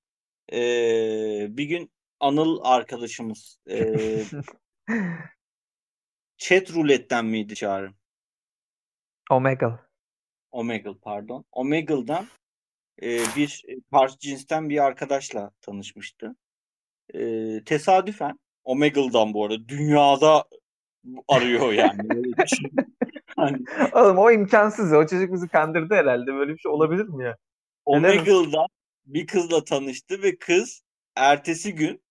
Ee, 0.53 1.47
bir 1.49 1.63
gün 1.63 1.91
Anıl 2.19 2.59
arkadaşımız 2.63 3.59
ee, 3.69 4.23
chat 6.37 6.71
ruletten 6.71 7.25
miydi 7.25 7.55
çağrı? 7.55 7.93
Omegle. 9.29 9.79
Omegle 10.51 10.93
pardon. 11.01 11.45
Omegle'dan 11.51 12.27
e, 13.01 13.19
bir 13.35 13.63
e, 13.67 13.75
karşı 13.91 14.19
cinsten 14.19 14.69
bir 14.69 14.83
arkadaşla 14.83 15.51
tanışmıştı. 15.61 16.35
E, 17.13 17.19
tesadüfen 17.63 18.39
Omegle'dan 18.63 19.33
bu 19.33 19.45
arada 19.45 19.67
dünyada 19.69 20.45
arıyor 21.27 21.73
yani. 21.73 22.23
Düşün. 22.23 22.71
hani 23.35 23.57
Oğlum 23.93 24.17
o 24.17 24.31
imkansız. 24.31 24.93
O 24.93 25.07
çocuk 25.07 25.33
bizi 25.33 25.47
kandırdı 25.47 25.95
herhalde. 25.95 26.33
Böyle 26.33 26.53
bir 26.53 26.59
şey 26.59 26.71
olabilir 26.71 27.07
mi 27.07 27.23
ya? 27.23 27.37
Omegle'dan 27.85 28.67
bir 29.05 29.27
kızla 29.27 29.63
tanıştı 29.63 30.21
ve 30.21 30.35
kız 30.37 30.83
ertesi 31.15 31.75
gün 31.75 32.03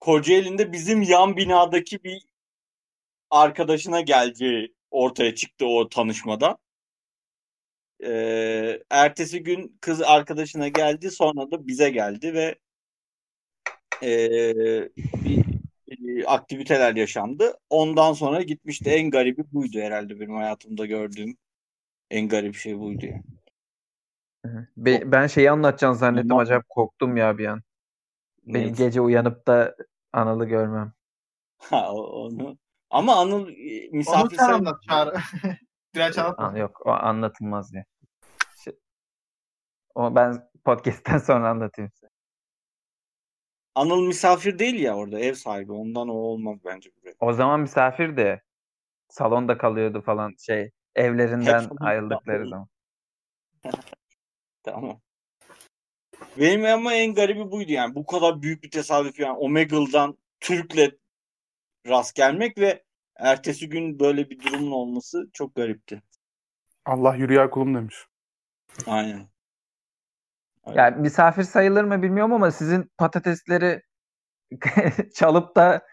Kocaeli'nde 0.00 0.72
bizim 0.72 1.02
yan 1.02 1.36
binadaki 1.36 2.04
bir 2.04 2.22
arkadaşına 3.30 4.00
geleceği 4.00 4.74
ortaya 4.94 5.34
çıktı 5.34 5.66
o 5.66 5.88
tanışmadan. 5.88 6.56
Ee, 8.04 8.82
ertesi 8.90 9.42
gün 9.42 9.78
kız 9.80 10.02
arkadaşına 10.02 10.68
geldi 10.68 11.10
sonra 11.10 11.50
da 11.50 11.66
bize 11.66 11.90
geldi 11.90 12.34
ve 12.34 12.54
ee, 14.02 14.88
bir 15.24 15.44
e, 15.88 16.26
aktiviteler 16.26 16.96
yaşandı. 16.96 17.54
Ondan 17.70 18.12
sonra 18.12 18.42
gitmişti. 18.42 18.90
En 18.90 19.10
garibi 19.10 19.44
buydu 19.52 19.78
herhalde 19.78 20.20
benim 20.20 20.34
hayatımda 20.34 20.86
gördüğüm 20.86 21.36
en 22.10 22.28
garip 22.28 22.54
şey 22.54 22.78
buydu 22.78 23.06
yani. 23.06 23.24
Be- 24.76 25.12
ben 25.12 25.26
şeyi 25.26 25.50
anlatacağını 25.50 25.96
zannettim. 25.96 26.28
Tamam. 26.28 26.42
Acayip 26.42 26.68
korktum 26.68 27.16
ya 27.16 27.38
bir 27.38 27.46
an. 27.46 27.62
Neydi? 28.46 28.76
gece 28.76 29.00
uyanıp 29.00 29.46
da 29.46 29.76
Anıl'ı 30.12 30.44
görmem. 30.44 30.92
Ha, 31.58 31.92
onu. 31.92 32.58
Ama 32.94 33.16
Anıl 33.16 33.48
e, 33.48 33.88
Onu 33.88 33.96
misafir 33.96 34.36
sen 34.36 34.52
anlat 34.52 34.82
Çağrı. 34.88 35.14
Direnç 35.94 36.18
anlat. 36.18 36.34
An- 36.38 36.56
yok 36.56 36.86
o 36.86 36.90
anlatılmaz 36.90 37.74
ya. 37.74 37.84
Şey- 38.64 38.78
o 39.94 40.14
ben 40.14 40.50
podcast'ten 40.64 41.18
sonra 41.28 41.48
anlatayım 41.48 41.90
size. 41.94 42.08
Anıl 43.74 44.06
misafir 44.06 44.58
değil 44.58 44.80
ya 44.80 44.96
orada 44.96 45.20
ev 45.20 45.34
sahibi. 45.34 45.72
Ondan 45.72 46.08
o 46.08 46.12
olmaz 46.12 46.58
bence 46.64 46.90
buraya. 46.96 47.14
O 47.20 47.32
zaman 47.32 47.60
misafir 47.60 48.16
de 48.16 48.42
salonda 49.08 49.58
kalıyordu 49.58 50.02
falan 50.02 50.34
şey 50.38 50.70
evlerinden 50.94 51.62
Hep- 51.62 51.70
ayrıldıkları 51.80 52.48
zaman. 52.48 52.68
Tamam. 54.62 55.00
Benim 56.36 56.64
ama 56.64 56.94
en 56.94 57.14
garibi 57.14 57.50
buydu 57.50 57.72
yani. 57.72 57.94
Bu 57.94 58.06
kadar 58.06 58.42
büyük 58.42 58.62
bir 58.62 58.70
tesadüf 58.70 59.20
yani. 59.20 59.36
Omegle'dan 59.38 60.18
Türk'le 60.40 60.90
rast 61.88 62.14
gelmek 62.14 62.58
ve 62.58 62.83
ertesi 63.16 63.68
gün 63.68 64.00
böyle 64.00 64.30
bir 64.30 64.42
durumun 64.42 64.70
olması 64.70 65.30
çok 65.32 65.54
garipti. 65.54 66.02
Allah 66.84 67.16
yürüyer 67.16 67.50
kulum 67.50 67.74
demiş. 67.74 67.96
Aynen. 68.86 69.28
Yani 70.74 70.96
misafir 70.96 71.42
sayılır 71.42 71.84
mı 71.84 72.02
bilmiyorum 72.02 72.32
ama 72.32 72.50
sizin 72.50 72.90
patatesleri 72.98 73.82
çalıp 75.14 75.56
da 75.56 75.86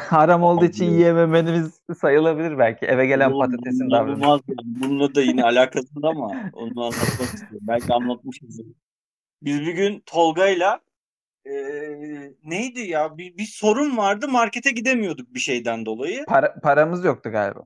haram 0.00 0.42
olduğu 0.42 0.64
için 0.64 0.84
yiyememeniz 0.84 1.80
sayılabilir 2.00 2.58
belki. 2.58 2.86
Eve 2.86 3.06
gelen 3.06 3.30
Oğlum, 3.30 3.50
patatesin 3.50 3.90
davranışı. 3.90 4.42
Bununla 4.64 5.14
da 5.14 5.22
yine 5.22 5.44
alakasız 5.44 6.04
ama 6.04 6.26
onu 6.52 6.84
anlatmak 6.84 7.34
istiyorum. 7.34 7.58
Belki 7.60 7.92
anlatmışızdır. 7.92 8.66
Biz 9.42 9.60
bir 9.60 9.72
gün 9.72 10.02
Tolga'yla 10.06 10.80
eee, 11.46 12.32
neydi 12.44 12.80
ya 12.80 13.18
bir, 13.18 13.36
bir 13.36 13.46
sorun 13.46 13.96
vardı 13.96 14.28
markete 14.28 14.70
gidemiyorduk 14.70 15.34
bir 15.34 15.40
şeyden 15.40 15.86
dolayı. 15.86 16.24
Para, 16.26 16.60
paramız 16.60 17.04
yoktu 17.04 17.30
galiba. 17.30 17.64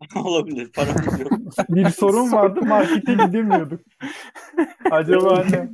Olabilir 0.24 0.72
paramız 0.72 1.20
yok. 1.20 1.32
Bir 1.68 1.90
sorun 1.90 2.32
vardı 2.32 2.60
markete 2.62 3.12
gidemiyorduk. 3.12 3.80
Acaba 4.90 5.44
ne? 5.44 5.70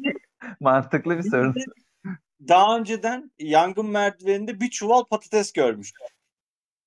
Mantıklı 0.61 1.19
bir 1.19 1.31
sorun. 1.31 1.55
Daha 2.49 2.79
önceden 2.79 3.31
yangın 3.39 3.87
merdiveninde 3.87 4.61
bir 4.61 4.71
çuval 4.71 5.05
patates 5.05 5.53
görmüştük. 5.53 6.03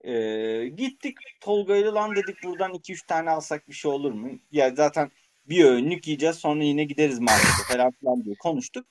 Ee, 0.04 0.68
gittik 0.78 1.18
Tolga'yla 1.42 1.96
lan 1.96 2.16
dedik 2.16 2.44
buradan 2.44 2.72
2-3 2.72 3.06
tane 3.08 3.30
alsak 3.30 3.70
bir 3.70 3.74
şey 3.74 3.92
olur 3.92 4.12
mu? 4.12 4.30
Ya 4.52 4.76
zaten 4.76 5.12
bir 5.46 5.66
öğünlük 5.66 6.08
yiyeceğiz 6.08 6.36
sonra 6.36 6.64
yine 6.64 6.84
gideriz 6.84 7.20
markete 7.20 7.74
falan 7.74 7.92
filan 7.92 8.24
diye 8.26 8.36
konuştuk. 8.40 8.86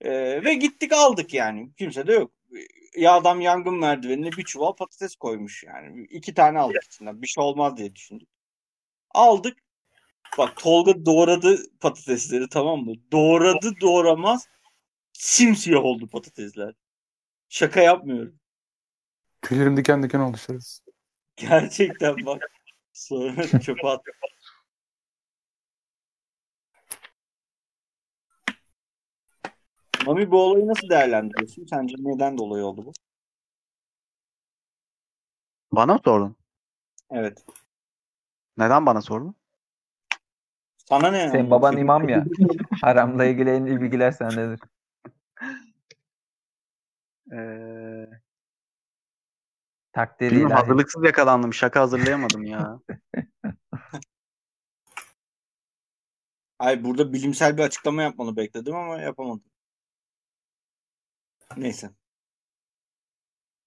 Ee, 0.00 0.44
ve 0.44 0.54
gittik 0.54 0.92
aldık 0.92 1.34
yani. 1.34 1.72
Kimse 1.78 2.06
de 2.06 2.12
yok. 2.12 2.32
Ya 2.96 3.14
adam 3.14 3.40
yangın 3.40 3.78
merdivenine 3.78 4.32
bir 4.32 4.44
çuval 4.44 4.72
patates 4.72 5.16
koymuş 5.16 5.64
yani. 5.64 6.06
İki 6.10 6.34
tane 6.34 6.58
aldık 6.58 6.84
içinden. 6.84 7.22
Bir 7.22 7.26
şey 7.26 7.44
olmaz 7.44 7.76
diye 7.76 7.94
düşündük. 7.94 8.28
Aldık. 9.10 9.58
Bak 10.38 10.56
Tolga 10.56 11.06
doğradı 11.06 11.78
patatesleri 11.80 12.48
tamam 12.48 12.80
mı? 12.84 12.94
Doğradı 13.12 13.72
doğramaz 13.80 14.48
simsiyah 15.12 15.84
oldu 15.84 16.08
patatesler. 16.08 16.74
Şaka 17.48 17.80
yapmıyorum. 17.80 18.38
Tüylerim 19.42 19.76
diken 19.76 20.02
diken 20.02 20.20
oldu 20.20 20.36
şerefsiz. 20.36 20.80
Gerçekten 21.36 22.26
bak. 22.26 22.42
Sonra 22.92 23.60
çöpe 23.60 23.88
at. 23.88 24.00
Mami 30.06 30.30
bu 30.30 30.42
olayı 30.42 30.66
nasıl 30.66 30.88
değerlendiriyorsun? 30.88 31.66
Sence 31.66 31.94
neden 31.98 32.38
dolayı 32.38 32.64
oldu 32.64 32.86
bu? 32.86 32.92
Bana 35.72 35.94
mı 35.94 36.00
sordun? 36.04 36.36
Evet. 37.10 37.44
Neden 38.58 38.86
bana 38.86 39.00
sordun? 39.00 39.34
Sana 40.76 41.10
ne? 41.10 41.28
Senin 41.30 41.50
baban 41.50 41.76
imam 41.76 42.08
ya. 42.08 42.24
Haramla 42.80 43.24
ilgili 43.24 43.50
en 43.50 43.64
iyi 43.64 43.80
bilgiler 43.80 44.10
sendedir. 44.12 44.60
Ee, 47.32 48.06
Takdiri 49.92 50.30
bilmiyorum, 50.30 50.52
ilahi. 50.52 50.60
hazırlıksız 50.60 51.04
yakalandım. 51.04 51.54
Şaka 51.54 51.80
hazırlayamadım 51.80 52.44
ya. 52.44 52.80
Ay 56.58 56.84
burada 56.84 57.12
bilimsel 57.12 57.56
bir 57.56 57.62
açıklama 57.62 58.02
yapmanı 58.02 58.36
bekledim 58.36 58.74
ama 58.76 59.00
yapamadım. 59.00 59.44
Neyse. 61.56 61.90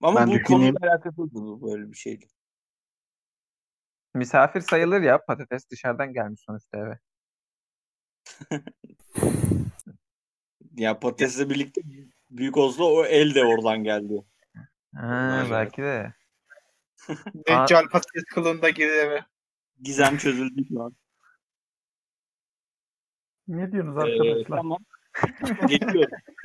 Ama 0.02 0.20
Ben 0.20 0.28
bu 0.28 0.32
düşüneyim. 0.32 0.76
konuyla 0.76 0.80
alakasız 0.92 1.34
bu 1.34 1.68
böyle 1.72 1.92
bir 1.92 1.98
şeydi. 1.98 2.28
Misafir 4.14 4.62
sayılır 4.62 5.02
ya. 5.02 5.26
Patates 5.26 5.70
dışarıdan 5.70 6.14
gelmiş 6.14 6.42
sonuçta 6.46 6.78
eve. 6.78 7.00
Ya 10.76 11.00
patatesle 11.00 11.50
birlikte 11.50 11.82
büyük 12.30 12.58
olsa 12.58 12.84
o 12.84 13.06
el 13.06 13.36
de 13.36 13.44
oradan 13.46 13.84
geldi. 13.84 14.26
Ha, 14.96 15.48
belki 15.52 15.82
de. 15.82 16.14
Deccal 17.48 17.88
patates 17.92 18.24
kılığında 18.24 18.70
girdi 18.70 18.92
eve. 18.94 19.26
Gizem 19.82 20.18
çözüldü 20.18 20.66
şu 20.68 20.84
an. 20.84 20.96
Ne 23.48 23.72
diyorsunuz 23.72 23.98
Ee, 23.98 24.02
arkadaşlar? 24.02 24.58
tamam. 24.58 24.80
Geçiyorum. 25.68 26.18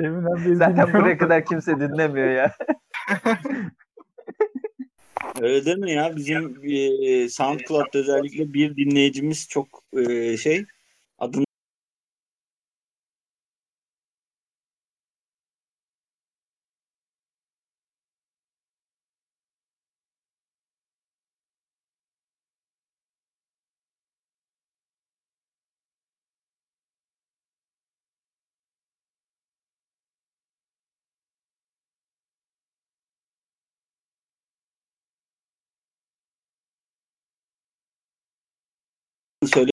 Deminden 0.00 0.54
Zaten 0.54 0.92
buraya 0.92 1.18
kadar 1.18 1.44
kimse 1.44 1.80
dinlemiyor 1.80 2.30
ya. 2.30 2.54
Öyle 5.40 5.64
deme 5.66 5.92
ya. 5.92 6.16
Bizim 6.16 6.60
e, 6.64 7.28
SoundCloud'da 7.28 7.98
özellikle 7.98 8.52
bir 8.52 8.76
dinleyicimiz 8.76 9.48
çok 9.48 9.68
e, 9.92 10.36
şey 10.36 10.64
adını 11.18 11.44
söyle. 39.48 39.70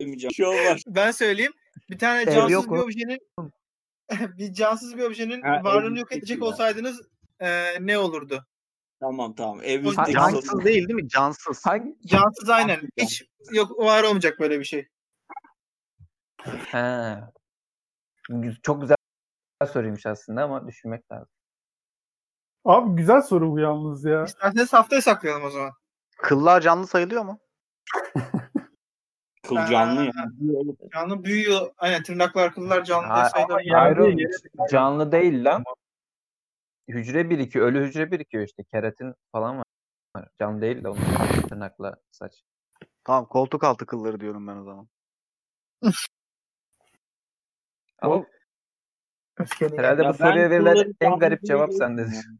Bir 0.00 0.30
şey 0.30 0.46
olmaz. 0.46 0.82
Ben 0.86 1.10
söyleyeyim. 1.10 1.52
Bir 1.90 1.98
tane 1.98 2.22
Ev 2.22 2.34
cansız 2.34 2.50
yok 2.50 2.70
bir 2.70 2.78
o. 2.78 2.82
objenin 2.82 3.18
bir 4.38 4.52
cansız 4.52 4.96
bir 4.96 5.02
objenin 5.02 5.42
Ha, 5.42 5.60
varlığını 5.64 5.98
yok 5.98 6.12
edecek 6.12 6.42
olsaydınız 6.42 7.00
e, 7.40 7.74
ne 7.86 7.98
olurdu? 7.98 8.46
Tamam 9.00 9.34
tamam. 9.34 9.60
Evimizdeki 9.62 10.12
cansız 10.12 10.32
Cansız 10.44 10.64
değil 10.64 10.88
değil 10.88 11.02
mi? 11.02 11.08
Cansız. 11.08 11.66
Hangi? 11.66 11.96
Cansız 12.06 12.50
aynen. 12.50 12.80
Hiç 12.96 13.22
yok 13.52 13.78
var 13.78 14.02
olmayacak 14.04 14.40
böyle 14.40 14.60
bir 14.60 14.64
şey. 14.64 14.88
Gü- 18.28 18.60
Çok 18.62 18.80
güzel 18.80 18.96
soruymuş 19.72 20.06
aslında 20.06 20.42
ama 20.42 20.66
düşünmek 20.68 21.12
lazım. 21.12 21.28
Abi 22.64 22.96
güzel 22.96 23.22
soru 23.22 23.50
bu 23.50 23.58
yalnız 23.58 24.04
ya. 24.04 24.24
İsterseniz 24.24 24.72
haftaya 24.72 25.02
saklayalım 25.02 25.44
o 25.44 25.50
zaman. 25.50 25.72
Kıllar 26.16 26.60
canlı 26.60 26.86
sayılıyor 26.86 27.24
mu? 27.24 27.40
kıl 29.56 29.66
canlı 29.70 30.04
ya. 30.04 30.12
Canlı 30.92 31.24
büyüyor. 31.24 31.72
Aynen 31.78 32.02
tırnaklar, 32.02 32.54
kıllar 32.54 32.84
canlı 32.84 33.06
Ha-. 33.06 33.30
Yani 33.64 34.00
oğlum, 34.00 34.18
yere- 34.18 34.68
canlı 34.70 35.12
değil 35.12 35.44
lan. 35.44 35.64
Hücre 36.88 37.30
birikiyor. 37.30 37.66
Ölü 37.66 37.86
hücre 37.86 38.10
birikiyor 38.12 38.44
işte. 38.44 38.64
Keratin 38.64 39.14
falan 39.32 39.58
var. 39.58 40.28
Canlı 40.38 40.60
değil 40.62 40.84
de 40.84 40.88
onun 40.88 41.00
tırnakla 41.48 41.96
saç. 42.10 42.42
Tamam 43.04 43.26
koltuk 43.26 43.64
altı 43.64 43.86
kılları 43.86 44.20
diyorum 44.20 44.46
ben 44.46 44.56
o 44.56 44.64
zaman. 44.64 44.88
Ama 47.98 48.24
Öfkeli 49.36 49.78
herhalde 49.78 50.02
Ya 50.02 50.08
bu 50.08 50.14
soruya 50.14 50.50
verilen 50.50 50.94
en 51.00 51.18
garip 51.18 51.44
cevap 51.44 51.72
sendedir. 51.72 52.12
yani. 52.14 52.38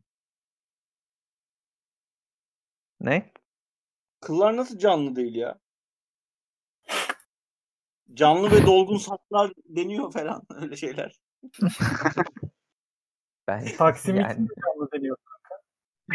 Ne? 3.01 3.33
Kıllar 4.21 4.57
nasıl 4.57 4.79
canlı 4.79 5.17
değil 5.17 5.35
ya? 5.35 5.59
Canlı 8.15 8.51
ve 8.51 8.67
dolgun 8.67 8.97
saçlar 8.97 9.53
deniyor 9.65 10.13
falan 10.13 10.43
öyle 10.63 10.77
şeyler. 10.77 11.21
Ben 13.49 13.65
Taksim 13.79 14.17
yani 14.17 14.33
için 14.33 14.49
canlı 14.67 14.93
deniyor. 14.93 15.17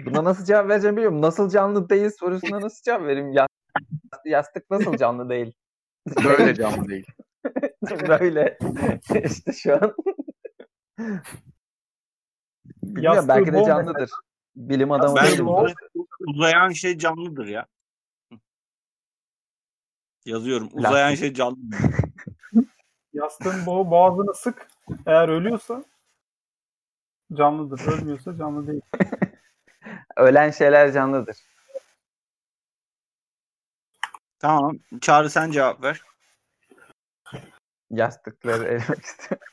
buna 0.06 0.24
nasıl 0.24 0.46
cevap 0.46 0.70
vereceğim 0.70 0.96
bilmiyorum. 0.96 1.22
Nasıl 1.22 1.50
canlı 1.50 1.90
değil 1.90 2.10
sorusuna 2.20 2.62
nasıl 2.62 2.84
cevap 2.84 3.02
vereyim? 3.02 3.32
Ya, 3.32 3.48
yastık 4.26 4.70
nasıl 4.70 4.98
canlı 4.98 5.30
değil? 5.30 5.54
Böyle 6.26 6.56
canlı 6.56 6.90
değil. 6.90 7.06
Böyle. 8.10 8.58
işte 9.26 9.54
şu 9.54 9.74
an. 9.74 9.96
Bilmiyorum 12.84 13.26
belki 13.28 13.54
de 13.54 13.64
canlıdır. 13.66 14.10
Bilim 14.56 14.92
adamı 14.92 15.16
Ben 15.16 15.26
değilim. 15.26 15.46
bu 15.46 15.68
uzayan 16.28 16.70
şey 16.70 16.98
canlıdır 16.98 17.46
ya. 17.46 17.66
Yazıyorum. 20.26 20.70
Uzayan 20.74 21.16
şey 21.16 21.34
canlı. 21.34 21.58
Yastığın 23.14 23.66
bo- 23.66 23.90
boğazını 23.90 24.34
sık. 24.34 24.68
Eğer 25.06 25.30
ölüyorsa 25.30 25.84
canlıdır. 27.34 27.88
Ölmüyorsa 27.88 28.38
canlı 28.38 28.68
değil. 28.68 28.82
Ölen 30.18 30.52
şeyler 30.52 30.94
canlıdır. 30.94 31.38
Tamam. 34.40 34.80
Çağrı 35.02 35.30
sen 35.30 35.52
cevap 35.52 35.84
ver. 35.84 36.02
Yastıkları 37.90 38.64
elemek 38.68 39.06
istiyorum. 39.06 39.48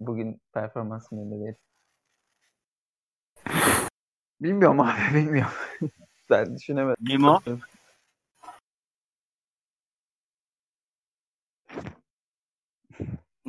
Bugün 0.00 0.40
performansım 0.52 1.18
yerinde 1.18 1.44
değil. 1.44 1.54
Bilmiyorum 4.40 4.80
abi 4.80 5.14
bilmiyorum. 5.14 5.52
ben 6.30 6.56
düşünemedim. 6.56 7.04
Memo. 7.08 7.40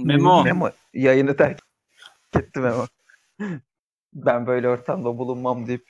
Memo. 0.06 0.44
Memo 0.44 0.70
yayını 0.94 1.38
terk 1.38 1.60
etti 2.36 2.60
Memo. 2.60 2.88
ben 4.14 4.48
böyle 4.48 4.70
ortamda 4.70 5.18
bulunmam 5.18 5.68
deyip 5.68 5.86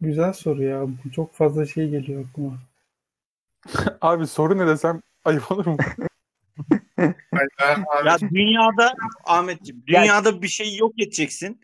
Güzel 0.00 0.32
soru 0.32 0.62
ya. 0.62 0.86
Bu 1.04 1.12
Çok 1.12 1.34
fazla 1.34 1.66
şey 1.66 1.88
geliyor 1.88 2.24
aklıma. 2.30 2.58
Abi 4.00 4.26
soru 4.26 4.58
ne 4.58 4.66
desem 4.66 5.02
ayıp 5.24 5.52
olur 5.52 5.66
mu? 5.66 5.76
Ya 8.04 8.18
dünyada 8.20 8.94
Ahmetciğim 9.24 9.84
dünyada 9.86 10.42
bir 10.42 10.48
şey 10.48 10.76
yok 10.76 10.94
edeceksin 10.98 11.60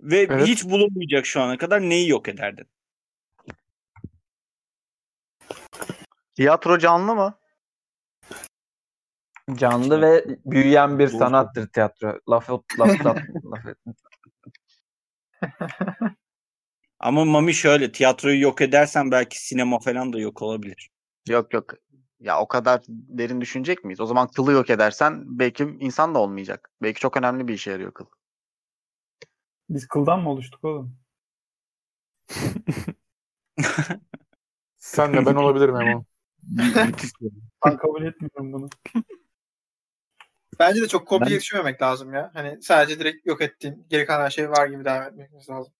ve 0.00 0.18
Evet. 0.18 0.46
hiç 0.46 0.64
bulunmayacak 0.64 1.26
şu 1.26 1.40
ana 1.40 1.58
kadar 1.58 1.80
neyi 1.80 2.08
yok 2.08 2.28
ederdin? 2.28 2.66
Tiyatro 6.34 6.78
canlı 6.78 7.14
mı? 7.14 7.38
Canlı 9.54 10.00
ve 10.02 10.24
büyüyen 10.46 10.98
bir 10.98 11.08
sanattır 11.08 11.68
tiyatro. 11.68 12.20
Laf 12.30 12.50
laf 12.50 12.62
laf, 12.78 13.20
laf 13.44 13.64
Ama 17.00 17.24
Mami 17.24 17.54
şöyle 17.54 17.92
tiyatroyu 17.92 18.40
yok 18.40 18.60
edersen 18.60 19.10
belki 19.10 19.46
sinema 19.46 19.78
falan 19.78 20.12
da 20.12 20.18
yok 20.18 20.42
olabilir. 20.42 20.90
Yok 21.28 21.54
yok. 21.54 21.74
Ya 22.20 22.40
o 22.40 22.48
kadar 22.48 22.82
derin 22.88 23.40
düşünecek 23.40 23.84
miyiz? 23.84 24.00
O 24.00 24.06
zaman 24.06 24.28
kılı 24.28 24.52
yok 24.52 24.70
edersen 24.70 25.22
belki 25.26 25.76
insan 25.80 26.14
da 26.14 26.18
olmayacak. 26.18 26.70
Belki 26.82 27.00
çok 27.00 27.16
önemli 27.16 27.48
bir 27.48 27.54
işe 27.54 27.70
yarıyor 27.70 27.92
kıl. 27.92 28.06
Biz 29.70 29.88
kıldan 29.88 30.20
mı 30.22 30.30
oluştuk 30.30 30.64
oğlum? 30.64 30.96
Sen 34.78 35.14
de 35.14 35.26
ben 35.26 35.34
olabilirim 35.34 35.74
Memo. 35.74 36.04
Ben 37.66 37.76
kabul 37.76 38.04
etmiyorum 38.04 38.52
bunu. 38.52 38.68
bence 40.58 40.82
de 40.82 40.88
çok 40.88 41.08
komplike 41.08 41.40
Ben- 41.64 41.76
lazım 41.86 42.14
ya. 42.14 42.30
Hani 42.34 42.62
sadece 42.62 43.00
direkt 43.00 43.26
yok 43.26 43.42
ettiğin 43.42 43.86
geri 43.90 44.06
kalan 44.06 44.24
her 44.24 44.30
şey 44.30 44.50
var 44.50 44.66
gibi 44.66 44.84
devam 44.84 45.02
etmemiz 45.02 45.50
lazım. 45.50 45.72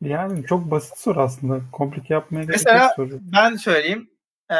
Yani 0.00 0.46
çok 0.46 0.70
basit 0.70 0.98
soru 0.98 1.20
aslında. 1.22 1.60
Komplike 1.72 2.14
yapmaya 2.14 2.40
gerek 2.44 2.48
Mesela- 2.54 2.84
yok 2.84 2.92
soru. 2.96 3.18
Ben 3.20 3.56
söyleyeyim. 3.56 4.10
Ee, 4.50 4.54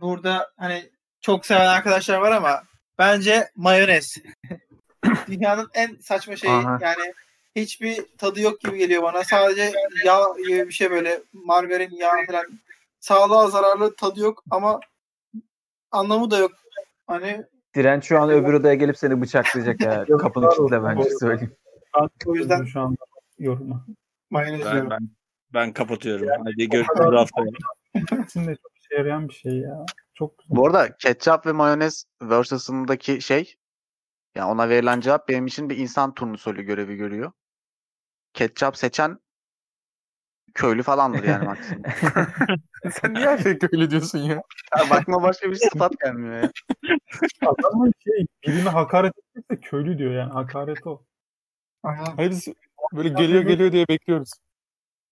burada 0.00 0.50
hani 0.56 0.90
çok 1.20 1.46
seven 1.46 1.66
arkadaşlar 1.66 2.18
var 2.18 2.32
ama 2.32 2.62
bence 2.98 3.50
mayonez. 3.56 4.16
Dünyanın 5.26 5.70
en 5.74 5.96
saçma 6.00 6.36
şeyi 6.36 6.52
Aha. 6.52 6.78
yani 6.80 7.14
hiçbir 7.56 8.16
tadı 8.18 8.40
yok 8.40 8.60
gibi 8.60 8.78
geliyor 8.78 9.02
bana. 9.02 9.24
Sadece 9.24 9.72
yağ 10.04 10.24
gibi 10.38 10.68
bir 10.68 10.72
şey 10.72 10.90
böyle 10.90 11.22
margarin 11.32 11.90
yağ 11.96 12.10
falan. 12.26 12.60
Sağlığa 13.00 13.46
zararlı 13.50 13.96
tadı 13.96 14.20
yok 14.20 14.42
ama 14.50 14.80
anlamı 15.90 16.30
da 16.30 16.38
yok. 16.38 16.52
Hani 17.06 17.44
Direnç 17.74 18.04
şu 18.04 18.20
an 18.20 18.30
öbür 18.30 18.52
odaya 18.52 18.74
gelip 18.74 18.98
seni 18.98 19.20
bıçaklayacak 19.20 19.80
ya. 19.80 20.04
Yok, 20.08 20.20
Kapını 20.20 20.48
kilitle 20.48 20.82
bence 20.82 21.10
söyleyeyim. 21.20 21.56
o 22.00 22.08
O 22.26 22.34
yüzden 22.34 22.64
şu 22.64 22.80
anda 22.80 22.96
yoruma. 23.38 23.86
mayonez 24.30 24.64
Ben, 24.64 24.90
ben, 24.90 25.08
ben 25.54 25.72
kapatıyorum. 25.72 26.28
Hadi 26.44 26.68
görüşürüz 26.68 27.16
haftaya. 27.16 27.46
İkisinin 27.94 28.46
de 28.46 28.56
çok 28.56 28.72
işe 28.76 28.94
yarayan 28.94 29.28
bir 29.28 29.34
şey 29.34 29.58
ya. 29.58 29.86
Çok 30.14 30.38
güzel. 30.38 30.56
Bu 30.56 30.66
arada 30.66 30.96
ketçap 30.96 31.46
ve 31.46 31.52
mayonez 31.52 32.04
versus'ındaki 32.22 33.20
şey 33.20 33.54
yani 34.34 34.50
ona 34.52 34.68
verilen 34.68 35.00
cevap 35.00 35.28
benim 35.28 35.46
için 35.46 35.70
bir 35.70 35.78
insan 35.78 36.14
turnusolu 36.14 36.62
görevi 36.62 36.96
görüyor. 36.96 37.32
Ketçap 38.32 38.76
seçen 38.76 39.18
köylü 40.54 40.82
falandır 40.82 41.24
yani 41.24 41.44
maksimum. 41.44 41.82
Sen 42.90 43.14
niye 43.14 43.26
her 43.26 43.38
şey 43.38 43.58
köylü 43.58 43.90
diyorsun 43.90 44.18
ya? 44.18 44.42
Ya 44.78 44.90
bakma 44.90 45.22
başka 45.22 45.50
bir 45.50 45.56
sıfat 45.56 45.92
gelmiyor 46.00 46.42
ya. 46.42 46.50
Adamın 47.46 47.92
şey 48.04 48.26
birine 48.46 48.68
hakaret 48.68 49.12
etmekse 49.18 49.68
köylü 49.68 49.98
diyor 49.98 50.12
yani. 50.12 50.32
Hakaret 50.32 50.86
o. 50.86 51.02
Aynen. 51.82 52.04
Hayır 52.16 52.30
biz 52.30 52.48
böyle 52.94 53.08
geliyor 53.08 53.42
geliyor 53.42 53.72
diye 53.72 53.88
bekliyoruz. 53.88 54.30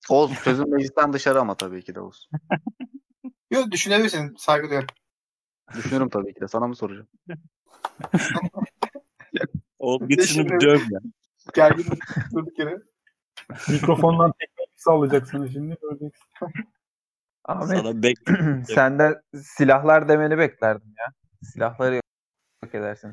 Oğuz 0.08 0.38
sözün 0.38 0.70
meclisten 0.70 1.12
dışarı 1.12 1.40
ama 1.40 1.54
tabii 1.54 1.84
ki 1.84 1.94
de 1.94 2.00
Oğuz. 2.00 2.28
Yok 3.50 3.70
düşünebilirsin. 3.70 4.34
Saygı 4.38 4.64
duyuyorum. 4.64 4.88
Düşünürüm 5.76 6.08
tabii 6.08 6.34
ki 6.34 6.40
de. 6.40 6.48
Sana 6.48 6.66
mı 6.66 6.76
soracağım? 6.76 7.08
O 9.78 10.08
git 10.08 10.24
şunu 10.24 10.44
bir 10.44 10.60
döv 10.60 10.80
ya. 10.90 11.00
Gergin 11.54 11.86
durduk 12.34 12.58
yere. 12.58 12.78
Mikrofondan 13.68 14.32
teknik 14.40 14.51
sallayacak 14.82 15.28
sana 15.28 15.48
şimdi 15.48 15.76
göreceksin. 15.82 16.24
Ahmet 17.44 17.78
Sana 17.78 18.02
bek 18.02 18.16
senden 18.68 19.22
silahlar 19.34 20.08
demeni 20.08 20.38
beklerdim 20.38 20.94
ya. 20.98 21.06
Silahları 21.42 21.94
yok 22.64 22.74
edersin. 22.74 23.08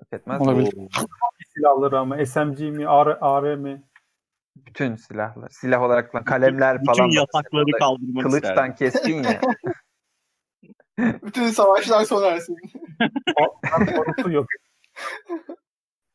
Yok 0.00 0.12
etmez. 0.12 0.40
Olabilir. 0.40 0.74
Silahları 1.54 1.98
ama 1.98 2.26
SMG 2.26 2.60
mi, 2.60 2.88
AR, 2.88 3.18
AR 3.20 3.54
mi? 3.54 3.82
Bütün 4.56 4.96
silahlar. 4.96 5.48
Silah 5.48 5.82
olarak 5.82 6.14
lan 6.14 6.24
kalemler 6.24 6.80
bütün 6.80 6.92
falan. 6.92 7.10
da 7.10 7.24
mesela. 7.32 7.78
kaldırmak 7.78 8.26
isterdim. 8.26 8.40
Kılıçtan 8.40 8.74
keskin 8.74 9.22
ya. 9.22 9.40
Bütün 11.22 11.48
savaşlar 11.50 12.04
sona 12.04 12.26
ersin. 12.26 12.56
Korusu 13.96 14.30
yok. 14.30 14.46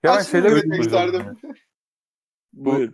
Ya 0.04 0.12
ben 0.12 0.18
Aslında 0.18 0.32
şeyler 0.32 0.52
öyle 0.52 0.56
bekliyorum 0.56 0.82
isterdim. 0.82 1.22
ya. 1.22 1.54
Buyur. 2.54 2.94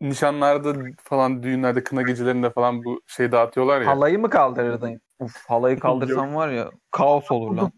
Nişanlarda 0.00 0.74
falan 1.02 1.42
düğünlerde 1.42 1.84
kına 1.84 2.02
gecelerinde 2.02 2.50
falan 2.50 2.84
bu 2.84 3.02
şey 3.06 3.32
dağıtıyorlar 3.32 3.80
ya. 3.80 3.86
Halayı 3.86 4.18
mı 4.18 4.30
kaldırırdın? 4.30 5.00
Uf, 5.18 5.36
halayı 5.46 5.80
kaldırsam 5.80 6.34
var 6.34 6.48
ya 6.48 6.70
kaos 6.90 7.30
olur 7.30 7.56
lan. 7.56 7.72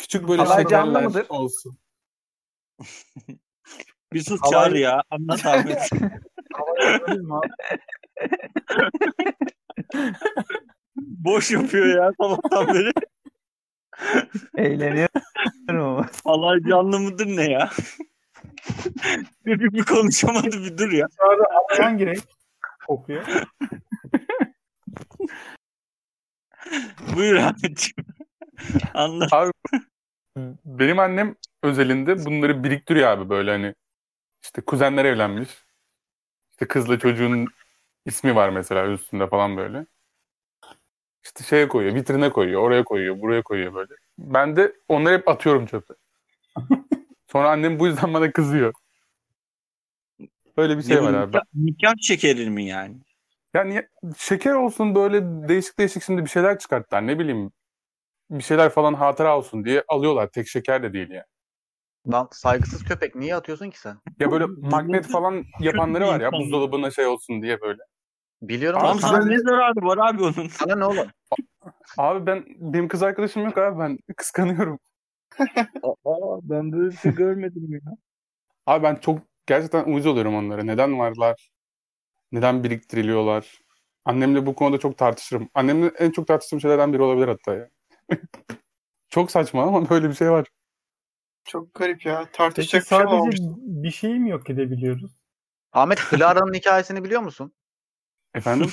Küçük 0.00 0.28
böyle 0.28 0.42
Halay 0.42 0.66
canlı 0.66 0.86
şekerler 0.92 1.04
mıdır? 1.04 1.26
olsun. 1.28 1.78
Bir 4.12 4.20
sus 4.20 4.40
Havai- 4.40 4.50
çağır 4.50 4.72
ya. 4.74 5.02
Anlat 5.10 5.46
abi. 5.46 5.76
Boş 10.96 11.50
yapıyor 11.50 11.86
ya 11.86 12.12
sabahtan 12.20 12.74
beri. 12.74 12.92
Eğleniyorum 14.56 15.20
ama. 15.68 16.06
Halay 16.24 16.60
canlı 16.60 17.00
mıdır 17.00 17.26
ne 17.26 17.50
ya? 17.50 17.70
Çocuk 19.46 19.72
bir 19.72 19.84
konuşamadı 19.84 20.64
bir 20.64 20.78
dur 20.78 20.92
ya. 20.92 21.06
Çağrı 21.18 21.42
hangi 21.82 22.06
renk 22.06 22.24
kokuyor? 22.86 23.26
Buyur 27.16 27.36
Ahmetciğim. 27.36 28.06
Anlat. 28.94 29.52
Benim 30.64 30.98
annem 30.98 31.34
özelinde 31.62 32.24
bunları 32.24 32.64
biriktiriyor 32.64 33.08
abi 33.08 33.28
böyle 33.30 33.50
hani 33.50 33.74
işte 34.42 34.62
kuzenler 34.62 35.04
evlenmiş. 35.04 35.48
İşte 36.50 36.68
kızla 36.68 36.98
çocuğun 36.98 37.46
ismi 38.06 38.34
var 38.34 38.48
mesela 38.48 38.86
üstünde 38.86 39.26
falan 39.26 39.56
böyle. 39.56 39.86
İşte 41.24 41.44
şeye 41.44 41.68
koyuyor, 41.68 41.94
vitrine 41.94 42.30
koyuyor, 42.30 42.62
oraya 42.62 42.84
koyuyor, 42.84 43.20
buraya 43.20 43.42
koyuyor 43.42 43.74
böyle. 43.74 43.94
Ben 44.18 44.56
de 44.56 44.72
onları 44.88 45.14
hep 45.14 45.28
atıyorum 45.28 45.66
çöpe. 45.66 45.94
Sonra 47.32 47.50
annem 47.50 47.78
bu 47.78 47.86
yüzden 47.86 48.14
bana 48.14 48.32
kızıyor. 48.32 48.72
Böyle 50.56 50.78
bir 50.78 50.82
şey 50.82 50.96
Ne 50.96 51.02
var 51.02 51.14
abi. 51.14 51.38
nikah, 51.54 51.94
şekeri 52.02 52.50
mi 52.50 52.64
yani? 52.64 52.96
Yani 53.54 53.88
şeker 54.18 54.54
olsun 54.54 54.94
böyle 54.94 55.48
değişik 55.48 55.78
değişik 55.78 56.02
şimdi 56.02 56.24
bir 56.24 56.30
şeyler 56.30 56.58
çıkarttılar 56.58 57.06
ne 57.06 57.18
bileyim. 57.18 57.50
Bir 58.30 58.42
şeyler 58.42 58.70
falan 58.70 58.94
hatıra 58.94 59.38
olsun 59.38 59.64
diye 59.64 59.84
alıyorlar. 59.88 60.30
Tek 60.30 60.48
şeker 60.48 60.82
de 60.82 60.92
değil 60.92 61.10
yani. 61.10 61.24
Lan 62.12 62.28
saygısız 62.32 62.84
köpek 62.84 63.14
niye 63.14 63.34
atıyorsun 63.36 63.70
ki 63.70 63.80
sen? 63.80 63.98
Ya 64.20 64.30
böyle 64.30 64.44
magnet 64.62 65.06
falan 65.06 65.44
yapanları 65.60 66.06
var 66.06 66.20
ya 66.20 66.32
buzdolabına 66.32 66.90
şey 66.90 67.06
olsun 67.06 67.42
diye 67.42 67.60
böyle. 67.60 67.82
Biliyorum 68.42 68.80
Tamam 68.80 68.92
ama 68.92 69.00
sana 69.00 69.12
sana, 69.12 69.24
ne 69.24 69.38
zararı 69.38 69.86
var 69.86 69.98
abi 70.08 70.22
onun? 70.22 70.48
sana 70.48 70.76
ne 70.76 70.84
oğlum? 70.84 71.06
Abi 71.98 72.26
ben 72.26 72.44
benim 72.58 72.88
kız 72.88 73.02
arkadaşım 73.02 73.44
yok 73.44 73.58
abi 73.58 73.78
ben 73.78 73.98
kıskanıyorum. 74.16 74.78
Aa, 76.04 76.38
ben 76.42 76.72
böyle 76.72 76.90
bir 76.90 76.96
şey 76.96 77.14
görmedim 77.14 77.72
ya. 77.72 77.96
Abi 78.66 78.82
ben 78.82 78.94
çok 78.96 79.18
gerçekten 79.46 79.84
uyuz 79.84 80.06
oluyorum 80.06 80.34
onlara. 80.34 80.62
Neden 80.62 80.98
varlar? 80.98 81.50
Neden 82.32 82.64
biriktiriliyorlar? 82.64 83.60
Annemle 84.04 84.46
bu 84.46 84.54
konuda 84.54 84.78
çok 84.78 84.98
tartışırım. 84.98 85.48
Annemle 85.54 85.86
en 85.98 86.10
çok 86.10 86.26
tartıştığım 86.26 86.60
şeylerden 86.60 86.92
biri 86.92 87.02
olabilir 87.02 87.28
hatta 87.28 87.54
ya. 87.54 87.68
çok 89.08 89.30
saçma 89.30 89.62
ama 89.62 89.90
böyle 89.90 90.08
bir 90.08 90.14
şey 90.14 90.30
var. 90.30 90.46
Çok 91.44 91.74
garip 91.74 92.06
ya. 92.06 92.18
Peki 92.24 92.32
Tartışacak 92.32 92.82
bir 92.82 92.86
şey 92.86 92.98
sadece 92.98 93.14
olmamış. 93.14 93.40
bir 93.56 93.90
şey 93.90 94.18
mi 94.18 94.30
yok 94.30 94.50
edebiliyoruz? 94.50 95.12
Ahmet 95.72 95.98
Clara'nın 96.10 96.54
hikayesini 96.54 97.04
biliyor 97.04 97.20
musun? 97.22 97.52
Efendim? 98.34 98.70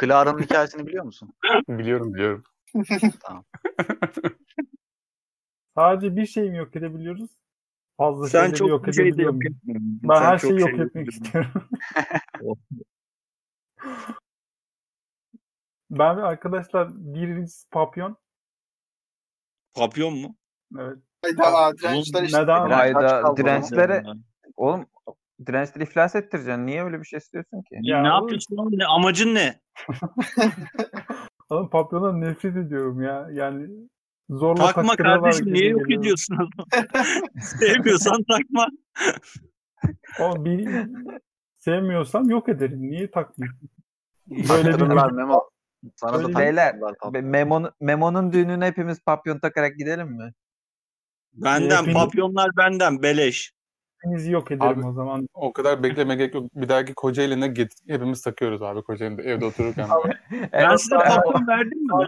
Clara'nın 0.00 0.42
hikayesini 0.42 0.86
biliyor 0.86 1.04
musun? 1.04 1.34
biliyorum 1.68 2.14
biliyorum. 2.14 2.44
Sadece 5.76 6.16
bir 6.16 6.26
şey 6.26 6.50
mi 6.50 6.56
yok 6.56 6.76
edebiliyoruz? 6.76 7.30
Fazla 7.96 8.28
Sen 8.28 8.40
şeyleri 8.40 8.58
çok 8.58 8.68
yok 8.68 8.86
bir 8.86 8.92
şey 8.92 9.16
de 9.16 9.22
yok 9.22 9.46
etmiyorsun. 9.46 10.00
Ben 10.02 10.14
Sen 10.14 10.24
her 10.24 10.38
şeyi 10.38 10.60
yok 10.60 10.70
şey 10.70 10.80
etmek 10.80 11.12
istiyorum. 11.12 11.52
Ben 15.90 16.16
ve 16.16 16.22
arkadaşlar 16.22 16.88
biriniz 16.94 17.66
papyon. 17.70 18.16
Papyon 19.74 20.18
mu? 20.18 20.36
Evet. 20.78 20.98
Hayda 21.22 21.72
dirençler 21.78 22.22
işte. 22.22 22.42
Neden? 22.42 22.70
Hayda 22.70 23.36
dirençlere 23.36 24.02
oğlum 24.56 24.86
dirençleri 25.46 25.84
iflas 25.84 26.14
ettireceksin. 26.14 26.66
Niye 26.66 26.84
öyle 26.84 27.00
bir 27.00 27.04
şey 27.04 27.16
istiyorsun 27.16 27.62
ki? 27.62 27.78
Ya 27.80 28.02
ne 28.02 28.08
yapıyorsun 28.08 28.56
oğlum? 28.56 28.78
Amacın 28.88 29.34
ne? 29.34 29.60
Oğlum 31.50 31.70
papyondan 31.70 32.20
nefret 32.20 32.56
ediyorum 32.56 33.02
ya. 33.02 33.28
Yani 33.32 33.68
zorla 34.30 34.72
Takma 34.72 34.96
kardeşim 34.96 35.52
niye 35.54 35.68
yok 35.68 35.90
ediyorsun? 35.90 36.36
Sevmiyorsan 37.40 38.22
takma. 38.30 38.66
Oğlum 40.20 40.44
bir 40.44 40.68
sevmiyorsam 41.58 42.30
yok 42.30 42.48
ederim. 42.48 42.80
Niye 42.90 43.10
takmayayım? 43.10 43.58
Böyle 44.26 44.74
bir 44.78 45.12
Memo. 45.12 45.50
Sana 45.96 46.12
da 46.12 46.18
Böyle 46.18 46.28
bir- 46.28 46.34
Beyler, 46.34 46.76
Memo'nun 47.22 47.70
Memo'nun 47.80 48.32
düğününe 48.32 48.66
hepimiz 48.66 49.00
papyon 49.04 49.38
takarak 49.38 49.76
gidelim 49.76 50.08
mi? 50.08 50.32
Benden 51.32 51.82
Hepiniz- 51.82 51.94
papyonlar 51.94 52.50
benden 52.56 53.02
beleş. 53.02 53.52
Hepinizi 53.98 54.32
yok 54.32 54.50
ederim 54.50 54.78
Abi- 54.78 54.86
o 54.86 54.92
zaman. 54.92 55.28
O 55.34 55.52
kadar 55.52 55.82
bekleme 55.82 56.14
gerek 56.16 56.34
yok. 56.34 56.50
Bir 56.54 56.68
dahaki 56.68 56.94
Kocaeli'ne 56.94 57.48
git. 57.48 57.72
Hepimiz 57.88 58.22
takıyoruz 58.22 58.62
abi 58.62 58.82
Kocaeli'de 58.82 59.22
evde 59.22 59.44
otururken. 59.44 59.88
Ben 60.30 60.48
Evet, 60.52 60.80
size 60.80 60.96
papyon 60.96 61.46
verdim 61.46 61.78
mi? 61.86 62.06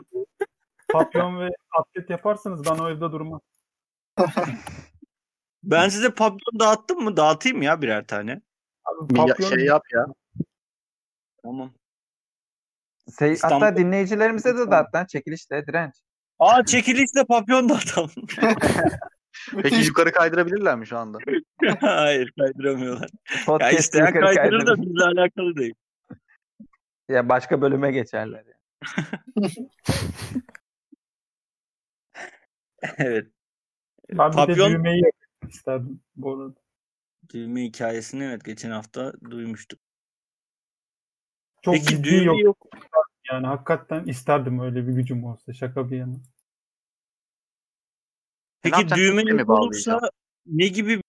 Papyon 0.93 1.41
ve 1.41 1.49
atlet 1.79 2.11
yaparsanız 2.11 2.65
ben 2.65 2.79
o 2.79 2.89
evde 2.91 3.01
durmam. 3.01 3.41
Ben 5.63 5.89
size 5.89 6.11
papyon 6.15 6.61
dağıttım 6.61 7.01
mı? 7.05 7.17
Dağıtayım 7.17 7.63
ya 7.63 7.83
birer 7.83 8.07
tane. 8.07 8.41
Abi 8.85 9.19
ya- 9.19 9.27
papyon 9.27 9.49
şey 9.49 9.65
yap 9.65 9.83
ya. 9.93 10.07
Tamam. 11.43 11.73
Şey, 13.19 13.33
İstanbul- 13.33 13.61
hatta 13.65 13.77
dinleyicilerimize 13.77 14.57
de 14.59 14.71
dağıt 14.71 14.95
lan 14.95 15.07
çekilişte 15.07 15.67
direnç. 15.67 15.93
Aa 16.39 16.65
çekilişle 16.65 17.25
papyon 17.25 17.69
dağıtalım. 17.69 18.11
Peki 19.63 19.77
yukarı 19.87 20.13
kaydırabilirler 20.13 20.77
mi 20.77 20.87
şu 20.87 20.99
anda? 20.99 21.19
Hayır 21.81 22.33
kaydıramıyorlar. 22.39 23.09
Ya 23.31 23.45
Podcast 23.47 23.79
isteyen 23.79 24.07
yukarı 24.07 24.25
kaydırır 24.35 24.61
da 24.61 24.65
kaydırır. 24.65 24.87
bizle 24.87 25.05
alakalı 25.05 25.57
değil. 25.57 25.75
Ya 27.09 27.29
başka 27.29 27.61
bölüme 27.63 27.93
geçerler. 27.93 28.45
ya. 28.47 28.55
evet. 32.99 33.27
ben 34.11 34.33
bir 34.33 34.37
de 34.37 34.47
Papyon 34.47 34.73
düğmeyi 34.73 35.03
yapmak 35.05 35.53
isterdim 35.55 36.01
bu 36.17 36.35
arada. 36.35 36.55
düğme 37.29 37.63
hikayesini 37.65 38.25
evet 38.25 38.45
geçen 38.45 38.71
hafta 38.71 39.13
duymuştuk. 39.31 39.81
Çok 41.63 41.75
Peki 41.75 41.87
ciddi 41.87 42.05
düğme 42.05 42.25
yok. 42.25 42.41
yok. 42.45 42.67
Yani 43.31 43.47
hakikaten 43.47 44.05
isterdim 44.05 44.61
öyle 44.61 44.87
bir 44.89 44.93
gücüm 44.93 45.25
olsa. 45.25 45.53
Şaka 45.53 45.91
bir 45.91 45.97
yana. 45.99 46.17
Peki 48.63 48.89
düğme 48.89 49.23
mi 49.23 49.45
olursa 49.53 50.01
ne 50.47 50.67
gibi 50.67 51.01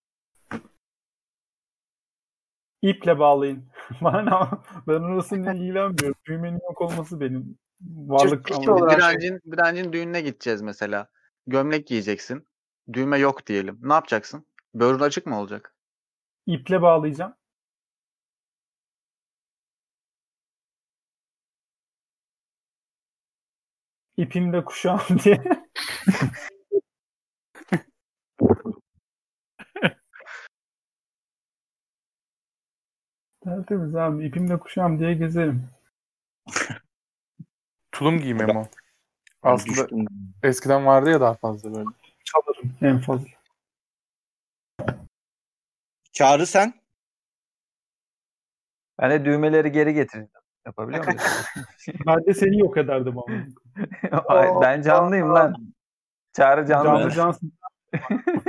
İple 2.81 3.19
bağlayın. 3.19 3.65
Bana 4.01 4.61
ben 4.87 4.93
orasını 4.93 5.39
ilgilenmiyorum. 5.55 6.15
Düğmenin 6.25 6.59
yok 6.69 6.81
olması 6.81 7.19
benim 7.19 7.57
varlık 7.81 8.51
olarak- 8.69 8.97
Direncin, 8.99 9.41
direncin 9.51 9.93
düğününe 9.93 10.21
gideceğiz 10.21 10.61
mesela. 10.61 11.09
Gömlek 11.47 11.87
giyeceksin. 11.87 12.47
Düğme 12.93 13.17
yok 13.17 13.47
diyelim. 13.47 13.79
Ne 13.81 13.93
yapacaksın? 13.93 14.45
Böğrün 14.73 14.99
açık 14.99 15.25
mı 15.25 15.39
olacak? 15.39 15.75
İple 16.45 16.81
bağlayacağım. 16.81 17.35
İpimde 24.17 24.63
kuşağım 24.65 25.19
diye. 25.23 25.43
Tertemiz 33.43 33.95
abi. 33.95 34.25
İpimde 34.25 34.59
kuşağım 34.59 34.99
diye 34.99 35.13
gezerim. 35.13 35.69
Tulum 37.91 38.19
giy 38.19 38.33
Memo. 38.33 38.65
Aslında 39.43 39.81
Düştüm. 39.81 40.05
eskiden 40.43 40.85
vardı 40.85 41.11
ya 41.11 41.21
daha 41.21 41.33
fazla 41.33 41.75
böyle. 41.75 41.89
Çalarım 42.23 42.73
en 42.81 42.99
fazla. 42.99 43.27
Çağrı 46.11 46.47
sen? 46.47 46.73
Ben 49.01 49.11
de 49.11 49.25
düğmeleri 49.25 49.71
geri 49.71 49.93
getireceğim. 49.93 50.29
Yapabiliyor 50.65 51.05
muyum? 51.05 51.19
Ben 52.07 52.25
de 52.25 52.33
seni 52.33 52.59
yok 52.59 52.77
ederdim 52.77 53.15
ama. 53.17 53.37
Ay, 54.27 54.49
ben 54.61 54.81
canlıyım 54.81 55.35
lan. 55.35 55.73
Çağrı 56.33 56.65
canlı. 56.67 56.85
Canlı 56.85 57.11
cansın. 57.11 57.53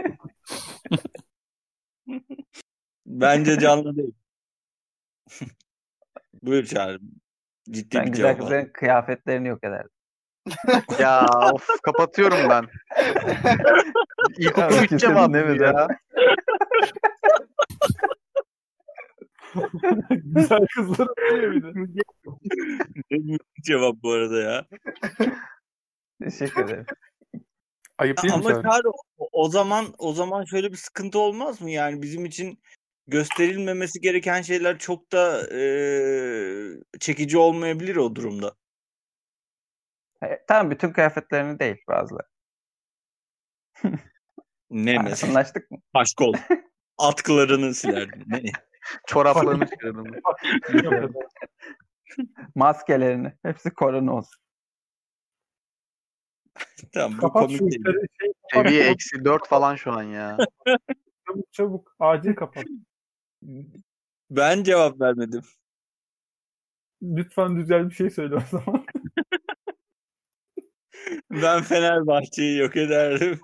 Bence 3.07 3.59
canlı 3.59 3.97
değil. 3.97 4.15
Buyur 6.43 6.65
Çağrı. 6.65 7.01
Ciddi 7.71 7.97
Ben 7.99 8.07
bir 8.07 8.13
güzel 8.13 8.25
cevap 8.27 8.35
var. 8.35 8.41
kızların 8.41 8.73
kıyafetlerini 8.73 9.49
yok 9.49 9.65
ederdim. 9.65 9.91
Ya 10.99 11.27
of 11.53 11.67
kapatıyorum 11.83 12.39
ben. 12.49 12.65
İlkokul 14.39 14.63
Abi, 14.63 14.75
3 14.75 14.81
kesin 14.81 14.97
cevabı 14.97 15.35
değil 15.35 15.47
mi 15.47 15.59
bu 15.59 15.63
ya. 15.63 15.89
Güzel 20.11 20.67
kızların 20.75 21.15
oluyor 21.33 21.53
bir 21.53 21.63
de. 21.63 23.39
cevap 23.65 23.97
bu 24.03 24.13
arada 24.13 24.41
ya. 24.41 24.67
Teşekkür 26.23 26.65
ederim. 26.65 26.87
Ayıp 27.99 28.23
değil 28.23 28.35
mi 28.35 28.41
Ama 28.45 28.63
Çağrı? 28.63 28.91
O, 29.19 29.29
o 29.33 29.49
zaman 29.49 29.95
o 29.99 30.13
zaman 30.13 30.45
şöyle 30.45 30.73
bir 30.73 30.77
sıkıntı 30.77 31.19
olmaz 31.19 31.61
mı? 31.61 31.71
Yani 31.71 32.03
bizim 32.03 32.25
için 32.25 32.63
gösterilmemesi 33.07 34.01
gereken 34.01 34.43
şeyler 34.43 34.79
çok 34.79 35.13
da 35.13 35.49
eee, 35.51 36.81
çekici 37.01 37.39
olmayabilir 37.39 37.97
o 37.97 38.15
durumda. 38.15 38.55
E, 40.25 40.45
tamam 40.49 40.71
bütün 40.71 40.93
kıyafetlerini 40.93 41.59
değil 41.59 41.77
bazıları. 41.89 42.27
Ne 44.71 44.99
mesela? 44.99 45.31
Anlaştık 45.31 45.71
mı? 45.71 45.79
Kaşkol. 45.93 46.35
Atkılarını 46.99 47.75
silerdin. 47.75 48.25
Ne? 48.27 48.43
Çoraplarını 49.07 49.65
eder. 49.65 51.11
Maskelerini. 52.55 53.33
Hepsi 53.43 53.71
korona 53.71 54.15
olsun. 54.15 54.41
Tamam 56.93 57.19
bu 57.19 57.21
Kapat 57.21 57.43
komik 57.43 57.59
şu 57.59 57.65
değil. 57.67 57.81
işleri. 57.81 58.07
Şey, 58.21 58.33
Seviye 58.53 58.85
eksi 58.91 59.25
4 59.25 59.49
falan 59.49 59.77
şu 59.77 59.93
an 59.93 60.03
ya. 60.03 60.39
çabuk 61.27 61.53
çabuk. 61.53 61.97
Acil 62.01 62.35
kapat. 62.35 62.65
Ben 64.31 64.63
cevap 64.63 65.01
vermedim. 65.01 65.43
Lütfen 67.03 67.55
güzel 67.55 67.91
bir 67.91 67.95
şey 67.95 68.11
söyle 68.11 68.35
o 68.35 68.41
zaman. 68.41 68.87
Ben 71.31 71.63
Fenerbahçe'yi 71.63 72.59
yok 72.59 72.77
ederdim. 72.77 73.41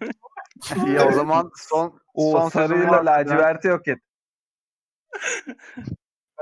İyi 0.86 1.00
o 1.00 1.12
zaman 1.12 1.50
son 1.56 2.00
O 2.14 2.32
son 2.32 2.48
sarıyla 2.48 3.06
laciverti 3.06 3.68
yok 3.68 3.88
et. 3.88 3.98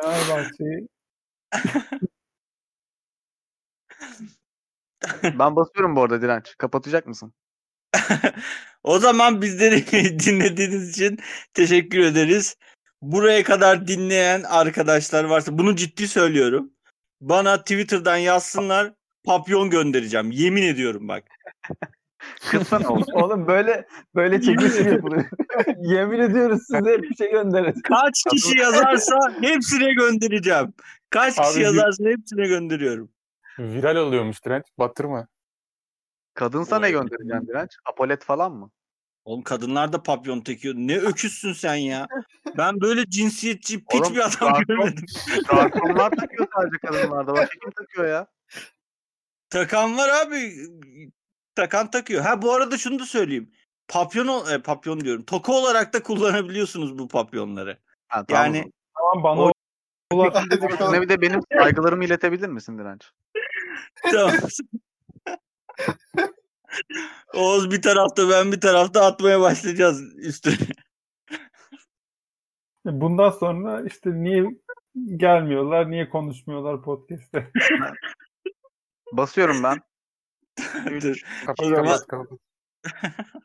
Fenerbahçe'yi 0.01 0.89
Ben 5.25 5.57
basıyorum 5.57 5.97
bu 5.97 6.03
arada 6.03 6.23
direnç. 6.23 6.55
Kapatacak 6.59 7.07
mısın? 7.07 7.35
o 8.83 8.99
zaman 8.99 9.43
bizleri 9.43 9.87
dinlediğiniz 10.19 10.91
için 10.91 11.19
teşekkür 11.55 11.99
ederiz. 11.99 12.57
Buraya 13.03 13.45
kadar 13.45 13.87
dinleyen 13.87 14.43
arkadaşlar 14.43 15.25
varsa 15.25 15.59
bunu 15.59 15.77
ciddi 15.77 16.09
söylüyorum. 16.09 16.71
Bana 17.21 17.61
Twitter'dan 17.61 18.17
yazsınlar. 18.17 18.93
Papyon 19.25 19.71
göndereceğim. 19.71 20.31
Yemin 20.31 20.63
ediyorum 20.63 21.09
bak. 21.09 21.25
Kızsana 22.51 22.89
oğlum. 22.89 23.05
Oğlum 23.13 23.47
böyle 23.47 23.87
böyle 24.15 24.41
çekişim 24.41 24.89
yapılıyor. 24.93 25.25
Yemin 25.79 26.19
ediyoruz 26.21 26.61
size 26.67 27.03
bir 27.03 27.15
şey 27.15 27.31
gönderin. 27.31 27.75
Kaç 27.85 28.23
kişi 28.31 28.59
yazarsa 28.59 29.17
hepsine 29.41 29.93
göndereceğim. 29.95 30.75
Kaç 31.11 31.37
kişi 31.37 31.59
Abi, 31.59 31.61
yazarsa 31.61 32.05
hepsine 32.05 32.47
gönderiyorum. 32.47 33.11
Viral 33.59 33.97
oluyormuş 33.97 34.45
direnç. 34.45 34.65
Battırma. 34.79 35.27
Kadınsa 36.35 36.79
ne 36.79 36.91
göndereceksin 36.91 37.49
direnç? 37.49 37.71
Apolet 37.85 38.25
falan 38.25 38.53
mı? 38.53 38.71
Oğlum 39.25 39.43
kadınlar 39.43 39.93
da 39.93 40.03
papyon 40.03 40.41
takıyor. 40.41 40.75
Ne 40.75 40.97
öküzsün 40.99 41.53
sen 41.53 41.75
ya. 41.75 42.07
Ben 42.59 42.81
böyle 42.81 43.07
cinsiyetçi 43.11 43.85
piç 43.85 44.01
Oğlum, 44.01 44.15
bir 44.15 44.21
adam 44.21 44.31
garson- 44.53 44.67
görmedim. 44.67 45.05
Garsonlar 45.49 46.11
takıyor 46.11 46.47
sadece 46.57 46.77
kadınlarda. 46.87 47.33
Başka 47.33 47.59
kim 47.63 47.71
takıyor 47.71 48.09
ya? 48.09 48.27
Takan 49.55 49.99
var 49.99 50.09
abi. 50.09 50.53
Takan 51.55 51.91
takıyor. 51.91 52.23
Ha 52.23 52.43
bu 52.43 52.53
arada 52.53 52.79
şunu 52.79 52.99
da 52.99 53.05
söyleyeyim. 53.05 53.53
Papyon, 53.89 54.53
e, 54.53 54.63
papyon 54.63 55.01
diyorum. 55.01 55.25
Toka 55.25 55.53
olarak 55.53 55.93
da 55.93 56.03
kullanabiliyorsunuz 56.03 56.99
bu 56.99 57.09
papyonları. 57.09 57.79
Ha, 58.09 58.27
tamam. 58.27 58.45
Yani 58.45 58.73
Tamam 58.97 59.25
bana 59.25 59.41
O- 59.41 59.53
bakalım. 60.19 60.93
Ne 60.93 61.03
bir 61.03 61.09
de 61.09 61.21
benim 61.21 61.41
saygılarımı 61.53 62.05
iletebilir 62.05 62.49
misin 62.49 62.79
Direnç? 62.79 63.03
tamam. 64.13 64.35
Oğuz 67.35 67.71
bir 67.71 67.83
tarafta 67.83 68.31
ben 68.31 68.53
bir 68.53 68.61
tarafta 68.61 69.07
atmaya 69.07 69.41
başlayacağız 69.41 70.03
üstüne. 70.17 70.57
Bundan 72.85 73.31
sonra 73.31 73.83
işte 73.87 74.11
niye 74.15 74.45
gelmiyorlar, 75.17 75.91
niye 75.91 76.09
konuşmuyorlar 76.09 76.83
podcast'te? 76.83 77.51
Basıyorum 79.17 79.63
ben. 79.63 79.81
Dur. 81.03 81.21
Kapat 81.47 81.67
zaman- 81.67 81.85
kapat 81.85 82.07
kapat. 82.07 82.39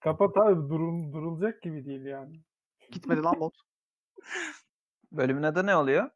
Kapat 0.00 0.36
abi 0.36 0.54
durul, 0.54 1.12
durulacak 1.12 1.62
gibi 1.62 1.84
değil 1.84 2.04
yani. 2.04 2.40
Gitmedi 2.90 3.22
lan 3.22 3.40
bot. 3.40 3.54
Bölümün 5.12 5.42
adı 5.42 5.66
ne 5.66 5.76
oluyor? 5.76 6.10